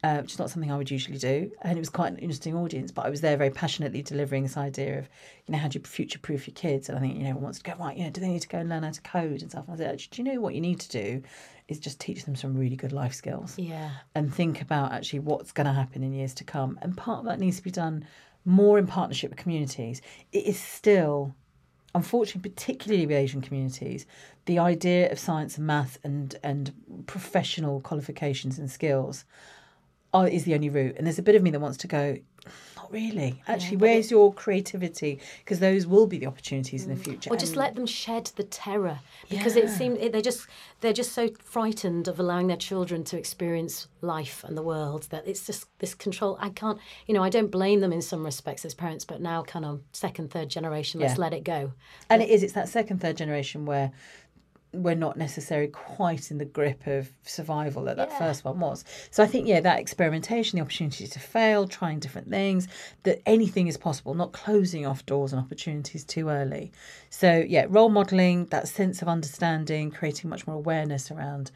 uh, 0.03 0.19
which 0.19 0.33
is 0.33 0.39
not 0.39 0.51
something 0.51 0.71
I 0.71 0.77
would 0.77 0.91
usually 0.91 1.17
do, 1.17 1.51
and 1.63 1.77
it 1.77 1.81
was 1.81 1.89
quite 1.89 2.11
an 2.11 2.19
interesting 2.19 2.55
audience. 2.55 2.91
But 2.91 3.07
I 3.07 3.09
was 3.09 3.21
there 3.21 3.37
very 3.37 3.49
passionately 3.49 4.03
delivering 4.03 4.43
this 4.43 4.55
idea 4.55 4.99
of, 4.99 5.09
you 5.47 5.53
know, 5.53 5.57
how 5.57 5.67
do 5.67 5.79
you 5.79 5.83
future 5.83 6.19
proof 6.19 6.47
your 6.47 6.53
kids? 6.53 6.89
And 6.89 6.97
I 6.97 7.01
think 7.01 7.15
you 7.15 7.23
know 7.23 7.29
everyone 7.29 7.45
wants 7.45 7.57
to 7.57 7.63
go 7.63 7.73
right. 7.79 7.97
You 7.97 8.03
know, 8.03 8.11
do 8.11 8.21
they 8.21 8.29
need 8.29 8.43
to 8.43 8.47
go 8.47 8.59
and 8.59 8.69
learn 8.69 8.83
how 8.83 8.91
to 8.91 9.01
code 9.01 9.41
and 9.41 9.49
stuff? 9.49 9.65
And 9.67 9.73
I 9.73 9.77
said, 9.77 10.03
do 10.11 10.21
you 10.21 10.31
know 10.31 10.39
what 10.39 10.53
you 10.53 10.61
need 10.61 10.79
to 10.81 10.89
do 10.89 11.23
is 11.69 11.79
just 11.79 11.99
teach 11.99 12.25
them 12.25 12.35
some 12.35 12.57
really 12.57 12.75
good 12.75 12.91
life 12.91 13.13
skills 13.13 13.57
yeah. 13.57 13.91
and 14.15 14.33
think 14.33 14.61
about 14.61 14.91
actually 14.91 15.19
what's 15.19 15.51
going 15.51 15.67
to 15.67 15.73
happen 15.73 16.03
in 16.03 16.13
years 16.13 16.33
to 16.33 16.43
come. 16.43 16.77
And 16.81 16.97
part 16.97 17.19
of 17.19 17.25
that 17.25 17.39
needs 17.39 17.57
to 17.57 17.63
be 17.63 17.71
done 17.71 18.05
more 18.45 18.77
in 18.79 18.87
partnership 18.87 19.29
with 19.29 19.39
communities. 19.39 20.01
It 20.31 20.45
is 20.45 20.59
still, 20.59 21.35
unfortunately, 21.93 22.49
particularly 22.49 23.05
with 23.05 23.15
Asian 23.15 23.41
communities, 23.41 24.05
the 24.45 24.59
idea 24.59 25.11
of 25.11 25.19
science 25.19 25.57
and 25.57 25.67
math 25.67 25.99
and 26.03 26.35
and 26.43 26.73
professional 27.05 27.81
qualifications 27.81 28.57
and 28.57 28.69
skills 28.69 29.25
are, 30.13 30.27
is 30.27 30.43
the 30.45 30.55
only 30.55 30.69
route. 30.69 30.95
And 30.97 31.05
there's 31.05 31.19
a 31.19 31.23
bit 31.23 31.35
of 31.35 31.43
me 31.43 31.51
that 31.51 31.59
wants 31.59 31.77
to 31.77 31.87
go. 31.87 32.17
Not 32.75 32.91
really. 32.91 33.41
Actually, 33.47 33.77
where's 33.77 34.09
your 34.11 34.33
creativity? 34.33 35.19
Because 35.39 35.59
those 35.59 35.85
will 35.87 36.07
be 36.07 36.17
the 36.17 36.25
opportunities 36.27 36.83
in 36.83 36.89
the 36.89 36.99
mm. 36.99 37.03
future. 37.03 37.29
Or 37.31 37.37
just 37.37 37.53
And- 37.53 37.61
let 37.61 37.75
them 37.75 37.85
shed 37.85 38.31
the 38.35 38.43
terror 38.43 38.99
because 39.29 39.55
it 39.55 39.65
Yeah. 39.65 39.77
seems 39.77 39.99
it, 39.99 40.11
they 40.11 40.21
just 40.21 40.47
they're 40.81 40.93
just 40.93 41.11
so 41.11 41.29
frightened 41.43 42.07
of 42.07 42.19
allowing 42.19 42.47
their 42.47 42.57
children 42.57 43.03
to 43.03 43.17
experience 43.17 43.89
life 44.01 44.45
and 44.45 44.57
the 44.57 44.61
world 44.63 45.07
that 45.09 45.27
it's 45.27 45.45
just 45.45 45.65
this 45.79 45.93
control. 45.93 46.37
I 46.39 46.49
can't, 46.49 46.79
you 47.05 47.13
know, 47.13 47.21
I 47.21 47.29
don't 47.29 47.51
blame 47.51 47.81
them 47.81 47.91
in 47.91 48.01
some 48.01 48.23
respects 48.23 48.63
as 48.63 48.73
parents, 48.73 49.03
but 49.03 49.19
now 49.21 49.43
kind 49.43 49.65
of 49.65 49.81
second, 49.91 50.31
third 50.31 50.49
generation, 50.49 51.01
let's 51.01 51.15
Yeah. 51.15 51.21
let 51.21 51.33
it 51.33 51.43
go. 51.43 51.73
and 52.09 52.21
it 52.21 52.29
is 52.29 52.43
it's 52.43 52.53
that 52.53 52.69
second 52.69 53.01
third 53.01 53.17
generation 53.17 53.65
where 53.65 53.91
we're 54.71 54.95
not 54.95 55.17
necessarily 55.17 55.67
quite 55.67 56.29
in 56.29 56.37
the 56.37 56.45
grip 56.45 56.85
of 56.85 57.09
survival 57.23 57.83
that 57.85 57.97
that 57.97 58.15
first 58.19 58.45
one 58.45 58.59
was. 58.59 58.85
So 59.09 59.23
i 59.23 59.27
think 59.27 59.47
yeah 59.47 59.61
that 59.61 59.79
experimentation 59.79 60.57
the 60.57 60.63
opportunity 60.63 61.07
to 61.07 61.19
fail 61.19 61.67
trying 61.67 61.99
different 61.99 62.29
things 62.29 62.67
that 63.03 63.21
anything 63.25 63.67
is 63.67 63.77
possible 63.77 64.13
not 64.13 64.31
closing 64.31 64.85
off 64.85 65.05
doors 65.05 65.33
and 65.33 65.41
opportunities 65.41 66.03
too 66.03 66.29
early. 66.29 66.71
So 67.09 67.43
yeah 67.47 67.65
role 67.69 67.89
modeling 67.89 68.45
that 68.47 68.67
sense 68.67 69.01
of 69.01 69.07
understanding 69.07 69.91
creating 69.91 70.29
much 70.29 70.45
more 70.45 70.55
awareness 70.55 71.09
around 71.09 71.51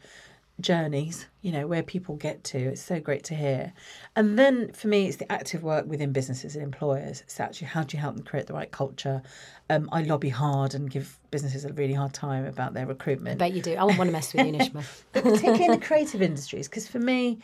journeys, 0.60 1.26
you 1.42 1.50
know, 1.50 1.66
where 1.66 1.82
people 1.82 2.16
get 2.16 2.44
to. 2.44 2.58
It's 2.58 2.82
so 2.82 3.00
great 3.00 3.24
to 3.24 3.34
hear. 3.34 3.72
And 4.14 4.38
then 4.38 4.72
for 4.72 4.88
me, 4.88 5.06
it's 5.06 5.16
the 5.16 5.30
active 5.30 5.62
work 5.62 5.86
within 5.86 6.12
businesses 6.12 6.54
and 6.54 6.62
employers. 6.62 7.22
It's 7.22 7.40
actually 7.40 7.68
how 7.68 7.82
do 7.82 7.96
you 7.96 8.00
help 8.00 8.14
them 8.16 8.24
create 8.24 8.46
the 8.46 8.54
right 8.54 8.70
culture? 8.70 9.22
Um, 9.68 9.88
I 9.92 10.02
lobby 10.02 10.28
hard 10.28 10.74
and 10.74 10.90
give 10.90 11.18
businesses 11.30 11.64
a 11.64 11.72
really 11.72 11.94
hard 11.94 12.14
time 12.14 12.44
about 12.46 12.74
their 12.74 12.84
I 12.84 12.88
recruitment. 12.88 13.38
bet 13.38 13.52
you 13.52 13.62
do. 13.62 13.74
I 13.74 13.82
wouldn't 13.82 13.98
want 13.98 14.08
to 14.08 14.12
mess 14.12 14.32
with 14.32 14.46
you, 14.46 14.52
Nishma. 14.52 14.84
But 15.12 15.24
particularly 15.24 15.64
in 15.64 15.70
the 15.72 15.86
creative 15.86 16.22
industries, 16.22 16.68
because 16.68 16.86
for 16.86 17.00
me, 17.00 17.38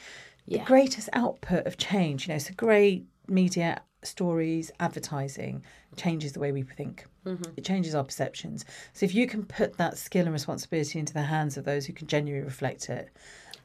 the 0.46 0.59
greatest 0.61 1.09
output 1.12 1.66
of 1.66 1.77
change, 1.77 2.27
you 2.27 2.35
know, 2.35 2.38
so 2.38 2.53
great 2.57 3.07
media 3.29 3.81
stories, 4.03 4.71
advertising 4.81 5.63
changes 5.97 6.33
the 6.33 6.41
way 6.41 6.53
we 6.53 6.63
think. 6.63 7.07
Mm-hmm. 7.27 7.53
It 7.57 7.65
changes 7.65 7.95
our 7.95 8.05
perceptions. 8.05 8.65
So 8.93 9.05
if 9.05 9.15
you 9.15 9.27
can 9.27 9.45
put 9.45 9.77
that 9.77 9.99
skill 9.99 10.25
and 10.25 10.33
responsibility 10.33 10.99
into 10.99 11.13
the 11.13 11.23
hands 11.23 11.57
of 11.57 11.65
those 11.65 11.87
who 11.87 11.93
can 11.93 12.07
genuinely 12.07 12.45
reflect 12.45 12.89
it, 12.89 13.11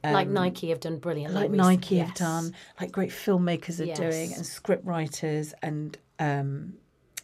like 0.04 0.28
Nike 0.28 0.68
have 0.68 0.80
done 0.80 0.98
brilliantly. 0.98 1.40
like 1.40 1.50
recent- 1.50 1.68
Nike 1.68 1.98
have 1.98 2.14
done, 2.14 2.54
like 2.80 2.92
great 2.92 3.10
filmmakers 3.10 3.80
are 3.80 3.94
doing, 3.94 4.32
and 4.34 4.46
script 4.46 4.84
writers 4.84 5.52
and 5.62 5.98
um, 6.18 6.74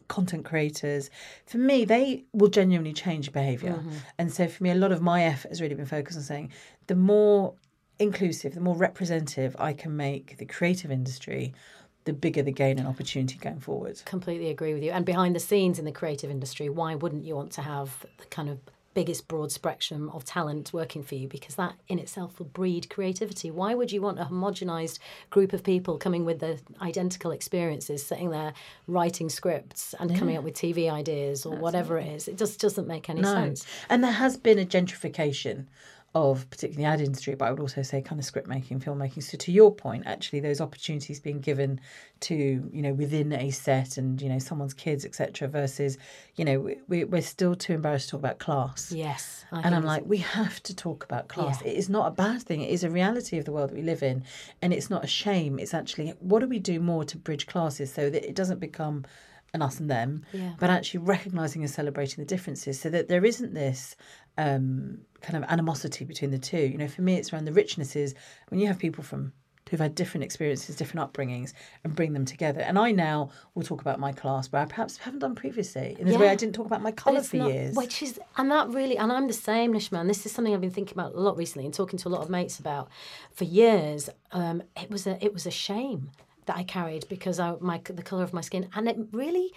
content 0.09 0.45
creators. 0.45 1.11
For 1.47 1.59
me, 1.59 1.85
they 1.85 2.25
will 2.33 2.49
genuinely 2.49 2.93
change 2.93 3.33
behavior 3.33 3.75
Mm-hmm. 3.75 3.97
And 4.19 4.33
so 4.33 4.49
for 4.49 4.63
me, 4.63 4.71
a 4.71 4.75
lot 4.75 4.93
of 4.93 5.01
my 5.01 5.25
effort 5.25 5.49
has 5.49 5.61
really 5.61 5.75
been 5.75 5.87
focused 5.87 6.19
on 6.19 6.25
saying 6.25 6.51
the 6.87 6.97
more 6.97 7.55
inclusive, 7.99 8.55
the 8.55 8.61
more 8.61 8.77
representative 8.77 9.55
I 9.59 9.73
can 9.73 9.97
make 9.97 10.39
the 10.39 10.45
creative 10.45 10.91
industry, 10.91 11.55
the 12.05 12.13
bigger 12.13 12.43
the 12.43 12.53
gain 12.53 12.79
and 12.79 12.89
opportunity 12.89 13.37
going 13.39 13.61
forward. 13.61 14.03
Completely 14.05 14.49
agree 14.49 14.75
with 14.75 14.83
you. 14.83 14.91
And 14.91 15.05
behind 15.05 15.37
the 15.37 15.41
scenes 15.41 15.79
in 15.79 15.85
the 15.85 15.93
creative 15.93 16.31
industry, 16.31 16.69
why 16.69 16.95
wouldn't 16.95 17.25
you 17.25 17.37
want 17.37 17.53
to 17.53 17.63
have 17.63 18.05
the 18.19 18.27
kind 18.27 18.49
of 18.49 18.59
biggest 18.95 19.27
broad 19.27 19.51
spectrum 19.51 20.11
of 20.11 20.25
talent 20.25 20.73
working 20.73 21.03
for 21.03 21.15
you? 21.15 21.29
Because 21.29 21.55
that 21.55 21.75
in 21.89 21.99
itself 21.99 22.39
will 22.39 22.47
breed 22.47 22.91
creativity. 22.91 23.51
Why 23.51 23.75
would 23.75 23.93
you 23.93 24.03
want 24.03 24.19
a 24.19 24.25
homogenized 24.25 24.99
group 25.31 25.53
of 25.53 25.63
people 25.63 25.97
coming 25.97 26.25
with 26.25 26.41
the 26.41 26.61
identical 26.81 27.31
experiences, 27.31 28.05
sitting 28.05 28.31
there 28.31 28.53
writing 28.87 29.29
scripts 29.29 29.95
and 29.99 30.15
coming 30.17 30.37
up 30.37 30.45
with 30.45 30.55
TV 30.55 30.91
ideas 30.91 31.47
or 31.47 31.57
whatever 31.57 31.99
it 31.99 32.09
is? 32.09 32.29
It 32.29 32.37
just 32.37 32.61
doesn't 32.61 32.89
make 32.89 33.09
any 33.09 33.23
sense. 33.23 33.65
And 33.89 34.03
there 34.03 34.13
has 34.13 34.37
been 34.37 34.59
a 34.59 34.67
gentrification 34.67 35.67
of 36.15 36.49
particularly 36.51 36.85
the 36.85 36.89
ad 36.89 37.01
industry, 37.01 37.35
but 37.35 37.47
I 37.47 37.51
would 37.51 37.61
also 37.61 37.81
say 37.81 38.03
kind 38.03 38.19
of 38.19 38.27
script 38.27 38.47
making, 38.47 38.81
filmmaking. 38.81 39.23
So 39.23 39.39
to 39.39 39.53
your 39.53 39.75
point, 39.75 40.05
actually 40.07 40.41
those 40.41 40.61
opportunities 40.61 41.21
being 41.21 41.41
given 41.41 41.81
to, 42.21 42.35
you 42.35 42.83
know, 42.83 42.93
within 42.93 43.33
a 43.33 43.51
set 43.51 43.97
and, 43.97 44.21
you 44.21 44.29
know, 44.29 44.39
someone's 44.39 44.75
kids, 44.75 45.07
etc. 45.07 45.49
versus, 45.49 45.97
you 46.37 46.45
know, 46.45 46.75
we, 46.87 47.05
we're 47.05 47.23
still 47.23 47.55
too 47.55 47.73
embarrassed 47.73 48.09
to 48.09 48.13
talk 48.13 48.21
about 48.21 48.39
class. 48.39 48.93
Yes. 48.93 49.47
I 49.53 49.63
And 49.63 49.75
I'm 49.75 49.85
like, 49.85 50.05
we 50.05 50.19
have 50.19 50.63
to 50.65 50.77
talk 50.77 51.03
about 51.05 51.29
class. 51.29 51.63
Yeah. 51.63 51.71
It 51.71 51.79
is 51.79 51.89
not 51.89 52.09
a 52.09 52.11
bad 52.11 52.43
thing. 52.43 52.61
It 52.61 52.71
is 52.71 52.85
a 52.85 52.91
reality 52.91 53.39
of 53.39 53.47
the 53.47 53.53
world 53.53 53.71
that 53.71 53.77
we 53.77 53.83
live 53.83 54.03
in. 54.03 54.25
And 54.61 54.75
it's 54.75 54.91
not 54.91 55.05
a 55.05 55.09
shame. 55.09 55.59
It's 55.59 55.73
actually, 55.73 56.11
what 56.21 56.41
do 56.41 56.47
we 56.47 56.59
do 56.59 56.79
more 56.79 57.05
to 57.05 57.17
bridge 57.17 57.47
classes 57.47 57.91
so 57.91 58.11
that 58.11 58.29
it 58.29 58.35
doesn't 58.35 58.61
become 58.61 59.07
an 59.55 59.63
us 59.63 59.79
and 59.81 59.91
them, 59.91 60.25
Yeah. 60.33 60.53
but 60.59 60.71
actually 60.71 61.01
recognizing 61.01 61.63
and 61.63 61.71
celebrating 61.71 62.23
the 62.25 62.29
differences 62.29 62.81
so 62.81 62.89
that 62.91 63.09
there 63.09 63.25
isn't 63.25 63.55
this 63.55 63.97
um, 64.39 64.99
kind 65.21 65.43
of 65.43 65.51
animosity 65.51 66.05
between 66.05 66.31
the 66.31 66.39
two. 66.39 66.59
You 66.67 66.79
know, 66.79 66.89
for 66.89 67.03
me, 67.03 67.17
it's 67.17 67.33
around 67.33 67.45
the 67.45 67.53
richnesses 67.53 68.15
when 68.49 68.61
you 68.61 68.67
have 68.67 68.79
people 68.79 69.05
from 69.05 69.33
who've 69.71 69.81
had 69.81 69.95
different 69.95 70.23
experiences, 70.25 70.77
different 70.77 71.11
upbringings, 71.15 71.55
and 71.83 71.95
bring 71.95 72.13
them 72.13 72.27
together. 72.27 72.61
And 72.61 72.79
I 72.79 72.93
now 72.93 73.31
will 73.55 73.63
talk 73.63 73.81
about 73.81 73.99
my 73.99 74.13
class 74.13 74.53
where 74.53 74.61
I 74.61 74.65
perhaps 74.67 74.99
haven't 74.99 75.21
done 75.21 75.35
previously 75.35 75.97
in 75.99 76.09
the 76.09 76.19
way 76.19 76.29
I 76.29 76.35
didn't 76.35 76.55
talk 76.55 76.67
about 76.67 76.83
my 76.83 76.93
colour 76.93 77.23
for 77.23 77.37
not- 77.39 77.53
years. 77.53 77.75
Which 77.75 78.03
is, 78.03 78.21
and 78.37 78.51
that 78.51 78.69
really, 78.69 78.99
and 78.99 79.11
I'm 79.11 79.29
the 79.29 79.33
same, 79.33 79.73
Nishman. 79.73 80.09
This 80.09 80.27
is 80.27 80.33
something 80.33 80.53
I've 80.53 80.61
been 80.61 80.71
thinking 80.71 80.95
about 80.95 81.15
a 81.15 81.21
lot 81.21 81.39
recently 81.39 81.65
and 81.65 81.73
talking 81.75 81.99
to 82.01 82.09
a 82.09 82.11
lot 82.11 82.21
of 82.23 82.29
mates 82.29 82.59
about 82.59 82.91
for 83.33 83.45
years. 83.45 84.11
Um, 84.33 84.63
it 84.77 84.91
was 84.91 85.07
a, 85.07 85.23
it 85.25 85.33
was 85.33 85.47
a 85.47 85.51
shame 85.51 86.11
that 86.47 86.57
I 86.57 86.65
carried 86.65 87.09
because 87.09 87.39
I, 87.39 87.55
my 87.61 87.81
the 87.85 88.03
color 88.03 88.25
of 88.25 88.33
my 88.33 88.41
skin, 88.41 88.69
and 88.75 88.89
it 88.89 88.97
really 89.13 89.53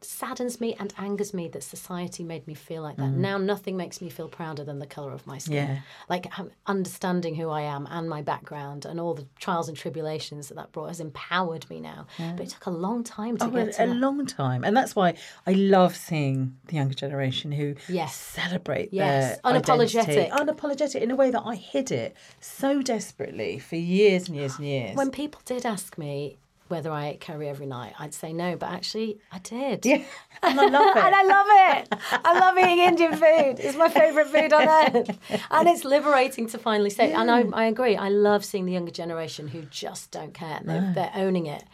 saddens 0.00 0.60
me 0.60 0.74
and 0.78 0.94
angers 0.96 1.34
me 1.34 1.48
that 1.48 1.62
society 1.62 2.22
made 2.22 2.46
me 2.46 2.54
feel 2.54 2.82
like 2.82 2.96
that. 2.98 3.10
Now 3.10 3.36
nothing 3.36 3.76
makes 3.76 4.00
me 4.00 4.08
feel 4.08 4.28
prouder 4.28 4.62
than 4.62 4.78
the 4.78 4.86
color 4.86 5.12
of 5.12 5.26
my 5.26 5.38
skin. 5.38 5.66
Mm. 5.66 5.68
Yeah. 5.74 5.78
Like 6.08 6.38
um, 6.38 6.50
understanding 6.66 7.34
who 7.34 7.50
I 7.50 7.62
am 7.62 7.86
and 7.90 8.08
my 8.08 8.22
background 8.22 8.84
and 8.84 9.00
all 9.00 9.14
the 9.14 9.26
trials 9.40 9.68
and 9.68 9.76
tribulations 9.76 10.48
that 10.48 10.54
that 10.54 10.70
brought 10.72 10.88
has 10.88 11.00
empowered 11.00 11.68
me 11.68 11.80
now. 11.80 12.06
But 12.18 12.40
it 12.40 12.48
took 12.50 12.66
a 12.66 12.70
long 12.70 13.02
time 13.02 13.36
to 13.38 13.46
Oh, 13.46 13.50
get 13.50 13.72
to 13.74 13.84
a 13.84 13.86
that. 13.88 13.96
long 13.96 14.24
time, 14.26 14.62
and 14.64 14.76
that's 14.76 14.94
why 14.94 15.14
I 15.46 15.52
love 15.52 15.96
seeing 15.96 16.56
the 16.66 16.76
younger 16.76 16.94
generation 16.94 17.50
who 17.52 17.74
Yes. 17.88 18.14
celebrate 18.14 18.92
Yes. 18.92 19.40
their 19.42 19.52
Unapologetic. 19.52 20.08
identity. 20.08 20.30
unapologetic 20.30 21.00
in 21.00 21.10
a 21.10 21.16
way 21.16 21.30
that 21.30 21.42
I 21.44 21.56
hid 21.56 21.90
it 21.90 22.14
so 22.40 22.82
desperately 22.82 23.58
for 23.58 23.76
years 23.76 24.28
and 24.28 24.36
years 24.36 24.56
and 24.58 24.66
years. 24.66 24.96
when 24.96 25.10
people 25.10 25.40
did 25.44 25.66
ask 25.66 25.98
me 25.98 26.38
whether 26.70 26.90
I 26.90 27.08
ate 27.08 27.20
curry 27.20 27.48
every 27.48 27.66
night, 27.66 27.94
I'd 27.98 28.14
say 28.14 28.32
no, 28.32 28.56
but 28.56 28.70
actually 28.70 29.18
I 29.32 29.38
did. 29.38 29.84
Yeah, 29.86 30.02
and 30.42 30.60
I 30.60 30.66
love 30.66 30.96
it. 30.96 31.02
and 31.04 31.14
I 31.14 31.22
love 31.22 31.46
it. 31.50 31.94
I 32.24 32.38
love 32.38 32.58
eating 32.58 32.78
Indian 32.78 33.12
food. 33.12 33.56
It's 33.58 33.76
my 33.76 33.88
favourite 33.88 34.28
food 34.28 34.52
on 34.52 34.68
earth. 34.68 35.18
And 35.50 35.68
it's 35.68 35.84
liberating 35.84 36.46
to 36.48 36.58
finally 36.58 36.90
say, 36.90 37.12
and 37.12 37.30
I, 37.30 37.44
I 37.52 37.64
agree, 37.64 37.96
I 37.96 38.08
love 38.08 38.44
seeing 38.44 38.66
the 38.66 38.72
younger 38.72 38.92
generation 38.92 39.48
who 39.48 39.62
just 39.62 40.10
don't 40.10 40.34
care. 40.34 40.60
They're, 40.64 40.92
they're 40.94 41.12
owning 41.14 41.46
it. 41.46 41.64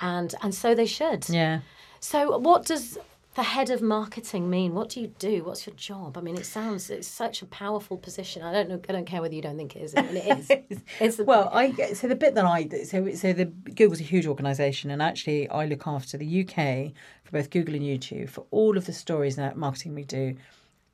And, 0.00 0.34
and 0.42 0.54
so 0.54 0.74
they 0.74 0.86
should. 0.86 1.28
yeah. 1.28 1.60
So, 2.00 2.36
what 2.36 2.66
does 2.66 2.98
the 3.34 3.42
head 3.42 3.70
of 3.70 3.82
marketing 3.82 4.48
mean? 4.48 4.74
What 4.74 4.88
do 4.90 5.00
you 5.00 5.08
do? 5.18 5.42
What's 5.42 5.66
your 5.66 5.74
job? 5.74 6.16
I 6.16 6.20
mean, 6.20 6.36
it 6.36 6.46
sounds 6.46 6.88
it's 6.88 7.08
such 7.08 7.42
a 7.42 7.46
powerful 7.46 7.98
position. 7.98 8.42
I 8.42 8.52
don't 8.52 8.68
know. 8.68 8.80
I 8.88 8.92
don't 8.92 9.06
care 9.06 9.20
whether 9.20 9.34
you 9.34 9.42
don't 9.42 9.56
think 9.56 9.74
it 9.74 9.82
is. 9.82 9.94
I 9.96 10.02
mean, 10.02 10.16
it 10.16 10.38
is. 10.38 10.82
It's 11.00 11.18
Well, 11.18 11.50
I 11.52 11.72
so 11.94 12.06
the 12.06 12.14
bit 12.14 12.34
that 12.34 12.44
I 12.44 12.68
so 12.84 13.12
so 13.14 13.32
the 13.32 13.46
Google's 13.46 14.00
a 14.00 14.04
huge 14.04 14.26
organisation, 14.26 14.90
and 14.90 15.02
actually 15.02 15.48
I 15.48 15.66
look 15.66 15.86
after 15.86 16.16
the 16.16 16.42
UK 16.42 16.92
for 17.24 17.32
both 17.32 17.50
Google 17.50 17.74
and 17.74 17.84
YouTube 17.84 18.28
for 18.28 18.46
all 18.50 18.76
of 18.76 18.86
the 18.86 18.92
stories 18.92 19.36
and 19.36 19.56
marketing 19.56 19.94
we 19.94 20.04
do 20.04 20.36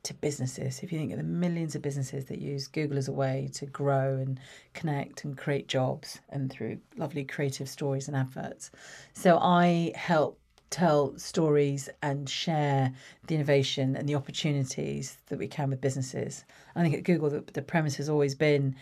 to 0.05 0.15
businesses. 0.15 0.81
If 0.83 0.93
you 0.93 0.99
think 0.99 1.13
of 1.13 1.19
the 1.19 1.25
millions 1.25 1.75
of 1.75 1.83
businesses 1.83 2.25
that 2.27 2.39
use 2.39 2.69
Google 2.69 2.97
as 2.97 3.09
a 3.09 3.13
way 3.13 3.51
to 3.55 3.67
grow 3.67 4.17
and 4.17 4.41
connect 4.73 5.25
and 5.25 5.37
create 5.37 5.69
jobs, 5.69 6.21
and 6.31 6.51
through 6.51 6.79
lovely 6.97 7.25
creative 7.25 7.69
stories 7.69 8.09
and 8.09 8.17
adverts, 8.17 8.71
so 9.13 9.39
I 9.39 9.93
help 9.95 10.40
tell 10.71 11.17
stories 11.19 11.89
and 12.03 12.29
share 12.29 12.93
the 13.27 13.35
innovation 13.35 13.97
and 13.97 14.09
the 14.09 14.15
opportunities 14.15 15.19
that 15.27 15.39
we 15.39 15.49
can 15.49 15.71
with 15.71 15.81
businesses. 15.81 16.45
I 16.77 16.83
think 16.83 16.95
at 16.95 17.05
Google 17.05 17.31
the, 17.31 17.45
the 17.53 17.63
premise 17.63 17.97
has 17.97 18.09
always 18.09 18.35
been 18.35 18.77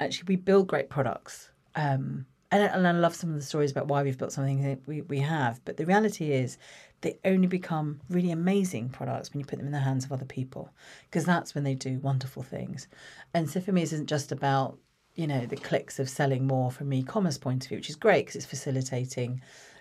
actually 0.00 0.26
we 0.28 0.36
build 0.36 0.68
great 0.68 0.88
products 0.88 1.50
um, 1.74 2.26
and, 2.50 2.62
and 2.62 2.86
I 2.86 2.92
love 2.92 3.14
some 3.14 3.30
of 3.30 3.36
the 3.36 3.42
stories 3.42 3.70
about 3.70 3.88
why 3.88 4.02
we've 4.02 4.18
built 4.18 4.32
something 4.32 4.62
that 4.62 4.80
we, 4.86 5.02
we 5.02 5.20
have 5.20 5.60
but 5.64 5.76
the 5.76 5.86
reality 5.86 6.32
is 6.32 6.58
they 7.00 7.18
only 7.24 7.46
become 7.46 8.00
really 8.08 8.30
amazing 8.30 8.88
products 8.88 9.32
when 9.32 9.40
you 9.40 9.46
put 9.46 9.58
them 9.58 9.66
in 9.66 9.72
the 9.72 9.80
hands 9.80 10.04
of 10.04 10.12
other 10.12 10.24
people 10.24 10.70
because 11.10 11.24
that's 11.24 11.54
when 11.54 11.64
they 11.64 11.74
do 11.74 11.98
wonderful 12.00 12.42
things 12.42 12.88
and 13.34 13.48
so 13.50 13.60
for 13.60 13.72
me 13.72 13.82
it 13.82 13.92
isn't 13.92 14.06
just 14.06 14.32
about 14.32 14.78
you 15.14 15.26
know 15.26 15.46
the 15.46 15.56
clicks 15.56 15.98
of 15.98 16.08
selling 16.08 16.46
more 16.46 16.70
from 16.70 16.92
e-commerce 16.92 17.38
point 17.38 17.64
of 17.64 17.68
view 17.68 17.78
which 17.78 17.90
is 17.90 17.96
great 17.96 18.26
because 18.26 18.36
it's 18.36 18.46
facilitating 18.46 19.40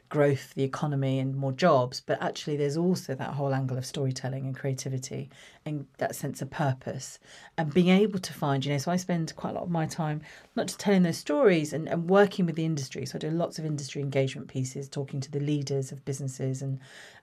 growth, 0.10 0.54
the 0.54 0.63
economy, 0.63 1.20
and 1.20 1.36
more 1.36 1.52
jobs. 1.52 2.02
But 2.02 2.22
actually, 2.22 2.58
there's 2.58 2.78
also 2.78 3.15
that 3.15 3.34
whole 3.34 3.54
angle 3.54 3.78
of 3.78 3.86
storytelling 3.86 4.46
and 4.46 4.56
creativity 4.56 5.30
and 5.65 5.88
that 5.98 6.15
sense 6.15 6.41
of 6.41 6.50
purpose 6.50 7.20
and 7.58 7.74
being 7.74 7.89
able 7.89 8.20
to 8.20 8.34
find, 8.34 8.63
you 8.63 8.72
know, 8.72 8.78
so 8.78 8.91
I 8.91 8.98
spend 8.98 9.36
quite 9.36 9.52
a 9.52 9.54
lot 9.54 9.63
of 9.63 9.70
my 9.70 9.86
time 9.86 10.22
not 10.56 10.68
just 10.68 10.80
telling 10.80 11.04
those 11.04 11.18
stories 11.18 11.74
and, 11.74 11.88
and 11.88 12.10
working 12.10 12.46
with 12.46 12.56
the 12.56 12.65
industry. 12.65 13.06
So 13.06 13.18
I 13.18 13.20
do 13.20 13.30
lots 13.30 13.60
of 13.60 13.65
industry 13.65 14.02
engagement 14.02 14.48
pieces, 14.48 14.88
talking 14.88 15.20
to 15.22 15.32
the 15.32 15.39
leaders 15.39 15.91
of 15.91 16.06
businesses 16.06 16.62
and 16.62 16.80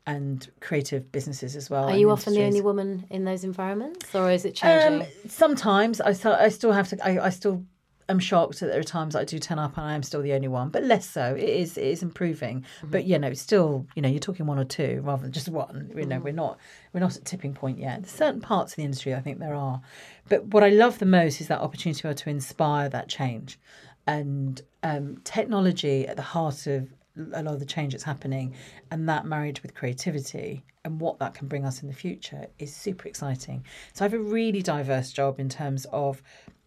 and 0.06 0.50
creative 0.60 1.12
businesses 1.12 1.54
as 1.54 1.70
well. 1.70 1.88
Are 1.88 1.96
you 1.96 2.10
often 2.10 2.34
the 2.34 2.42
only 2.42 2.60
woman 2.60 3.06
in 3.10 3.24
those 3.24 3.44
environments, 3.44 4.14
or 4.14 4.30
is 4.30 4.44
it 4.44 4.54
changing? 4.54 5.02
Um, 5.02 5.08
sometimes 5.28 6.00
I 6.00 6.12
still, 6.12 6.32
I 6.32 6.48
still 6.48 6.72
have 6.72 6.88
to. 6.88 7.06
I, 7.06 7.26
I 7.26 7.30
still 7.30 7.64
am 8.12 8.20
shocked 8.20 8.60
that 8.60 8.66
there 8.66 8.78
are 8.78 8.84
times 8.84 9.16
I 9.16 9.24
do 9.24 9.38
turn 9.40 9.58
up 9.58 9.76
and 9.76 9.84
I 9.84 9.94
am 9.94 10.04
still 10.04 10.22
the 10.22 10.32
only 10.32 10.46
one, 10.46 10.68
but 10.68 10.84
less 10.84 11.08
so. 11.08 11.34
It 11.34 11.48
is 11.48 11.76
it 11.76 11.84
is 11.84 12.02
improving, 12.02 12.64
but 12.84 13.04
you 13.04 13.18
know, 13.18 13.32
still, 13.32 13.86
you 13.96 14.02
know, 14.02 14.08
you're 14.08 14.20
talking 14.20 14.46
one 14.46 14.58
or 14.58 14.64
two 14.64 15.00
rather 15.02 15.22
than 15.22 15.32
just 15.32 15.48
one. 15.48 15.90
You 15.96 16.06
know, 16.06 16.20
we're 16.20 16.32
not 16.32 16.58
we're 16.92 17.00
not 17.00 17.16
at 17.16 17.24
tipping 17.24 17.54
point 17.54 17.78
yet. 17.78 18.02
There's 18.02 18.14
certain 18.14 18.40
parts 18.40 18.72
of 18.72 18.76
the 18.76 18.84
industry 18.84 19.14
I 19.14 19.20
think 19.20 19.40
there 19.40 19.54
are, 19.54 19.80
but 20.28 20.44
what 20.46 20.62
I 20.62 20.68
love 20.68 21.00
the 21.00 21.06
most 21.06 21.40
is 21.40 21.48
that 21.48 21.60
opportunity 21.60 22.02
to 22.02 22.14
to 22.14 22.30
inspire 22.30 22.88
that 22.90 23.08
change, 23.08 23.58
and 24.06 24.60
um, 24.84 25.18
technology 25.24 26.06
at 26.06 26.16
the 26.16 26.22
heart 26.22 26.66
of 26.68 26.88
a 27.34 27.42
lot 27.42 27.54
of 27.54 27.60
the 27.60 27.66
change 27.66 27.92
that's 27.92 28.04
happening 28.04 28.54
and 28.90 29.08
that 29.08 29.26
marriage 29.26 29.62
with 29.62 29.74
creativity 29.74 30.64
and 30.84 31.00
what 31.00 31.18
that 31.18 31.34
can 31.34 31.46
bring 31.46 31.64
us 31.64 31.82
in 31.82 31.88
the 31.88 31.94
future 31.94 32.46
is 32.58 32.74
super 32.74 33.06
exciting. 33.06 33.64
So 33.92 34.04
I 34.04 34.08
have 34.08 34.14
a 34.14 34.18
really 34.18 34.62
diverse 34.62 35.12
job 35.12 35.38
in 35.38 35.48
terms 35.48 35.86
of 35.92 36.22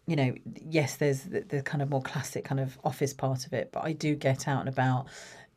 you 0.06 0.16
know, 0.16 0.34
yes, 0.68 0.96
there's 0.96 1.22
the, 1.22 1.40
the 1.40 1.62
kind 1.62 1.82
of 1.82 1.90
more 1.90 2.02
classic 2.02 2.44
kind 2.44 2.60
of 2.60 2.78
office 2.84 3.12
part 3.12 3.46
of 3.46 3.52
it, 3.52 3.70
but 3.72 3.84
I 3.84 3.92
do 3.92 4.14
get 4.14 4.46
out 4.46 4.60
and 4.60 4.68
about 4.68 5.06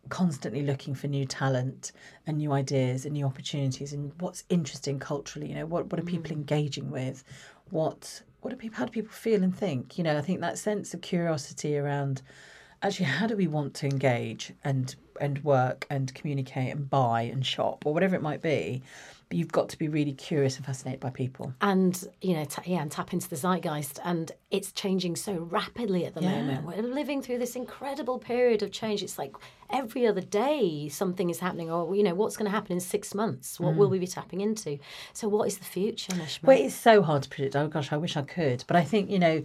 constantly 0.09 0.63
looking 0.63 0.95
for 0.95 1.07
new 1.07 1.25
talent 1.25 1.91
and 2.25 2.37
new 2.37 2.51
ideas 2.51 3.05
and 3.05 3.13
new 3.13 3.25
opportunities 3.25 3.93
and 3.93 4.11
what's 4.19 4.43
interesting 4.49 4.99
culturally, 4.99 5.49
you 5.49 5.55
know, 5.55 5.65
what 5.65 5.91
what 5.91 5.99
are 5.99 6.03
mm. 6.03 6.07
people 6.07 6.31
engaging 6.31 6.89
with? 6.89 7.23
What 7.69 8.21
what 8.41 8.49
do 8.49 8.55
people 8.55 8.77
how 8.77 8.85
do 8.85 8.91
people 8.91 9.11
feel 9.11 9.43
and 9.43 9.55
think? 9.55 9.97
You 9.97 10.03
know, 10.03 10.17
I 10.17 10.21
think 10.21 10.41
that 10.41 10.57
sense 10.57 10.93
of 10.93 11.01
curiosity 11.01 11.77
around 11.77 12.21
actually 12.81 13.05
how 13.05 13.27
do 13.27 13.35
we 13.35 13.47
want 13.47 13.73
to 13.75 13.85
engage 13.85 14.53
and 14.63 14.95
and 15.21 15.43
work 15.43 15.85
and 15.89 16.13
communicate 16.13 16.73
and 16.73 16.89
buy 16.89 17.23
and 17.23 17.45
shop 17.45 17.85
or 17.85 17.93
whatever 17.93 18.15
it 18.15 18.21
might 18.21 18.41
be 18.41 18.81
but 19.29 19.37
you've 19.37 19.51
got 19.51 19.69
to 19.69 19.77
be 19.77 19.87
really 19.87 20.11
curious 20.13 20.57
and 20.57 20.65
fascinated 20.65 20.99
by 20.99 21.11
people 21.11 21.53
and 21.61 22.07
you 22.21 22.33
know, 22.33 22.45
ta 22.45 22.61
yeah, 22.65 22.81
and 22.81 22.91
tap 22.91 23.13
into 23.13 23.29
the 23.29 23.35
zeitgeist, 23.35 23.99
and 24.03 24.31
it's 24.49 24.71
changing 24.71 25.15
so 25.15 25.33
rapidly 25.33 26.05
at 26.05 26.15
the 26.15 26.21
Yeah. 26.21 26.41
moment. 26.41 26.65
We're 26.65 26.81
living 26.81 27.21
through 27.21 27.37
this 27.37 27.55
incredible 27.55 28.17
period 28.17 28.63
of 28.63 28.71
change. 28.71 29.03
It's 29.03 29.17
like 29.17 29.35
every 29.69 30.07
other 30.07 30.21
day 30.21 30.89
something 30.89 31.29
is 31.29 31.39
happening, 31.39 31.69
or 31.69 31.95
you 31.95 32.03
know, 32.03 32.15
what's 32.15 32.37
going 32.37 32.49
to 32.49 32.51
happen 32.51 32.73
in 32.73 32.79
six 32.79 33.13
months? 33.13 33.59
What 33.59 33.75
will 33.75 33.87
mm. 33.87 33.91
we 33.91 33.99
be 33.99 34.07
tapping 34.07 34.41
into? 34.41 34.79
So, 35.13 35.27
what 35.27 35.47
is 35.47 35.59
the 35.59 35.65
future, 35.65 36.13
Nishma? 36.13 36.43
well 36.43 36.57
it's 36.57 36.75
so 36.75 37.01
hard 37.01 37.23
to 37.23 37.29
predict 37.29 37.55
oh 37.55 37.67
gosh 37.67 37.91
i 37.91 37.97
wish 37.97 38.17
i 38.17 38.21
could 38.21 38.63
but 38.67 38.75
i 38.75 38.83
think 38.83 39.09
you 39.09 39.19
know 39.19 39.43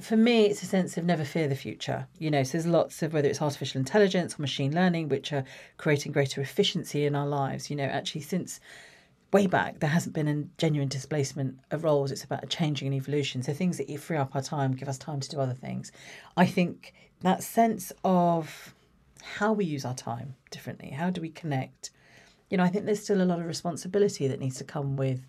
for 0.00 0.16
me 0.16 0.46
it's 0.46 0.62
a 0.62 0.66
sense 0.66 0.96
of 0.96 1.04
never 1.04 1.24
fear 1.24 1.48
the 1.48 1.54
future 1.56 2.06
you 2.18 2.30
know 2.30 2.42
so 2.42 2.52
there's 2.52 2.66
lots 2.66 3.02
of 3.02 3.12
whether 3.12 3.28
it's 3.28 3.42
artificial 3.42 3.78
intelligence 3.78 4.38
or 4.38 4.42
machine 4.42 4.74
learning 4.74 5.08
which 5.08 5.32
are 5.32 5.44
creating 5.76 6.12
greater 6.12 6.40
efficiency 6.40 7.04
in 7.04 7.14
our 7.14 7.26
lives 7.26 7.70
you 7.70 7.76
know 7.76 7.84
actually 7.84 8.20
since 8.20 8.60
way 9.34 9.48
back 9.48 9.80
there 9.80 9.90
hasn't 9.90 10.14
been 10.14 10.28
a 10.28 10.44
genuine 10.58 10.88
displacement 10.88 11.58
of 11.72 11.82
roles. 11.82 12.12
It's 12.12 12.22
about 12.22 12.44
a 12.44 12.46
changing 12.46 12.86
and 12.86 12.94
evolution. 12.94 13.42
So 13.42 13.52
things 13.52 13.78
that 13.78 14.00
free 14.00 14.16
up 14.16 14.36
our 14.36 14.40
time 14.40 14.72
give 14.72 14.88
us 14.88 14.96
time 14.96 15.18
to 15.18 15.28
do 15.28 15.40
other 15.40 15.52
things. 15.52 15.90
I 16.36 16.46
think 16.46 16.94
that 17.22 17.42
sense 17.42 17.92
of 18.04 18.74
how 19.22 19.52
we 19.52 19.64
use 19.64 19.84
our 19.84 19.94
time 19.94 20.36
differently 20.50 20.90
how 20.90 21.10
do 21.10 21.20
we 21.20 21.30
connect? 21.30 21.90
You 22.50 22.58
know 22.58 22.64
i 22.64 22.68
think 22.68 22.84
there's 22.84 23.02
still 23.02 23.22
a 23.22 23.24
lot 23.24 23.40
of 23.40 23.46
responsibility 23.46 24.28
that 24.28 24.38
needs 24.38 24.58
to 24.58 24.64
come 24.64 24.96
with 24.96 25.26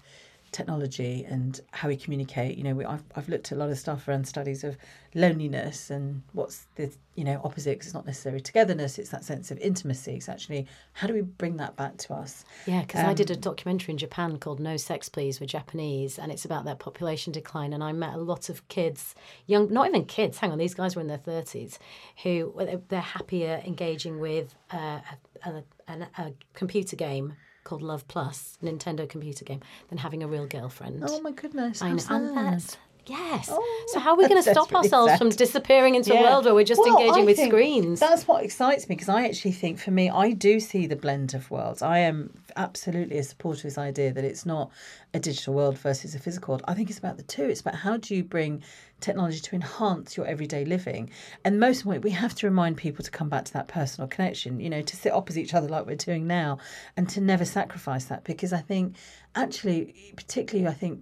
technology 0.56 1.26
and 1.28 1.60
how 1.72 1.88
we 1.89 1.98
communicate 1.98 2.58
you 2.58 2.63
know 2.63 2.74
we, 2.74 2.86
I've, 2.86 3.04
I've 3.15 3.28
looked 3.30 3.52
at 3.52 3.58
a 3.58 3.60
lot 3.60 3.70
of 3.70 3.78
stuff 3.78 4.08
around 4.08 4.26
studies 4.28 4.63
of 4.63 4.78
loneliness 5.13 5.89
and 5.89 6.22
what's 6.34 6.68
the 6.76 6.89
you 7.15 7.24
know 7.24 7.41
opposite 7.44 7.78
'cause 7.80 7.88
it's 7.88 7.94
not 7.94 8.06
necessarily 8.06 8.41
togetherness 8.41 8.98
it's 9.00 9.10
that 9.10 9.24
sense 9.24 9.52
of 9.52 9.58
intimacy 9.60 10.13
it's 10.15 10.30
actually 10.30 10.65
how 10.94 11.08
do 11.08 11.13
we 11.13 11.22
bring 11.22 11.58
that 11.58 11.76
back 11.76 11.98
to 11.98 12.13
us 12.13 12.46
Yeah, 12.65 12.82
because 12.82 13.02
I 13.02 13.10
Um, 13.10 13.15
did 13.15 13.32
a 13.32 13.36
documentary 13.36 13.91
in 13.94 13.98
Japan 13.98 14.38
called 14.38 14.60
No 14.60 14.78
Sex 14.78 15.10
Please 15.10 15.39
We're 15.39 15.48
Japanese, 15.48 16.18
and 16.20 16.32
it's 16.32 16.46
about 16.46 16.63
their 16.65 16.76
population 16.76 17.32
decline. 17.34 17.74
And 17.74 17.84
I 17.84 17.91
met 17.91 18.13
a 18.13 18.18
lot 18.18 18.50
of 18.50 18.68
kids, 18.68 19.15
young, 19.48 19.72
not 19.72 19.88
even 19.88 20.06
kids, 20.06 20.38
hang 20.39 20.52
on, 20.52 20.58
these 20.58 20.74
guys 20.74 20.96
were 20.96 21.02
in 21.02 21.08
their 21.08 21.18
30s, 21.18 21.78
who 22.24 22.54
they're 22.89 23.02
happier 23.18 23.62
engaging 23.65 24.20
with 24.20 24.56
uh, 24.72 25.00
a, 25.46 25.50
a, 25.50 25.63
a, 25.94 25.96
a 26.24 26.34
computer 26.54 26.96
game 26.96 27.34
called 27.65 27.82
Love 27.82 28.08
Plus, 28.08 28.58
Nintendo 28.63 29.08
computer 29.10 29.43
game, 29.43 29.60
than 29.89 29.97
having 29.97 30.23
a 30.23 30.28
real 30.28 30.45
girlfriend. 30.47 31.04
oh 31.06 31.19
my 31.19 31.32
goodness 31.32 31.82
I 31.82 31.91
know, 31.91 32.04
and 32.10 32.38
that's 32.38 32.78
Yes. 33.08 33.50
Oh, 33.52 33.86
so 33.88 34.00
how 34.00 34.12
are 34.12 34.18
we 34.18 34.28
going 34.28 34.41
to 34.41 34.50
stop 34.50 34.72
really 34.72 34.86
ourselves 34.86 35.12
sad. 35.12 35.20
from 35.20 35.30
disappearing 35.30 35.96
into 35.96 36.13
a 36.13 36.22
world 36.22 36.46
where 36.46 36.56
we're 36.56 36.65
just 36.65 36.82
Well, 36.82 36.98
engaging 36.98 37.24
I 37.24 37.26
with 37.26 37.39
screens? 37.39 38.00
That's 38.00 38.28
what 38.28 38.44
excites 38.44 38.89
me 38.89 38.96
because 38.96 39.10
I 39.10 39.26
actually 39.26 39.52
think 39.52 39.80
for 39.80 39.91
me, 39.91 40.10
I 40.10 40.32
do 40.32 40.60
see 40.60 40.88
the 40.88 40.96
blend 40.96 41.34
of 41.34 41.50
worlds. 41.52 41.82
I 41.82 42.00
am 42.00 42.34
absolutely 42.56 43.18
a 43.18 43.24
supporter 43.24 43.60
of 43.60 43.63
this 43.63 43.78
idea 43.78 44.12
that 44.13 44.24
it's 44.24 44.46
not 44.46 44.72
a 45.13 45.20
digital 45.20 45.54
world 45.54 45.78
versus 45.78 46.15
a 46.15 46.20
physical 46.20 46.54
world. 46.54 46.63
I 46.68 46.74
think 46.74 46.89
it's 46.89 47.00
about 47.00 47.18
the 47.18 47.24
two. 47.24 47.44
It's 47.44 47.62
about 47.62 47.76
how 47.76 47.98
do 47.98 48.15
you 48.15 48.24
bring 48.24 48.63
technology 49.02 49.39
to 49.39 49.56
enhance 49.56 50.18
your 50.18 50.26
everyday 50.26 50.65
living. 50.65 51.10
And 51.44 51.60
most 51.60 51.82
importantly, 51.82 52.10
we 52.10 52.15
have 52.15 52.34
to 52.36 52.48
remind 52.48 52.78
people 52.78 53.04
to 53.04 53.12
come 53.12 53.30
back 53.30 53.46
to 53.46 53.54
that 53.54 53.68
personal 53.68 54.08
connection, 54.08 54.60
you 54.60 54.70
know, 54.70 54.82
to 54.82 54.96
sit 54.96 55.13
opposite 55.13 55.41
each 55.41 55.54
other 55.54 55.68
like 55.68 55.86
we're 55.86 55.96
doing 55.96 56.28
now 56.28 56.58
and 56.98 57.08
to 57.10 57.22
never 57.22 57.46
sacrifice 57.46 58.06
that 58.06 58.24
because 58.24 58.54
I 58.54 58.62
think 58.62 58.96
actually, 59.36 60.13
particularly, 60.15 60.68
I 60.68 60.74
think, 60.74 61.02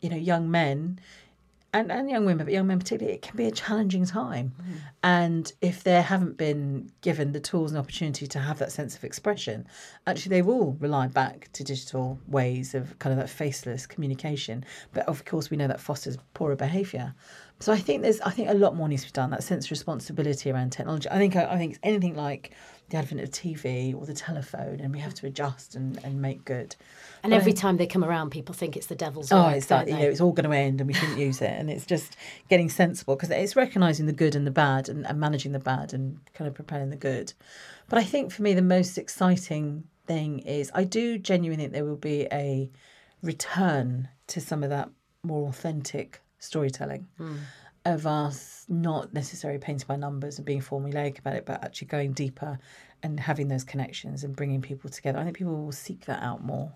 you 0.00 0.10
know, 0.10 0.16
young 0.16 0.50
men 0.50 1.00
and, 1.72 1.92
and 1.92 2.10
young 2.10 2.24
women, 2.24 2.44
but 2.44 2.52
young 2.52 2.66
men 2.66 2.78
particularly, 2.78 3.14
it 3.14 3.22
can 3.22 3.36
be 3.36 3.46
a 3.46 3.50
challenging 3.50 4.04
time. 4.04 4.52
Mm-hmm. 4.60 4.72
And 5.04 5.52
if 5.60 5.84
they 5.84 6.02
haven't 6.02 6.36
been 6.36 6.90
given 7.00 7.32
the 7.32 7.40
tools 7.40 7.70
and 7.70 7.78
opportunity 7.78 8.26
to 8.26 8.38
have 8.38 8.58
that 8.58 8.72
sense 8.72 8.96
of 8.96 9.04
expression, 9.04 9.66
actually 10.06 10.30
they 10.30 10.42
will 10.42 10.76
rely 10.80 11.06
back 11.06 11.48
to 11.52 11.64
digital 11.64 12.18
ways 12.26 12.74
of 12.74 12.98
kind 12.98 13.12
of 13.12 13.18
that 13.18 13.30
faceless 13.30 13.86
communication. 13.86 14.64
But 14.92 15.06
of 15.06 15.24
course, 15.24 15.50
we 15.50 15.56
know 15.56 15.68
that 15.68 15.80
fosters 15.80 16.18
poorer 16.34 16.56
behaviour. 16.56 17.14
So 17.60 17.72
I 17.72 17.78
think 17.78 18.02
there's, 18.02 18.20
I 18.22 18.30
think 18.30 18.48
a 18.48 18.54
lot 18.54 18.74
more 18.74 18.88
needs 18.88 19.02
to 19.02 19.08
be 19.08 19.12
done. 19.12 19.30
That 19.30 19.42
sense 19.42 19.66
of 19.66 19.70
responsibility 19.70 20.50
around 20.50 20.70
technology. 20.70 21.08
I 21.10 21.18
think, 21.18 21.36
I 21.36 21.56
think 21.56 21.72
it's 21.72 21.80
anything 21.82 22.16
like 22.16 22.52
the 22.90 22.96
advent 22.96 23.20
of 23.20 23.30
TV 23.30 23.94
or 23.94 24.04
the 24.04 24.14
telephone, 24.14 24.80
and 24.80 24.92
we 24.92 24.98
have 24.98 25.14
to 25.14 25.26
adjust 25.26 25.74
and, 25.74 25.98
and 26.04 26.20
make 26.20 26.44
good. 26.44 26.76
And 27.22 27.32
every 27.32 27.52
time 27.52 27.76
they 27.76 27.86
come 27.86 28.04
around, 28.04 28.30
people 28.30 28.54
think 28.54 28.76
it's 28.76 28.86
the 28.86 28.94
devil's 28.94 29.30
Oh, 29.32 29.44
work, 29.44 29.56
it's 29.56 29.66
that 29.66 29.88
you 29.88 29.94
know 29.94 30.00
it's 30.00 30.20
all 30.20 30.32
going 30.32 30.48
to 30.48 30.56
end 30.56 30.80
and 30.80 30.88
we 30.88 30.94
shouldn't 30.94 31.18
use 31.18 31.40
it, 31.40 31.50
and 31.50 31.70
it's 31.70 31.86
just 31.86 32.16
getting 32.48 32.68
sensible 32.68 33.16
because 33.16 33.30
it's 33.30 33.56
recognizing 33.56 34.06
the 34.06 34.12
good 34.12 34.34
and 34.34 34.46
the 34.46 34.50
bad 34.50 34.88
and, 34.88 35.06
and 35.06 35.18
managing 35.18 35.52
the 35.52 35.58
bad 35.58 35.94
and 35.94 36.18
kind 36.34 36.48
of 36.48 36.54
preparing 36.54 36.90
the 36.90 36.96
good. 36.96 37.32
But 37.88 37.98
I 37.98 38.04
think 38.04 38.32
for 38.32 38.42
me 38.42 38.54
the 38.54 38.62
most 38.62 38.98
exciting 38.98 39.84
thing 40.06 40.40
is 40.40 40.70
I 40.74 40.84
do 40.84 41.18
genuinely 41.18 41.64
think 41.64 41.72
there 41.72 41.84
will 41.84 41.96
be 41.96 42.26
a 42.32 42.70
return 43.22 44.08
to 44.28 44.40
some 44.40 44.62
of 44.62 44.70
that 44.70 44.90
more 45.22 45.48
authentic 45.48 46.22
storytelling 46.38 47.06
hmm. 47.18 47.36
Of 47.84 48.06
us 48.06 48.66
not 48.68 49.14
necessarily 49.14 49.58
painting 49.58 49.86
by 49.88 49.96
numbers 49.96 50.36
and 50.38 50.44
being 50.44 50.60
formulaic 50.60 51.18
about 51.18 51.36
it, 51.36 51.46
but 51.46 51.64
actually 51.64 51.88
going 51.88 52.12
deeper 52.12 52.58
and 53.02 53.18
having 53.18 53.48
those 53.48 53.64
connections 53.64 54.22
and 54.22 54.36
bringing 54.36 54.60
people 54.60 54.90
together. 54.90 55.18
I 55.18 55.24
think 55.24 55.36
people 55.36 55.64
will 55.64 55.72
seek 55.72 56.04
that 56.04 56.22
out 56.22 56.44
more 56.44 56.72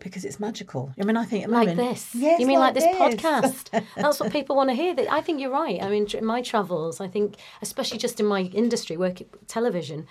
because 0.00 0.24
it's 0.24 0.40
magical. 0.40 0.92
I 1.00 1.04
mean, 1.04 1.16
I 1.16 1.24
think 1.24 1.46
like 1.48 1.68
moment- 1.68 1.90
this. 1.90 2.14
Yes, 2.14 2.40
you 2.40 2.46
mean 2.46 2.58
like, 2.58 2.74
this, 2.74 2.84
podcast? 2.84 3.84
That's 3.96 4.18
what 4.18 4.32
people 4.32 4.56
want 4.56 4.70
to 4.70 4.74
hear. 4.74 4.94
That- 4.94 5.12
I 5.12 5.20
think 5.20 5.40
you're 5.40 5.50
right. 5.50 5.80
I 5.82 5.88
mean, 5.88 6.06
in 6.12 6.24
my 6.24 6.42
travels, 6.42 7.00
I 7.00 7.08
think, 7.08 7.36
especially 7.62 7.98
just 7.98 8.18
in 8.20 8.26
my 8.26 8.42
industry, 8.42 8.96
work 8.96 9.18
television, 9.46 10.06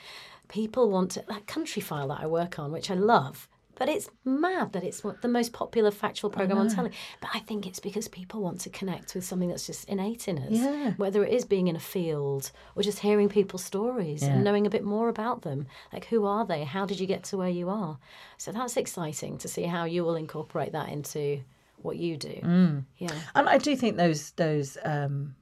people 0.48 0.90
want 0.90 1.12
to, 1.12 1.26
that 1.28 1.46
Countryfile 1.46 2.08
that 2.08 2.24
I 2.24 2.28
work 2.28 2.58
on, 2.58 2.72
which 2.72 2.90
I 2.90 2.96
love. 2.96 3.48
But 3.82 3.90
it's 3.90 4.12
mad 4.24 4.74
that 4.74 4.84
it's 4.84 5.02
the 5.24 5.28
most 5.28 5.54
popular 5.54 5.90
factual 5.90 6.30
program 6.30 6.60
on 6.60 6.70
telly. 6.70 6.92
But 7.20 7.32
I 7.34 7.40
think 7.40 7.66
it's 7.66 7.80
because 7.80 8.08
people 8.08 8.40
want 8.40 8.62
to 8.62 8.70
connect 8.70 9.16
with 9.16 9.24
something 9.26 9.50
that's 9.50 9.66
just 9.66 9.90
innate 9.90 10.28
in 10.28 10.38
us. 10.38 10.52
Yeah. 10.52 10.94
Whether 10.98 11.24
it 11.26 11.34
is 11.34 11.46
being 11.46 11.68
in 11.68 11.76
a 11.76 11.80
field 11.80 12.52
or 12.76 12.84
just 12.84 13.00
hearing 13.00 13.28
people's 13.28 13.64
stories 13.64 14.22
Yeah. 14.22 14.34
and 14.34 14.44
knowing 14.44 14.68
a 14.68 14.70
bit 14.70 14.84
more 14.84 15.10
about 15.10 15.42
them. 15.42 15.66
Like, 15.92 16.06
who 16.06 16.28
are 16.28 16.46
they? 16.46 16.64
How 16.64 16.86
did 16.86 17.00
you 17.00 17.08
get 17.08 17.24
to 17.30 17.38
where 17.38 17.50
you 17.50 17.70
are? 17.72 17.98
So 18.38 18.52
that's 18.52 18.78
exciting 18.78 19.40
to 19.40 19.48
see 19.48 19.64
how 19.64 19.86
you 19.86 20.04
will 20.04 20.16
incorporate 20.16 20.74
that 20.74 20.90
into 20.90 21.42
what 21.82 21.98
you 21.98 22.18
do. 22.18 22.40
Mm. 22.44 22.84
Yeah. 23.00 23.16
And 23.34 23.50
I 23.50 23.58
do 23.58 23.76
think 23.76 23.98
those 23.98 24.30
those 24.34 24.78
um, 24.84 25.34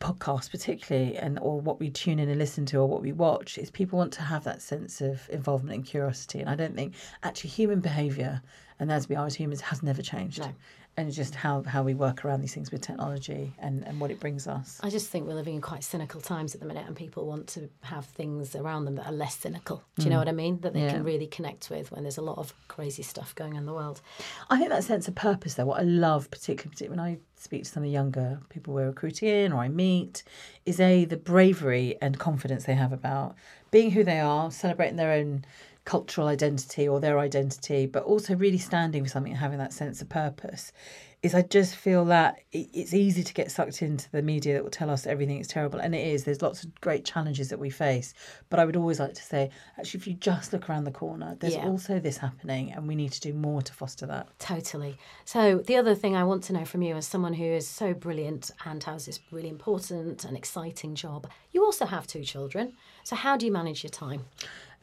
podcasts, 0.00 0.50
particularly, 0.50 1.16
and 1.16 1.38
or 1.38 1.60
what 1.60 1.78
we 1.78 1.90
tune 1.90 2.18
in 2.18 2.28
and 2.28 2.38
listen 2.38 2.66
to, 2.66 2.78
or 2.78 2.86
what 2.86 3.02
we 3.02 3.12
watch, 3.12 3.58
is 3.58 3.70
people 3.70 3.98
want 3.98 4.12
to 4.14 4.22
have 4.22 4.42
that 4.44 4.62
sense 4.62 5.00
of 5.00 5.28
involvement 5.30 5.74
and 5.76 5.84
curiosity. 5.84 6.40
And 6.40 6.48
I 6.48 6.56
don't 6.56 6.74
think 6.74 6.94
actually 7.22 7.50
human 7.50 7.80
behaviour, 7.80 8.42
and 8.78 8.90
as 8.90 9.08
we 9.08 9.14
are 9.14 9.26
as 9.26 9.34
humans, 9.34 9.60
has 9.60 9.82
never 9.82 10.02
changed. 10.02 10.40
No. 10.40 10.52
And 10.96 11.10
just 11.10 11.34
how, 11.34 11.62
how 11.62 11.82
we 11.82 11.94
work 11.94 12.24
around 12.26 12.42
these 12.42 12.52
things 12.52 12.70
with 12.70 12.82
technology 12.82 13.54
and, 13.58 13.86
and 13.86 13.98
what 14.00 14.10
it 14.10 14.20
brings 14.20 14.46
us. 14.46 14.78
I 14.82 14.90
just 14.90 15.08
think 15.08 15.26
we're 15.26 15.34
living 15.34 15.54
in 15.54 15.60
quite 15.62 15.82
cynical 15.82 16.20
times 16.20 16.54
at 16.54 16.60
the 16.60 16.66
minute, 16.66 16.84
and 16.86 16.94
people 16.94 17.26
want 17.26 17.46
to 17.50 17.70
have 17.82 18.04
things 18.04 18.54
around 18.54 18.84
them 18.84 18.96
that 18.96 19.06
are 19.06 19.12
less 19.12 19.36
cynical. 19.38 19.82
Do 19.96 20.04
you 20.04 20.10
know 20.10 20.18
what 20.18 20.28
I 20.28 20.32
mean? 20.32 20.60
That 20.60 20.74
they 20.74 20.80
Mm. 20.80 20.84
Yeah. 20.84 20.92
can 20.92 21.04
really 21.04 21.26
connect 21.26 21.70
with 21.70 21.90
when 21.90 22.02
there's 22.02 22.18
a 22.18 22.22
lot 22.22 22.36
of 22.38 22.52
crazy 22.68 23.02
stuff 23.02 23.34
going 23.34 23.52
on 23.54 23.60
in 23.60 23.66
the 23.66 23.72
world. 23.72 24.02
I 24.50 24.58
think 24.58 24.68
that 24.70 24.84
sense 24.84 25.08
of 25.08 25.14
purpose, 25.14 25.54
though, 25.54 25.64
what 25.66 25.80
I 25.80 25.84
love, 25.84 26.30
particularly, 26.30 26.70
particularly 26.70 26.98
when 26.98 27.14
I 27.14 27.18
speak 27.36 27.64
to 27.64 27.70
some 27.70 27.82
of 27.82 27.86
the 27.86 27.92
younger 27.92 28.40
people 28.50 28.74
we're 28.74 28.86
recruiting 28.88 29.28
in 29.28 29.52
or 29.52 29.60
I 29.62 29.68
meet, 29.68 30.22
is 30.66 30.80
a 30.80 31.06
the 31.06 31.16
bravery 31.16 31.96
and 32.02 32.18
confidence 32.18 32.64
they 32.64 32.74
have 32.74 32.92
about 32.92 33.36
being 33.70 33.92
who 33.92 34.04
they 34.04 34.20
are, 34.20 34.50
celebrating 34.50 34.96
their 34.96 35.12
own 35.12 35.44
cultural 35.84 36.26
identity 36.28 36.86
or 36.88 37.00
their 37.00 37.18
identity, 37.18 37.86
but 37.86 38.02
also 38.04 38.34
really 38.34 38.58
standing 38.58 39.02
for 39.02 39.10
something 39.10 39.32
and 39.32 39.40
having 39.40 39.58
that 39.58 39.72
sense 39.72 40.02
of 40.02 40.08
purpose. 40.08 40.72
Is 41.22 41.34
I 41.34 41.42
just 41.42 41.76
feel 41.76 42.06
that 42.06 42.38
it's 42.50 42.94
easy 42.94 43.22
to 43.22 43.34
get 43.34 43.50
sucked 43.50 43.82
into 43.82 44.10
the 44.10 44.22
media 44.22 44.54
that 44.54 44.62
will 44.62 44.70
tell 44.70 44.88
us 44.88 45.06
everything 45.06 45.38
is 45.38 45.48
terrible, 45.48 45.78
and 45.78 45.94
it 45.94 46.06
is. 46.06 46.24
There's 46.24 46.40
lots 46.40 46.64
of 46.64 46.80
great 46.80 47.04
challenges 47.04 47.50
that 47.50 47.58
we 47.58 47.68
face, 47.68 48.14
but 48.48 48.58
I 48.58 48.64
would 48.64 48.76
always 48.76 48.98
like 48.98 49.12
to 49.12 49.22
say, 49.22 49.50
actually, 49.78 50.00
if 50.00 50.06
you 50.06 50.14
just 50.14 50.54
look 50.54 50.70
around 50.70 50.84
the 50.84 50.90
corner, 50.90 51.36
there's 51.38 51.56
Yeah. 51.56 51.68
also 51.68 51.98
this 51.98 52.16
happening, 52.16 52.72
and 52.72 52.88
we 52.88 52.94
need 52.94 53.12
to 53.12 53.20
do 53.20 53.34
more 53.34 53.60
to 53.60 53.72
foster 53.74 54.06
that. 54.06 54.28
Totally. 54.38 54.96
So, 55.26 55.58
the 55.58 55.76
other 55.76 55.94
thing 55.94 56.16
I 56.16 56.24
want 56.24 56.42
to 56.44 56.54
know 56.54 56.64
from 56.64 56.80
you, 56.80 56.96
as 56.96 57.06
someone 57.06 57.34
who 57.34 57.44
is 57.44 57.68
so 57.68 57.92
brilliant 57.92 58.50
and 58.64 58.82
has 58.84 59.04
this 59.04 59.20
really 59.30 59.50
important 59.50 60.24
and 60.24 60.34
exciting 60.38 60.94
job, 60.94 61.26
you 61.52 61.62
also 61.62 61.84
have 61.84 62.06
two 62.06 62.24
children. 62.24 62.72
So, 63.04 63.14
how 63.14 63.36
do 63.36 63.44
you 63.44 63.52
manage 63.52 63.82
your 63.82 63.90
time? 63.90 64.24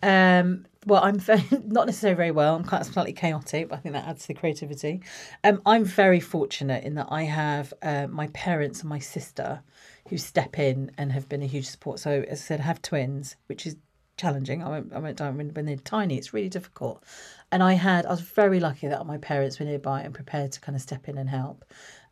Um, 0.03 0.65
well, 0.85 1.03
I'm 1.03 1.19
very, 1.19 1.43
not 1.65 1.85
necessarily 1.85 2.15
very 2.15 2.31
well. 2.31 2.55
I'm 2.55 2.63
quite 2.63 2.85
slightly 2.85 3.13
chaotic, 3.13 3.69
but 3.69 3.75
I 3.75 3.79
think 3.79 3.93
that 3.93 4.07
adds 4.07 4.21
to 4.21 4.27
the 4.29 4.33
creativity. 4.33 5.01
Um, 5.43 5.61
I'm 5.65 5.83
very 5.83 6.19
fortunate 6.19 6.83
in 6.83 6.95
that 6.95 7.07
I 7.09 7.23
have 7.23 7.73
uh, 7.81 8.07
my 8.07 8.27
parents 8.27 8.81
and 8.81 8.89
my 8.89 8.99
sister 8.99 9.61
who 10.09 10.17
step 10.17 10.57
in 10.57 10.91
and 10.97 11.11
have 11.11 11.27
been 11.27 11.43
a 11.43 11.47
huge 11.47 11.67
support. 11.67 11.99
So, 11.99 12.23
as 12.27 12.39
I 12.39 12.43
said, 12.43 12.59
I 12.61 12.63
have 12.63 12.81
twins, 12.81 13.35
which 13.47 13.65
is 13.65 13.75
challenging. 14.15 14.63
I 14.63 14.69
won't, 14.69 14.93
I 14.93 14.99
won't 14.99 15.17
die 15.17 15.29
when, 15.29 15.49
when 15.49 15.65
they're 15.65 15.75
tiny. 15.77 16.17
It's 16.17 16.33
really 16.33 16.49
difficult. 16.49 17.03
And 17.51 17.61
I 17.61 17.73
had, 17.73 18.05
I 18.05 18.11
was 18.11 18.21
very 18.21 18.59
lucky 18.59 18.87
that 18.87 19.05
my 19.05 19.17
parents 19.17 19.59
were 19.59 19.65
nearby 19.65 20.01
and 20.01 20.13
prepared 20.13 20.53
to 20.53 20.61
kind 20.61 20.75
of 20.75 20.81
step 20.81 21.07
in 21.07 21.17
and 21.17 21.29
help. 21.29 21.65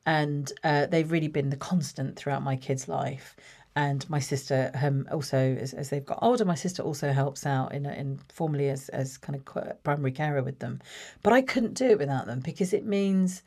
And 0.05 0.51
uh, 0.63 0.86
they've 0.86 1.11
really 1.11 1.27
been 1.29 1.49
the 1.49 1.57
constant 1.57 2.15
throughout 2.15 2.43
my 2.43 2.57
kid's 2.57 2.88
life 2.88 3.36
and 3.76 4.09
my 4.09 4.19
sister 4.19 4.71
um, 4.82 5.07
also 5.11 5.38
as, 5.38 5.73
as 5.73 5.89
they've 5.89 6.05
got 6.05 6.19
older 6.21 6.45
my 6.45 6.55
sister 6.55 6.82
also 6.82 7.11
helps 7.11 7.45
out 7.45 7.73
in, 7.73 7.86
in 7.86 8.19
formally 8.30 8.69
as, 8.69 8.89
as 8.89 9.17
kind 9.17 9.36
of 9.36 9.84
primary 9.84 10.11
carer 10.11 10.41
with 10.43 10.59
them. 10.59 10.82
But 11.23 11.34
i 11.34 11.41
couldn't 11.41 11.73
do 11.73 11.88
it 11.88 11.99
without 11.99 12.26
them 12.26 12.39
because 12.39 12.73
it 12.73 12.86
means 12.86 13.43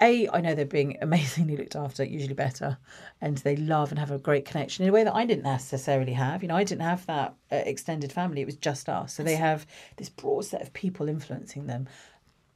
a 0.00 0.28
i 0.30 0.40
know 0.40 0.54
they're 0.54 0.64
being 0.64 0.98
amazingly 1.02 1.56
looked 1.56 1.76
after 1.76 2.04
usually 2.04 2.34
better 2.34 2.76
and 3.20 3.38
they 3.38 3.56
love 3.56 3.90
and 3.90 3.98
have 3.98 4.10
a 4.10 4.18
great 4.18 4.44
connection 4.44 4.84
in 4.84 4.90
a 4.90 4.92
way 4.92 5.04
that 5.04 5.14
i 5.14 5.24
didn't 5.24 5.44
necessarily 5.44 6.12
have. 6.12 6.42
You 6.42 6.48
know 6.48 6.56
i 6.56 6.64
didn't 6.64 6.82
have 6.82 7.04
that 7.06 7.34
uh, 7.52 7.56
extended 7.56 8.12
family. 8.12 8.42
It 8.42 8.46
was 8.46 8.56
just 8.56 8.88
us. 8.88 9.14
So 9.14 9.22
they 9.22 9.36
have 9.36 9.66
this 9.96 10.08
broad 10.08 10.44
set 10.46 10.62
of 10.62 10.72
people 10.72 11.08
influencing 11.08 11.66
them 11.66 11.88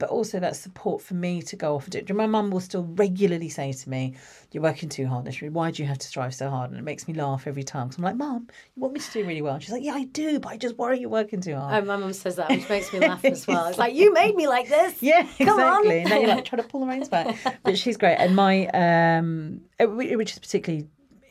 but 0.01 0.09
also 0.09 0.39
that 0.39 0.55
support 0.55 0.99
for 0.99 1.13
me 1.13 1.43
to 1.43 1.55
go 1.55 1.75
off 1.75 1.83
and 1.83 1.91
do 1.91 1.99
it. 1.99 2.11
My 2.15 2.25
mum 2.25 2.49
will 2.49 2.59
still 2.59 2.83
regularly 2.95 3.49
say 3.49 3.71
to 3.71 3.89
me, 3.89 4.15
You're 4.51 4.63
working 4.63 4.89
too 4.89 5.05
hard, 5.05 5.25
Nishri. 5.25 5.51
Why 5.51 5.69
do 5.69 5.83
you 5.83 5.87
have 5.87 5.99
to 5.99 6.07
strive 6.07 6.33
so 6.33 6.49
hard? 6.49 6.71
And 6.71 6.79
it 6.79 6.81
makes 6.81 7.07
me 7.07 7.13
laugh 7.13 7.45
every 7.45 7.61
time. 7.61 7.87
Because 7.87 7.99
I'm 7.99 8.03
like, 8.03 8.15
Mum, 8.15 8.47
you 8.75 8.81
want 8.81 8.95
me 8.95 8.99
to 8.99 9.11
do 9.11 9.23
really 9.27 9.43
well? 9.43 9.53
And 9.53 9.61
she's 9.63 9.71
like, 9.71 9.83
Yeah, 9.83 9.93
I 9.93 10.05
do, 10.05 10.39
but 10.39 10.49
I 10.49 10.57
just 10.57 10.75
worry 10.79 10.99
you're 10.99 11.09
working 11.11 11.39
too 11.39 11.55
hard. 11.55 11.83
Oh, 11.83 11.85
my 11.85 11.97
mum 11.97 12.13
says 12.13 12.35
that, 12.37 12.49
which 12.49 12.67
makes 12.67 12.91
me 12.91 12.99
laugh 12.99 13.23
as 13.23 13.45
well. 13.45 13.67
It's 13.67 13.77
like, 13.85 13.93
you 13.93 14.11
made 14.11 14.35
me 14.35 14.47
like 14.47 14.67
this. 14.69 14.95
yeah, 15.03 15.27
Come 15.37 15.59
on. 15.59 15.85
exactly. 15.85 15.99
And 15.99 16.09
now 16.09 16.17
you're 16.17 16.35
like 16.35 16.45
trying 16.45 16.63
to 16.63 16.67
pull 16.67 16.79
the 16.81 16.87
reins 16.87 17.07
back. 17.07 17.37
But 17.63 17.77
she's 17.77 17.95
great. 17.95 18.15
And 18.15 18.35
my, 18.35 18.65
um, 18.69 19.61
which 19.79 20.31
is 20.31 20.39
particularly, 20.39 20.87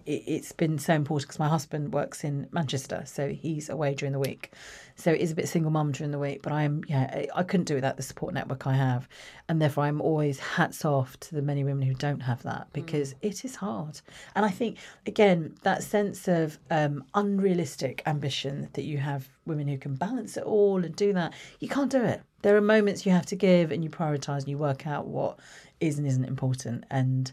it- 0.07 0.25
it's 0.27 0.53
been 0.53 0.79
so 0.79 0.95
important 0.95 1.29
because 1.29 1.39
my 1.39 1.49
husband 1.49 1.93
works 1.93 2.25
in 2.25 2.47
Manchester, 2.53 3.03
so 3.07 3.29
he's 3.29 3.69
away 3.69 3.95
during 3.95 4.13
the 4.13 4.19
week. 4.19 4.53
So 4.97 5.13
it 5.13 5.21
is 5.21 5.31
a 5.31 5.35
bit 5.35 5.49
single 5.49 5.71
mum 5.71 5.93
during 5.93 6.11
the 6.11 6.19
week, 6.19 6.43
but 6.43 6.53
I'm, 6.53 6.83
yeah, 6.87 7.11
I- 7.13 7.29
I 7.35 7.43
couldn't 7.43 7.65
do 7.69 7.75
without 7.75 7.97
the 7.97 8.03
support 8.03 8.35
network 8.35 8.67
I 8.67 8.75
have. 8.75 9.09
And 9.49 9.61
therefore, 9.61 9.85
I'm 9.85 10.01
always 10.01 10.39
hats 10.39 10.85
off 10.85 11.19
to 11.21 11.35
the 11.35 11.43
many 11.43 11.65
women 11.65 11.87
who 11.87 11.95
don't 11.95 12.21
have 12.21 12.43
that 12.43 12.69
because 12.73 13.15
it 13.23 13.45
is 13.45 13.57
hard. 13.57 14.01
And 14.35 14.45
I 14.45 14.51
think, 14.51 14.77
again, 15.07 15.55
that 15.63 15.83
sense 15.83 16.29
of 16.29 16.59
um, 16.71 17.05
unrealistic 17.15 18.03
ambition 18.07 18.69
that 18.75 18.85
you 18.85 18.99
have 18.99 19.29
women 19.47 19.69
who 19.69 19.79
can 19.79 19.95
balance 19.95 20.37
it 20.37 20.45
all 20.45 20.85
and 20.85 20.95
do 20.95 21.13
that, 21.15 21.33
you 21.61 21.69
can't 21.69 21.91
do 21.91 22.03
it. 22.05 22.21
There 22.43 22.57
are 22.57 22.61
moments 22.61 23.05
you 23.05 23.13
have 23.13 23.27
to 23.27 23.37
give 23.37 23.71
and 23.73 23.83
you 23.83 23.91
prioritise 23.91 24.41
and 24.41 24.49
you 24.49 24.59
work 24.59 24.87
out 24.87 25.07
what 25.07 25.39
is 25.81 25.99
and 25.99 26.07
isn't 26.07 26.25
important. 26.25 26.85
And 26.91 27.33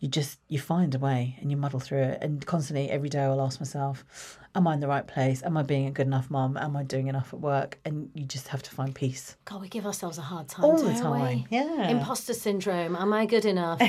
you 0.00 0.08
just 0.08 0.38
you 0.48 0.58
find 0.58 0.94
a 0.94 0.98
way 0.98 1.36
and 1.40 1.50
you 1.50 1.56
muddle 1.56 1.78
through 1.80 2.02
it 2.02 2.18
and 2.22 2.44
constantly 2.46 2.90
every 2.90 3.08
day 3.08 3.20
i'll 3.20 3.40
ask 3.40 3.60
myself 3.60 4.38
am 4.54 4.66
i 4.66 4.74
in 4.74 4.80
the 4.80 4.88
right 4.88 5.06
place 5.06 5.42
am 5.44 5.56
i 5.56 5.62
being 5.62 5.86
a 5.86 5.90
good 5.90 6.06
enough 6.06 6.30
mum 6.30 6.56
am 6.56 6.74
i 6.76 6.82
doing 6.82 7.06
enough 7.08 7.32
at 7.32 7.40
work 7.40 7.78
and 7.84 8.10
you 8.14 8.24
just 8.24 8.48
have 8.48 8.62
to 8.62 8.70
find 8.70 8.94
peace 8.94 9.36
God, 9.44 9.60
we 9.60 9.68
give 9.68 9.84
ourselves 9.86 10.16
a 10.16 10.22
hard 10.22 10.48
time, 10.48 10.64
All 10.64 10.76
the 10.78 10.92
time, 10.94 11.44
we? 11.50 11.56
yeah. 11.56 11.88
Imposter 11.88 12.34
syndrome. 12.34 12.94
Am 12.94 13.12
I 13.12 13.26
good 13.26 13.44
enough? 13.44 13.80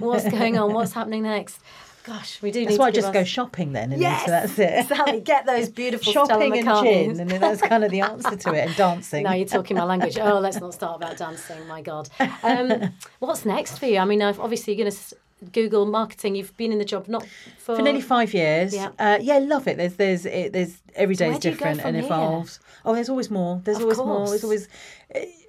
What's 0.00 0.28
going 0.30 0.56
on? 0.56 0.72
What's 0.72 0.92
happening 0.92 1.24
next? 1.24 1.58
Gosh, 2.04 2.40
we 2.40 2.50
do 2.50 2.64
that's 2.64 2.78
why 2.78 2.86
i 2.86 2.90
just 2.90 3.12
go 3.12 3.24
shopping 3.24 3.72
then 3.72 3.92
and 3.92 4.00
Yes, 4.00 4.24
so 4.24 4.30
that's 4.30 4.58
it 4.58 4.86
Sally, 4.88 5.20
get 5.20 5.44
those 5.46 5.68
beautiful 5.82 6.12
shopping 6.12 6.56
and 6.56 6.84
gin 6.84 7.20
and 7.20 7.28
then 7.30 7.40
that's 7.40 7.60
kind 7.60 7.84
of 7.84 7.90
the 7.90 8.00
answer 8.12 8.36
to 8.36 8.54
it 8.54 8.68
and 8.68 8.76
dancing 8.76 9.22
Now 9.24 9.34
you're 9.34 9.46
talking 9.46 9.76
my 9.76 9.84
language. 9.84 10.16
Oh, 10.18 10.38
let's 10.38 10.60
not 10.60 10.72
start 10.72 10.96
about 10.96 11.18
dancing. 11.18 11.66
My 11.66 11.82
God. 11.82 12.08
Um, 12.42 12.94
what's 13.18 13.44
next 13.44 13.78
for 13.78 13.86
you? 13.86 13.98
I 13.98 14.04
mean, 14.06 14.22
obviously 14.22 14.74
you're 14.74 14.84
going 14.84 14.96
to 14.96 15.16
Google 15.52 15.86
marketing. 15.86 16.34
You've 16.34 16.56
been 16.56 16.72
in 16.72 16.78
the 16.78 16.84
job 16.84 17.08
not 17.08 17.26
for, 17.58 17.76
for 17.76 17.82
nearly 17.82 18.00
five 18.00 18.34
years. 18.34 18.74
Yeah. 18.74 18.90
Uh, 18.98 19.18
yeah, 19.20 19.38
love 19.38 19.66
it. 19.66 19.76
There's 19.76 19.94
there's 19.94 20.26
it, 20.26 20.52
there's 20.52 20.80
every 20.94 21.14
day 21.14 21.26
where 21.28 21.36
is 21.36 21.40
do 21.40 21.50
you 21.50 21.54
go 21.54 21.58
different 21.58 21.80
and 21.86 21.96
here? 21.96 22.04
evolves. 22.04 22.60
Oh, 22.84 22.94
there's 22.94 23.08
always 23.08 23.30
more. 23.30 23.60
There's 23.64 23.78
Of 23.78 23.82
always 23.84 23.98
more. 23.98 24.28
There's 24.28 24.44
always 24.44 24.68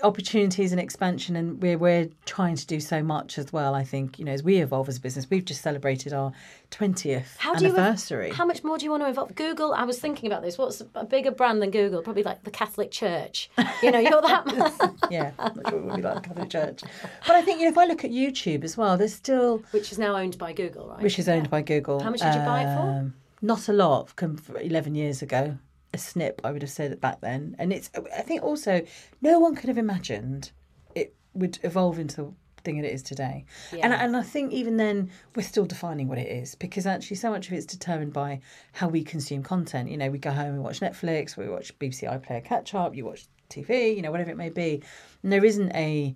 opportunities 0.03 0.72
and 0.72 0.82
expansion, 0.82 1.36
and 1.36 1.62
we're 1.62 1.78
we're 1.78 2.09
trying 2.26 2.55
to 2.55 2.66
do 2.66 2.80
so 2.80 3.03
much 3.03 3.38
as 3.38 3.53
well. 3.53 3.76
I 3.76 3.84
think 3.84 4.20
you 4.20 4.26
know 4.26 4.32
as 4.32 4.43
we 4.43 4.57
evolve 4.57 4.89
as 4.89 4.97
a 4.97 5.01
business, 5.01 5.30
we've 5.30 5.45
just 5.45 5.62
celebrated 5.62 6.14
our 6.14 6.32
twentieth 6.70 7.36
How 7.38 7.53
do 7.53 7.66
you 7.66 7.72
anniversary. 7.72 8.32
How 8.32 8.45
much 8.45 8.64
more 8.64 8.78
do 8.78 8.86
you 8.86 8.91
want 8.91 9.03
to 9.03 9.07
involve 9.07 9.36
Google? 9.36 9.74
I 9.74 9.84
was 9.84 9.99
thinking 9.99 10.32
about 10.32 10.41
this. 10.41 10.57
What's 10.57 10.82
a 10.95 11.05
bigger 11.05 11.32
brand 11.32 11.62
than 11.62 11.72
Google? 11.72 12.01
Probably 12.01 12.24
like 12.24 12.43
the 12.43 12.51
Catholic 12.51 12.91
Church. 12.91 13.49
You 13.84 13.91
know, 13.91 13.99
you're 13.99 14.22
that. 14.22 14.93
yeah, 15.12 15.32
I'm 15.39 15.55
not 15.55 15.70
sure 15.70 15.80
would 15.80 15.95
be 15.95 16.01
like 16.01 16.16
the 16.16 16.28
Catholic 16.30 16.49
Church, 16.49 16.82
but 17.28 17.36
I 17.36 17.41
think 17.41 17.59
you 17.59 17.66
know 17.66 17.72
if 17.72 17.78
I 17.78 17.86
look 17.86 18.03
at 18.03 18.12
YouTube 18.12 18.64
as 18.64 18.78
well, 18.78 18.97
there's 18.97 19.14
still 19.14 19.64
Which 19.72 19.91
is 19.91 19.99
now 19.99 20.16
owned 20.16 20.38
by 20.38 20.53
Google, 20.53 20.89
right? 20.89 21.01
which 21.01 21.20
is 21.20 21.30
owned 21.30 21.49
by 21.49 21.62
Google. 21.62 22.01
How 22.01 22.09
much 22.09 22.22
did 22.22 22.34
you 22.34 22.41
buy 22.41 22.64
it 22.64 22.76
for? 22.76 22.82
Um, 22.82 23.14
not 23.41 23.68
a 23.70 23.74
lot 23.74 24.16
come 24.16 24.38
from 24.38 24.57
11 24.57 24.93
years 24.93 25.22
ago. 25.24 25.57
A 25.94 25.98
snip, 25.98 26.42
I 26.44 26.52
would 26.52 26.62
have 26.62 26.72
said 26.72 26.92
it 26.92 27.02
back 27.02 27.22
then. 27.22 27.56
And 27.60 27.74
it's, 27.74 27.89
I 28.18 28.22
think 28.22 28.44
also, 28.44 28.82
no 29.22 29.39
one 29.39 29.56
could 29.56 29.68
have 29.68 29.78
imagined 29.78 30.52
it 30.96 31.14
would 31.34 31.60
evolve 31.64 32.00
into 32.00 32.16
the 32.16 32.34
thing 32.64 32.82
that 32.82 32.88
it 32.88 32.94
is 32.94 33.04
today. 33.04 33.46
And, 33.84 33.94
and 33.94 34.16
I 34.16 34.24
think 34.24 34.54
even 34.54 34.78
then, 34.78 35.10
we're 35.36 35.44
still 35.44 35.66
defining 35.66 36.08
what 36.08 36.18
it 36.18 36.28
is 36.28 36.56
because 36.56 36.86
actually, 36.86 37.18
so 37.18 37.30
much 37.30 37.48
of 37.48 37.54
it's 37.54 37.66
determined 37.66 38.14
by 38.14 38.39
how 38.74 38.88
we 38.88 39.04
consume 39.04 39.44
content. 39.44 39.89
You 39.89 39.98
know, 39.98 40.10
we 40.10 40.18
go 40.18 40.32
home, 40.32 40.54
and 40.56 40.64
watch 40.64 40.80
Netflix, 40.80 41.36
we 41.36 41.50
watch 41.50 41.78
BBC 41.80 42.04
iPlayer 42.04 42.44
catch 42.44 42.74
up, 42.74 42.96
you 42.96 43.06
watch 43.06 43.26
TV, 43.50 43.96
you 43.96 44.02
know, 44.02 44.12
whatever 44.12 44.32
it 44.32 44.38
may 44.38 44.50
be. 44.50 44.82
And 45.24 45.32
there 45.32 45.44
isn't 45.44 45.72
a, 45.76 46.16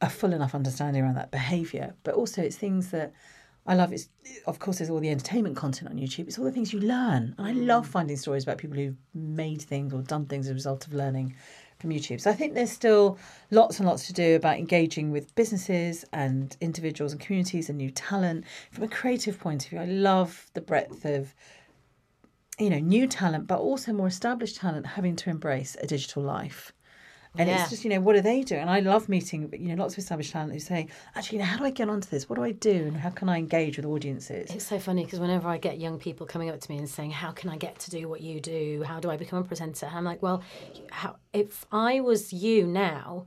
a 0.00 0.08
full 0.08 0.32
enough 0.32 0.54
understanding 0.54 1.02
around 1.02 1.16
that 1.16 1.30
behaviour. 1.30 1.94
But 2.04 2.14
also, 2.14 2.42
it's 2.42 2.56
things 2.56 2.90
that 2.90 3.12
I 3.68 3.74
love. 3.74 3.92
it. 3.92 4.08
of 4.46 4.58
course 4.58 4.78
there's 4.78 4.88
all 4.90 4.98
the 4.98 5.10
entertainment 5.10 5.56
content 5.56 5.90
on 5.90 5.98
YouTube. 5.98 6.26
It's 6.26 6.38
all 6.38 6.44
the 6.46 6.52
things 6.52 6.72
you 6.72 6.80
learn, 6.80 7.34
and 7.36 7.46
I 7.46 7.52
love 7.52 7.86
mm. 7.86 7.90
finding 7.90 8.16
stories 8.16 8.42
about 8.42 8.58
people 8.58 8.76
who've 8.76 8.96
made 9.14 9.60
things 9.60 9.92
or 9.92 10.00
done 10.00 10.24
things 10.24 10.46
as 10.46 10.52
a 10.52 10.54
result 10.54 10.86
of 10.86 10.94
learning 10.94 11.34
from 11.78 11.90
YouTube. 11.90 12.20
So 12.20 12.30
I 12.30 12.34
think 12.34 12.54
there's 12.54 12.72
still 12.72 13.18
lots 13.50 13.78
and 13.78 13.86
lots 13.86 14.06
to 14.06 14.12
do 14.12 14.36
about 14.36 14.58
engaging 14.58 15.10
with 15.10 15.34
businesses 15.34 16.04
and 16.12 16.56
individuals 16.60 17.12
and 17.12 17.20
communities 17.20 17.68
and 17.68 17.78
new 17.78 17.90
talent 17.90 18.44
from 18.72 18.84
a 18.84 18.88
creative 18.88 19.38
point 19.38 19.64
of 19.64 19.70
view. 19.70 19.78
I 19.78 19.84
love 19.84 20.46
the 20.54 20.60
breadth 20.60 21.04
of 21.04 21.34
you 22.58 22.70
know 22.70 22.80
new 22.80 23.06
talent, 23.06 23.46
but 23.46 23.60
also 23.60 23.92
more 23.92 24.08
established 24.08 24.56
talent 24.56 24.86
having 24.86 25.14
to 25.16 25.30
embrace 25.30 25.76
a 25.82 25.86
digital 25.86 26.22
life. 26.22 26.72
And 27.36 27.48
Yeah. 27.48 27.60
it's 27.60 27.70
just, 27.70 27.84
you 27.84 27.90
know, 27.90 28.00
what 28.00 28.16
are 28.16 28.20
they 28.20 28.42
doing? 28.42 28.62
And 28.62 28.70
I 28.70 28.80
love 28.80 29.08
meeting, 29.08 29.52
you 29.52 29.68
know, 29.68 29.82
lots 29.82 29.94
of 29.94 29.98
established 29.98 30.32
talent 30.32 30.52
who 30.52 30.58
say, 30.58 30.88
actually, 31.14 31.38
you 31.38 31.44
know, 31.44 31.48
how 31.50 31.58
do 31.58 31.64
I 31.64 31.70
get 31.70 31.88
onto 31.88 32.08
this? 32.08 32.28
What 32.28 32.36
do 32.36 32.42
I 32.44 32.52
do? 32.52 32.86
And 32.86 32.96
how 32.96 33.10
can 33.10 33.28
I 33.28 33.38
engage 33.38 33.76
with 33.76 33.86
audiences? 33.86 34.50
It's 34.50 34.66
so 34.66 34.78
funny 34.78 35.04
because 35.04 35.20
whenever 35.20 35.48
I 35.48 35.58
get 35.58 35.78
young 35.78 35.98
people 35.98 36.26
coming 36.26 36.50
up 36.50 36.60
to 36.60 36.70
me 36.70 36.78
and 36.78 36.88
saying, 36.88 37.10
"How 37.10 37.32
can 37.32 37.50
I 37.50 37.56
get 37.56 37.78
to 37.80 37.90
do 37.90 38.08
what 38.08 38.20
you 38.20 38.40
do? 38.40 38.82
How 38.84 38.98
do 39.00 39.10
I 39.10 39.16
become 39.16 39.38
a 39.40 39.44
presenter?" 39.44 39.86
I'm 39.92 40.04
like, 40.04 40.22
"Well, 40.22 40.42
how, 40.90 41.16
if 41.32 41.66
I 41.70 42.00
was 42.00 42.32
you 42.32 42.66
now, 42.66 43.26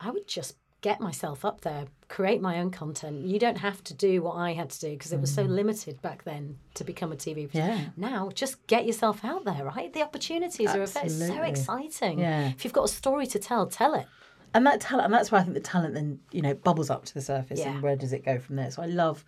I 0.00 0.10
would 0.10 0.26
just 0.26 0.56
get 0.82 1.00
myself 1.00 1.44
up 1.44 1.62
there, 1.62 1.86
create 2.08 2.42
my 2.42 2.58
own 2.58 2.70
content. 2.70 3.24
You 3.24 3.38
don't 3.38 3.56
have 3.58 3.82
to 3.84 3.94
do 3.94 4.20
what 4.20 4.34
I 4.36 4.52
had 4.52 4.68
to 4.70 4.80
do 4.80 4.90
because 4.90 5.12
it 5.12 5.20
was 5.20 5.32
so 5.32 5.42
limited 5.42 6.02
back 6.02 6.24
then 6.24 6.58
to 6.74 6.84
become 6.84 7.12
a 7.12 7.16
TV. 7.16 7.48
Mm. 7.48 7.54
Yeah. 7.54 7.80
Now, 7.96 8.30
just 8.34 8.66
get 8.66 8.84
yourself 8.84 9.24
out 9.24 9.44
there, 9.44 9.64
right? 9.64 9.92
The 9.92 10.02
opportunities 10.02 10.68
are 10.70 10.86
so 10.86 11.42
exciting. 11.42 12.18
Yeah. 12.18 12.48
If 12.48 12.64
you've 12.64 12.72
got 12.74 12.84
a 12.84 12.88
story 12.92 13.26
to 13.28 13.38
tell, 13.38 13.66
tell 13.66 13.94
it. 13.94 14.06
and 14.54 14.66
that 14.66 14.80
talent, 14.82 15.06
and 15.06 15.14
that's 15.14 15.30
why 15.32 15.38
I 15.38 15.42
think 15.42 15.54
the 15.54 15.60
talent 15.60 15.94
then, 15.94 16.18
you 16.32 16.42
know, 16.42 16.52
bubbles 16.54 16.90
up 16.90 17.04
to 17.06 17.14
the 17.14 17.22
surface 17.22 17.60
Yeah. 17.60 17.70
and 17.70 17.82
where 17.82 17.96
does 17.96 18.12
it 18.12 18.24
go 18.24 18.38
from 18.38 18.56
there? 18.56 18.70
So 18.70 18.82
I 18.82 18.86
love 18.86 19.24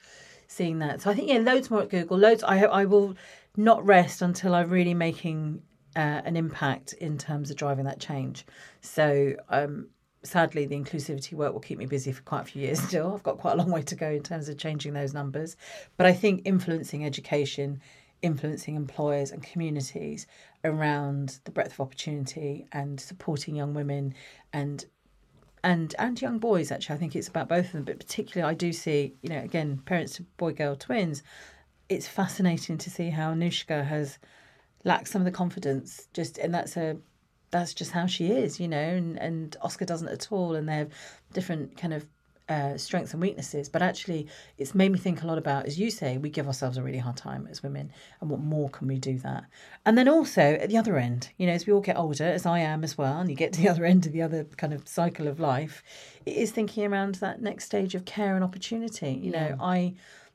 seeing 0.48 0.80
that. 0.80 1.00
So 1.02 1.10
I 1.10 1.14
think, 1.14 1.28
yeah, 1.30 1.38
loads 1.38 1.70
more 1.70 1.82
at 1.82 1.88
Google. 1.88 2.18
Loads, 2.18 2.42
I, 2.42 2.64
I 2.64 2.84
will 2.84 3.14
not 3.56 3.86
rest 3.86 4.20
until 4.22 4.54
I'm 4.54 4.68
really 4.68 4.92
making 4.94 5.62
uh, 5.96 6.20
an 6.24 6.36
impact 6.36 6.92
in 6.94 7.16
terms 7.16 7.50
of 7.50 7.56
driving 7.56 7.84
that 7.84 8.00
change. 8.00 8.44
So, 8.80 9.34
um, 9.48 9.88
sadly, 10.24 10.66
the 10.66 10.76
inclusivity 10.76 11.34
work 11.34 11.52
will 11.52 11.60
keep 11.60 11.78
me 11.78 11.86
busy 11.86 12.12
for 12.12 12.22
quite 12.22 12.42
a 12.42 12.44
few 12.44 12.62
years 12.62 12.80
still. 12.88 13.14
I've 13.14 13.22
got 13.22 13.38
quite 13.38 13.52
a 13.52 13.56
long 13.56 13.70
way 13.70 13.82
to 13.82 13.94
go 13.94 14.10
in 14.10 14.22
terms 14.22 14.48
of 14.48 14.58
changing 14.58 14.94
those 14.94 15.14
numbers. 15.14 15.56
But 15.96 16.06
I 16.06 16.12
think 16.12 16.42
influencing 16.44 17.04
education, 17.04 17.80
influencing 18.22 18.74
employers 18.74 19.30
and 19.30 19.42
communities 19.42 20.26
around 20.64 21.38
the 21.44 21.50
breadth 21.50 21.74
of 21.74 21.80
opportunity 21.80 22.66
and 22.72 22.98
supporting 22.98 23.54
young 23.54 23.74
women 23.74 24.14
and 24.52 24.86
and 25.62 25.94
and 25.98 26.20
young 26.20 26.38
boys 26.38 26.70
actually 26.70 26.94
i 26.94 26.98
think 26.98 27.16
it's 27.16 27.28
about 27.28 27.48
both 27.48 27.66
of 27.66 27.72
them 27.72 27.84
but 27.84 27.98
particularly 27.98 28.50
i 28.50 28.54
do 28.54 28.72
see 28.72 29.14
you 29.22 29.30
know 29.30 29.40
again 29.40 29.78
parents 29.86 30.14
to 30.14 30.22
boy 30.36 30.52
girl 30.52 30.76
twins 30.76 31.22
it's 31.88 32.06
fascinating 32.06 32.76
to 32.78 32.90
see 32.90 33.10
how 33.10 33.32
anushka 33.32 33.84
has 33.84 34.18
lacked 34.84 35.08
some 35.08 35.22
of 35.22 35.26
the 35.26 35.30
confidence 35.30 36.08
just 36.12 36.38
and 36.38 36.54
that's 36.54 36.76
a 36.76 36.96
that's 37.54 37.72
just 37.72 37.92
how 37.92 38.04
she 38.04 38.32
is 38.32 38.58
you 38.58 38.66
know 38.66 38.76
and, 38.76 39.16
and 39.20 39.56
oscar 39.62 39.84
doesn't 39.84 40.08
at 40.08 40.32
all 40.32 40.56
and 40.56 40.68
they 40.68 40.74
have 40.74 40.90
different 41.32 41.76
kind 41.76 41.94
of 41.94 42.04
uh, 42.48 42.76
strengths 42.76 43.12
and 43.12 43.22
weaknesses. 43.22 43.68
But 43.68 43.80
actually 43.80 44.26
it's 44.58 44.74
made 44.74 44.92
me 44.92 44.98
think 44.98 45.22
a 45.22 45.26
lot 45.26 45.38
about 45.38 45.66
as 45.66 45.78
you 45.78 45.90
say 45.90 46.18
we 46.18 46.28
give 46.28 46.46
ourselves 46.46 46.76
a 46.76 46.82
really 46.82 46.98
hard 46.98 47.16
time 47.16 47.48
as 47.50 47.62
women 47.62 47.90
and 48.20 48.28
what 48.28 48.40
more 48.40 48.68
can 48.68 48.86
we 48.86 48.98
do 48.98 49.18
that? 49.20 49.44
And 49.86 49.96
then 49.96 50.08
also 50.08 50.42
at 50.42 50.68
the 50.68 50.76
other 50.76 50.98
end 50.98 51.30
you 51.38 51.46
know 51.46 51.52
as 51.52 51.66
we 51.66 51.72
all 51.72 51.80
get 51.80 51.96
older 51.96 52.24
as 52.24 52.44
i 52.44 52.58
am 52.58 52.84
as 52.84 52.98
well 52.98 53.18
and 53.18 53.30
you 53.30 53.36
get 53.36 53.52
to 53.54 53.60
the 53.62 53.68
other 53.74 53.84
end 53.84 54.04
of 54.06 54.12
the 54.12 54.20
other 54.20 54.44
kind 54.44 54.74
of 54.74 54.86
cycle 54.86 55.26
of 55.26 55.40
life 55.40 55.82
it 56.26 56.36
is 56.36 56.50
thinking 56.50 56.84
around 56.84 57.14
that 57.16 57.40
next 57.40 57.64
stage 57.64 57.94
of 57.94 58.04
care 58.04 58.34
and 58.34 58.44
opportunity. 58.44 59.12
You 59.12 59.30
know 59.30 59.56
i 59.60 59.94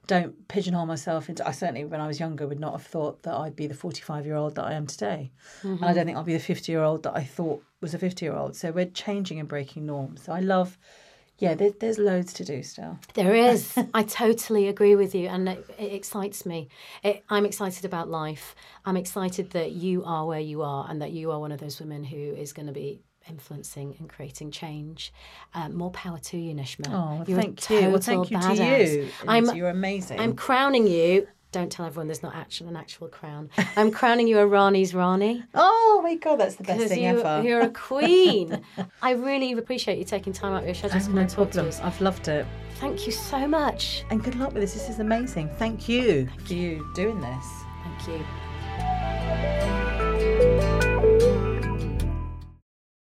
don't 0.10 0.47
pigeonhole 0.47 0.88
myself 0.88 1.30
into. 1.30 1.47
I 1.47 1.51
certainly, 1.51 1.86
when 1.86 2.01
I 2.01 2.07
was 2.07 2.20
younger, 2.20 2.47
would 2.47 2.60
not 2.60 2.72
have 2.74 2.82
thought 2.82 3.22
that 3.24 3.34
I'd 3.36 3.55
be 3.55 3.68
the 3.68 3.76
45 3.76 4.26
year 4.26 4.36
old 4.36 4.55
that 4.55 4.66
I 4.66 4.74
am 4.74 4.88
today. 4.88 5.32
And 5.62 5.74
I 5.74 5.76
mm-hmm. 5.76 5.93
don't 5.93 6.05
think 6.07 6.18
I'll 6.18 6.24
be 6.24 6.34
the 6.34 6.39
50 6.39 6.72
year 6.72 6.82
old 6.82 7.03
that 7.03 7.16
I 7.16 7.24
thought 7.24 7.64
was 7.80 7.93
a 7.93 7.99
50 7.99 8.26
year 8.26 8.36
old. 8.36 8.55
So 8.55 8.72
we're 8.72 8.88
changing 8.88 9.39
and 9.39 9.47
breaking 9.47 9.86
norms. 9.86 10.24
So 10.24 10.34
I 10.34 10.39
love, 10.39 10.80
yeah, 11.38 11.53
there, 11.53 11.70
there's 11.80 11.99
loads 11.99 12.34
to 12.34 12.43
do 12.43 12.64
still. 12.64 12.97
There 13.14 13.36
is. 13.36 13.78
I 13.93 14.01
totally 14.01 14.68
agree 14.68 14.95
with 14.95 15.14
you, 15.14 15.28
and 15.28 15.47
it, 15.47 15.70
it 15.78 15.93
excites 15.93 16.43
me. 16.43 16.70
It, 17.03 17.24
I'm 17.30 17.45
excited 17.45 17.86
about 17.86 18.10
life. 18.10 18.55
I'm 18.86 18.97
excited 18.97 19.51
that 19.51 19.74
you 19.74 20.03
are 20.05 20.26
where 20.26 20.39
you 20.39 20.64
are, 20.64 20.88
and 20.89 21.03
that 21.03 21.12
you 21.12 21.30
are 21.30 21.39
one 21.39 21.51
of 21.51 21.60
those 21.60 21.80
women 21.80 22.03
who 22.03 22.18
is 22.18 22.51
going 22.51 22.68
to 22.68 22.74
be 22.74 23.03
influencing 23.30 23.96
and 24.00 24.10
creating 24.10 24.52
change. 24.52 25.14
Um, 25.54 25.76
more 25.76 25.92
power 25.92 26.18
to 26.18 26.38
you, 26.38 26.54
Nishma. 26.54 26.88
Oh, 26.90 27.24
You're 27.28 27.40
a 27.40 27.42
thank 27.42 27.70
you. 27.70 27.90
Well, 27.90 28.00
thank 28.00 28.32
you 28.32 28.38
total 28.38 28.56
to 28.56 28.64
you. 28.64 29.10
I'm, 29.28 29.56
you're 29.56 29.70
amazing. 29.70 30.20
I'm 30.20 30.36
crowning 30.36 30.88
you. 30.88 31.28
Don't 31.52 31.72
tell 31.72 31.88
everyone 31.88 32.06
there's 32.06 32.22
not 32.22 32.36
actual 32.36 32.68
an 32.68 32.76
actual 32.76 33.08
crown. 33.08 33.50
I'm 33.76 33.90
crowning 33.90 34.28
you 34.28 34.38
a 34.38 34.46
Rani's 34.46 34.94
Rani. 34.94 35.44
oh 35.56 36.00
my 36.04 36.14
God, 36.16 36.36
that's 36.36 36.56
the 36.56 36.64
best 36.64 36.90
thing 36.90 37.02
you, 37.02 37.20
ever. 37.20 37.42
you're 37.44 37.62
a 37.62 37.70
queen. 37.70 38.62
I 39.02 39.12
really 39.14 39.54
appreciate 39.54 39.98
you 39.98 40.04
taking 40.04 40.32
time 40.32 40.54
out 40.54 40.60
of 40.60 40.66
your 40.66 40.76
schedule 40.76 41.00
to 41.00 41.06
come 41.06 41.16
no 41.16 41.26
talk 41.26 41.50
to 41.52 41.68
us. 41.68 41.80
I've 41.80 42.00
loved 42.02 42.28
it. 42.28 42.46
Thank 42.76 43.08
you 43.08 43.12
so 43.12 43.48
much. 43.48 44.04
And 44.12 44.24
good 44.24 44.36
luck 44.36 44.54
with 44.54 44.62
this. 44.62 44.74
This 44.74 44.90
is 44.90 45.00
amazing. 45.00 45.50
Thank 45.58 45.90
you 45.90 46.30
for 46.46 46.54
you 46.54 46.88
doing 46.94 47.20
this. 47.20 47.46
Thank 47.84 48.08
you. 48.08 49.68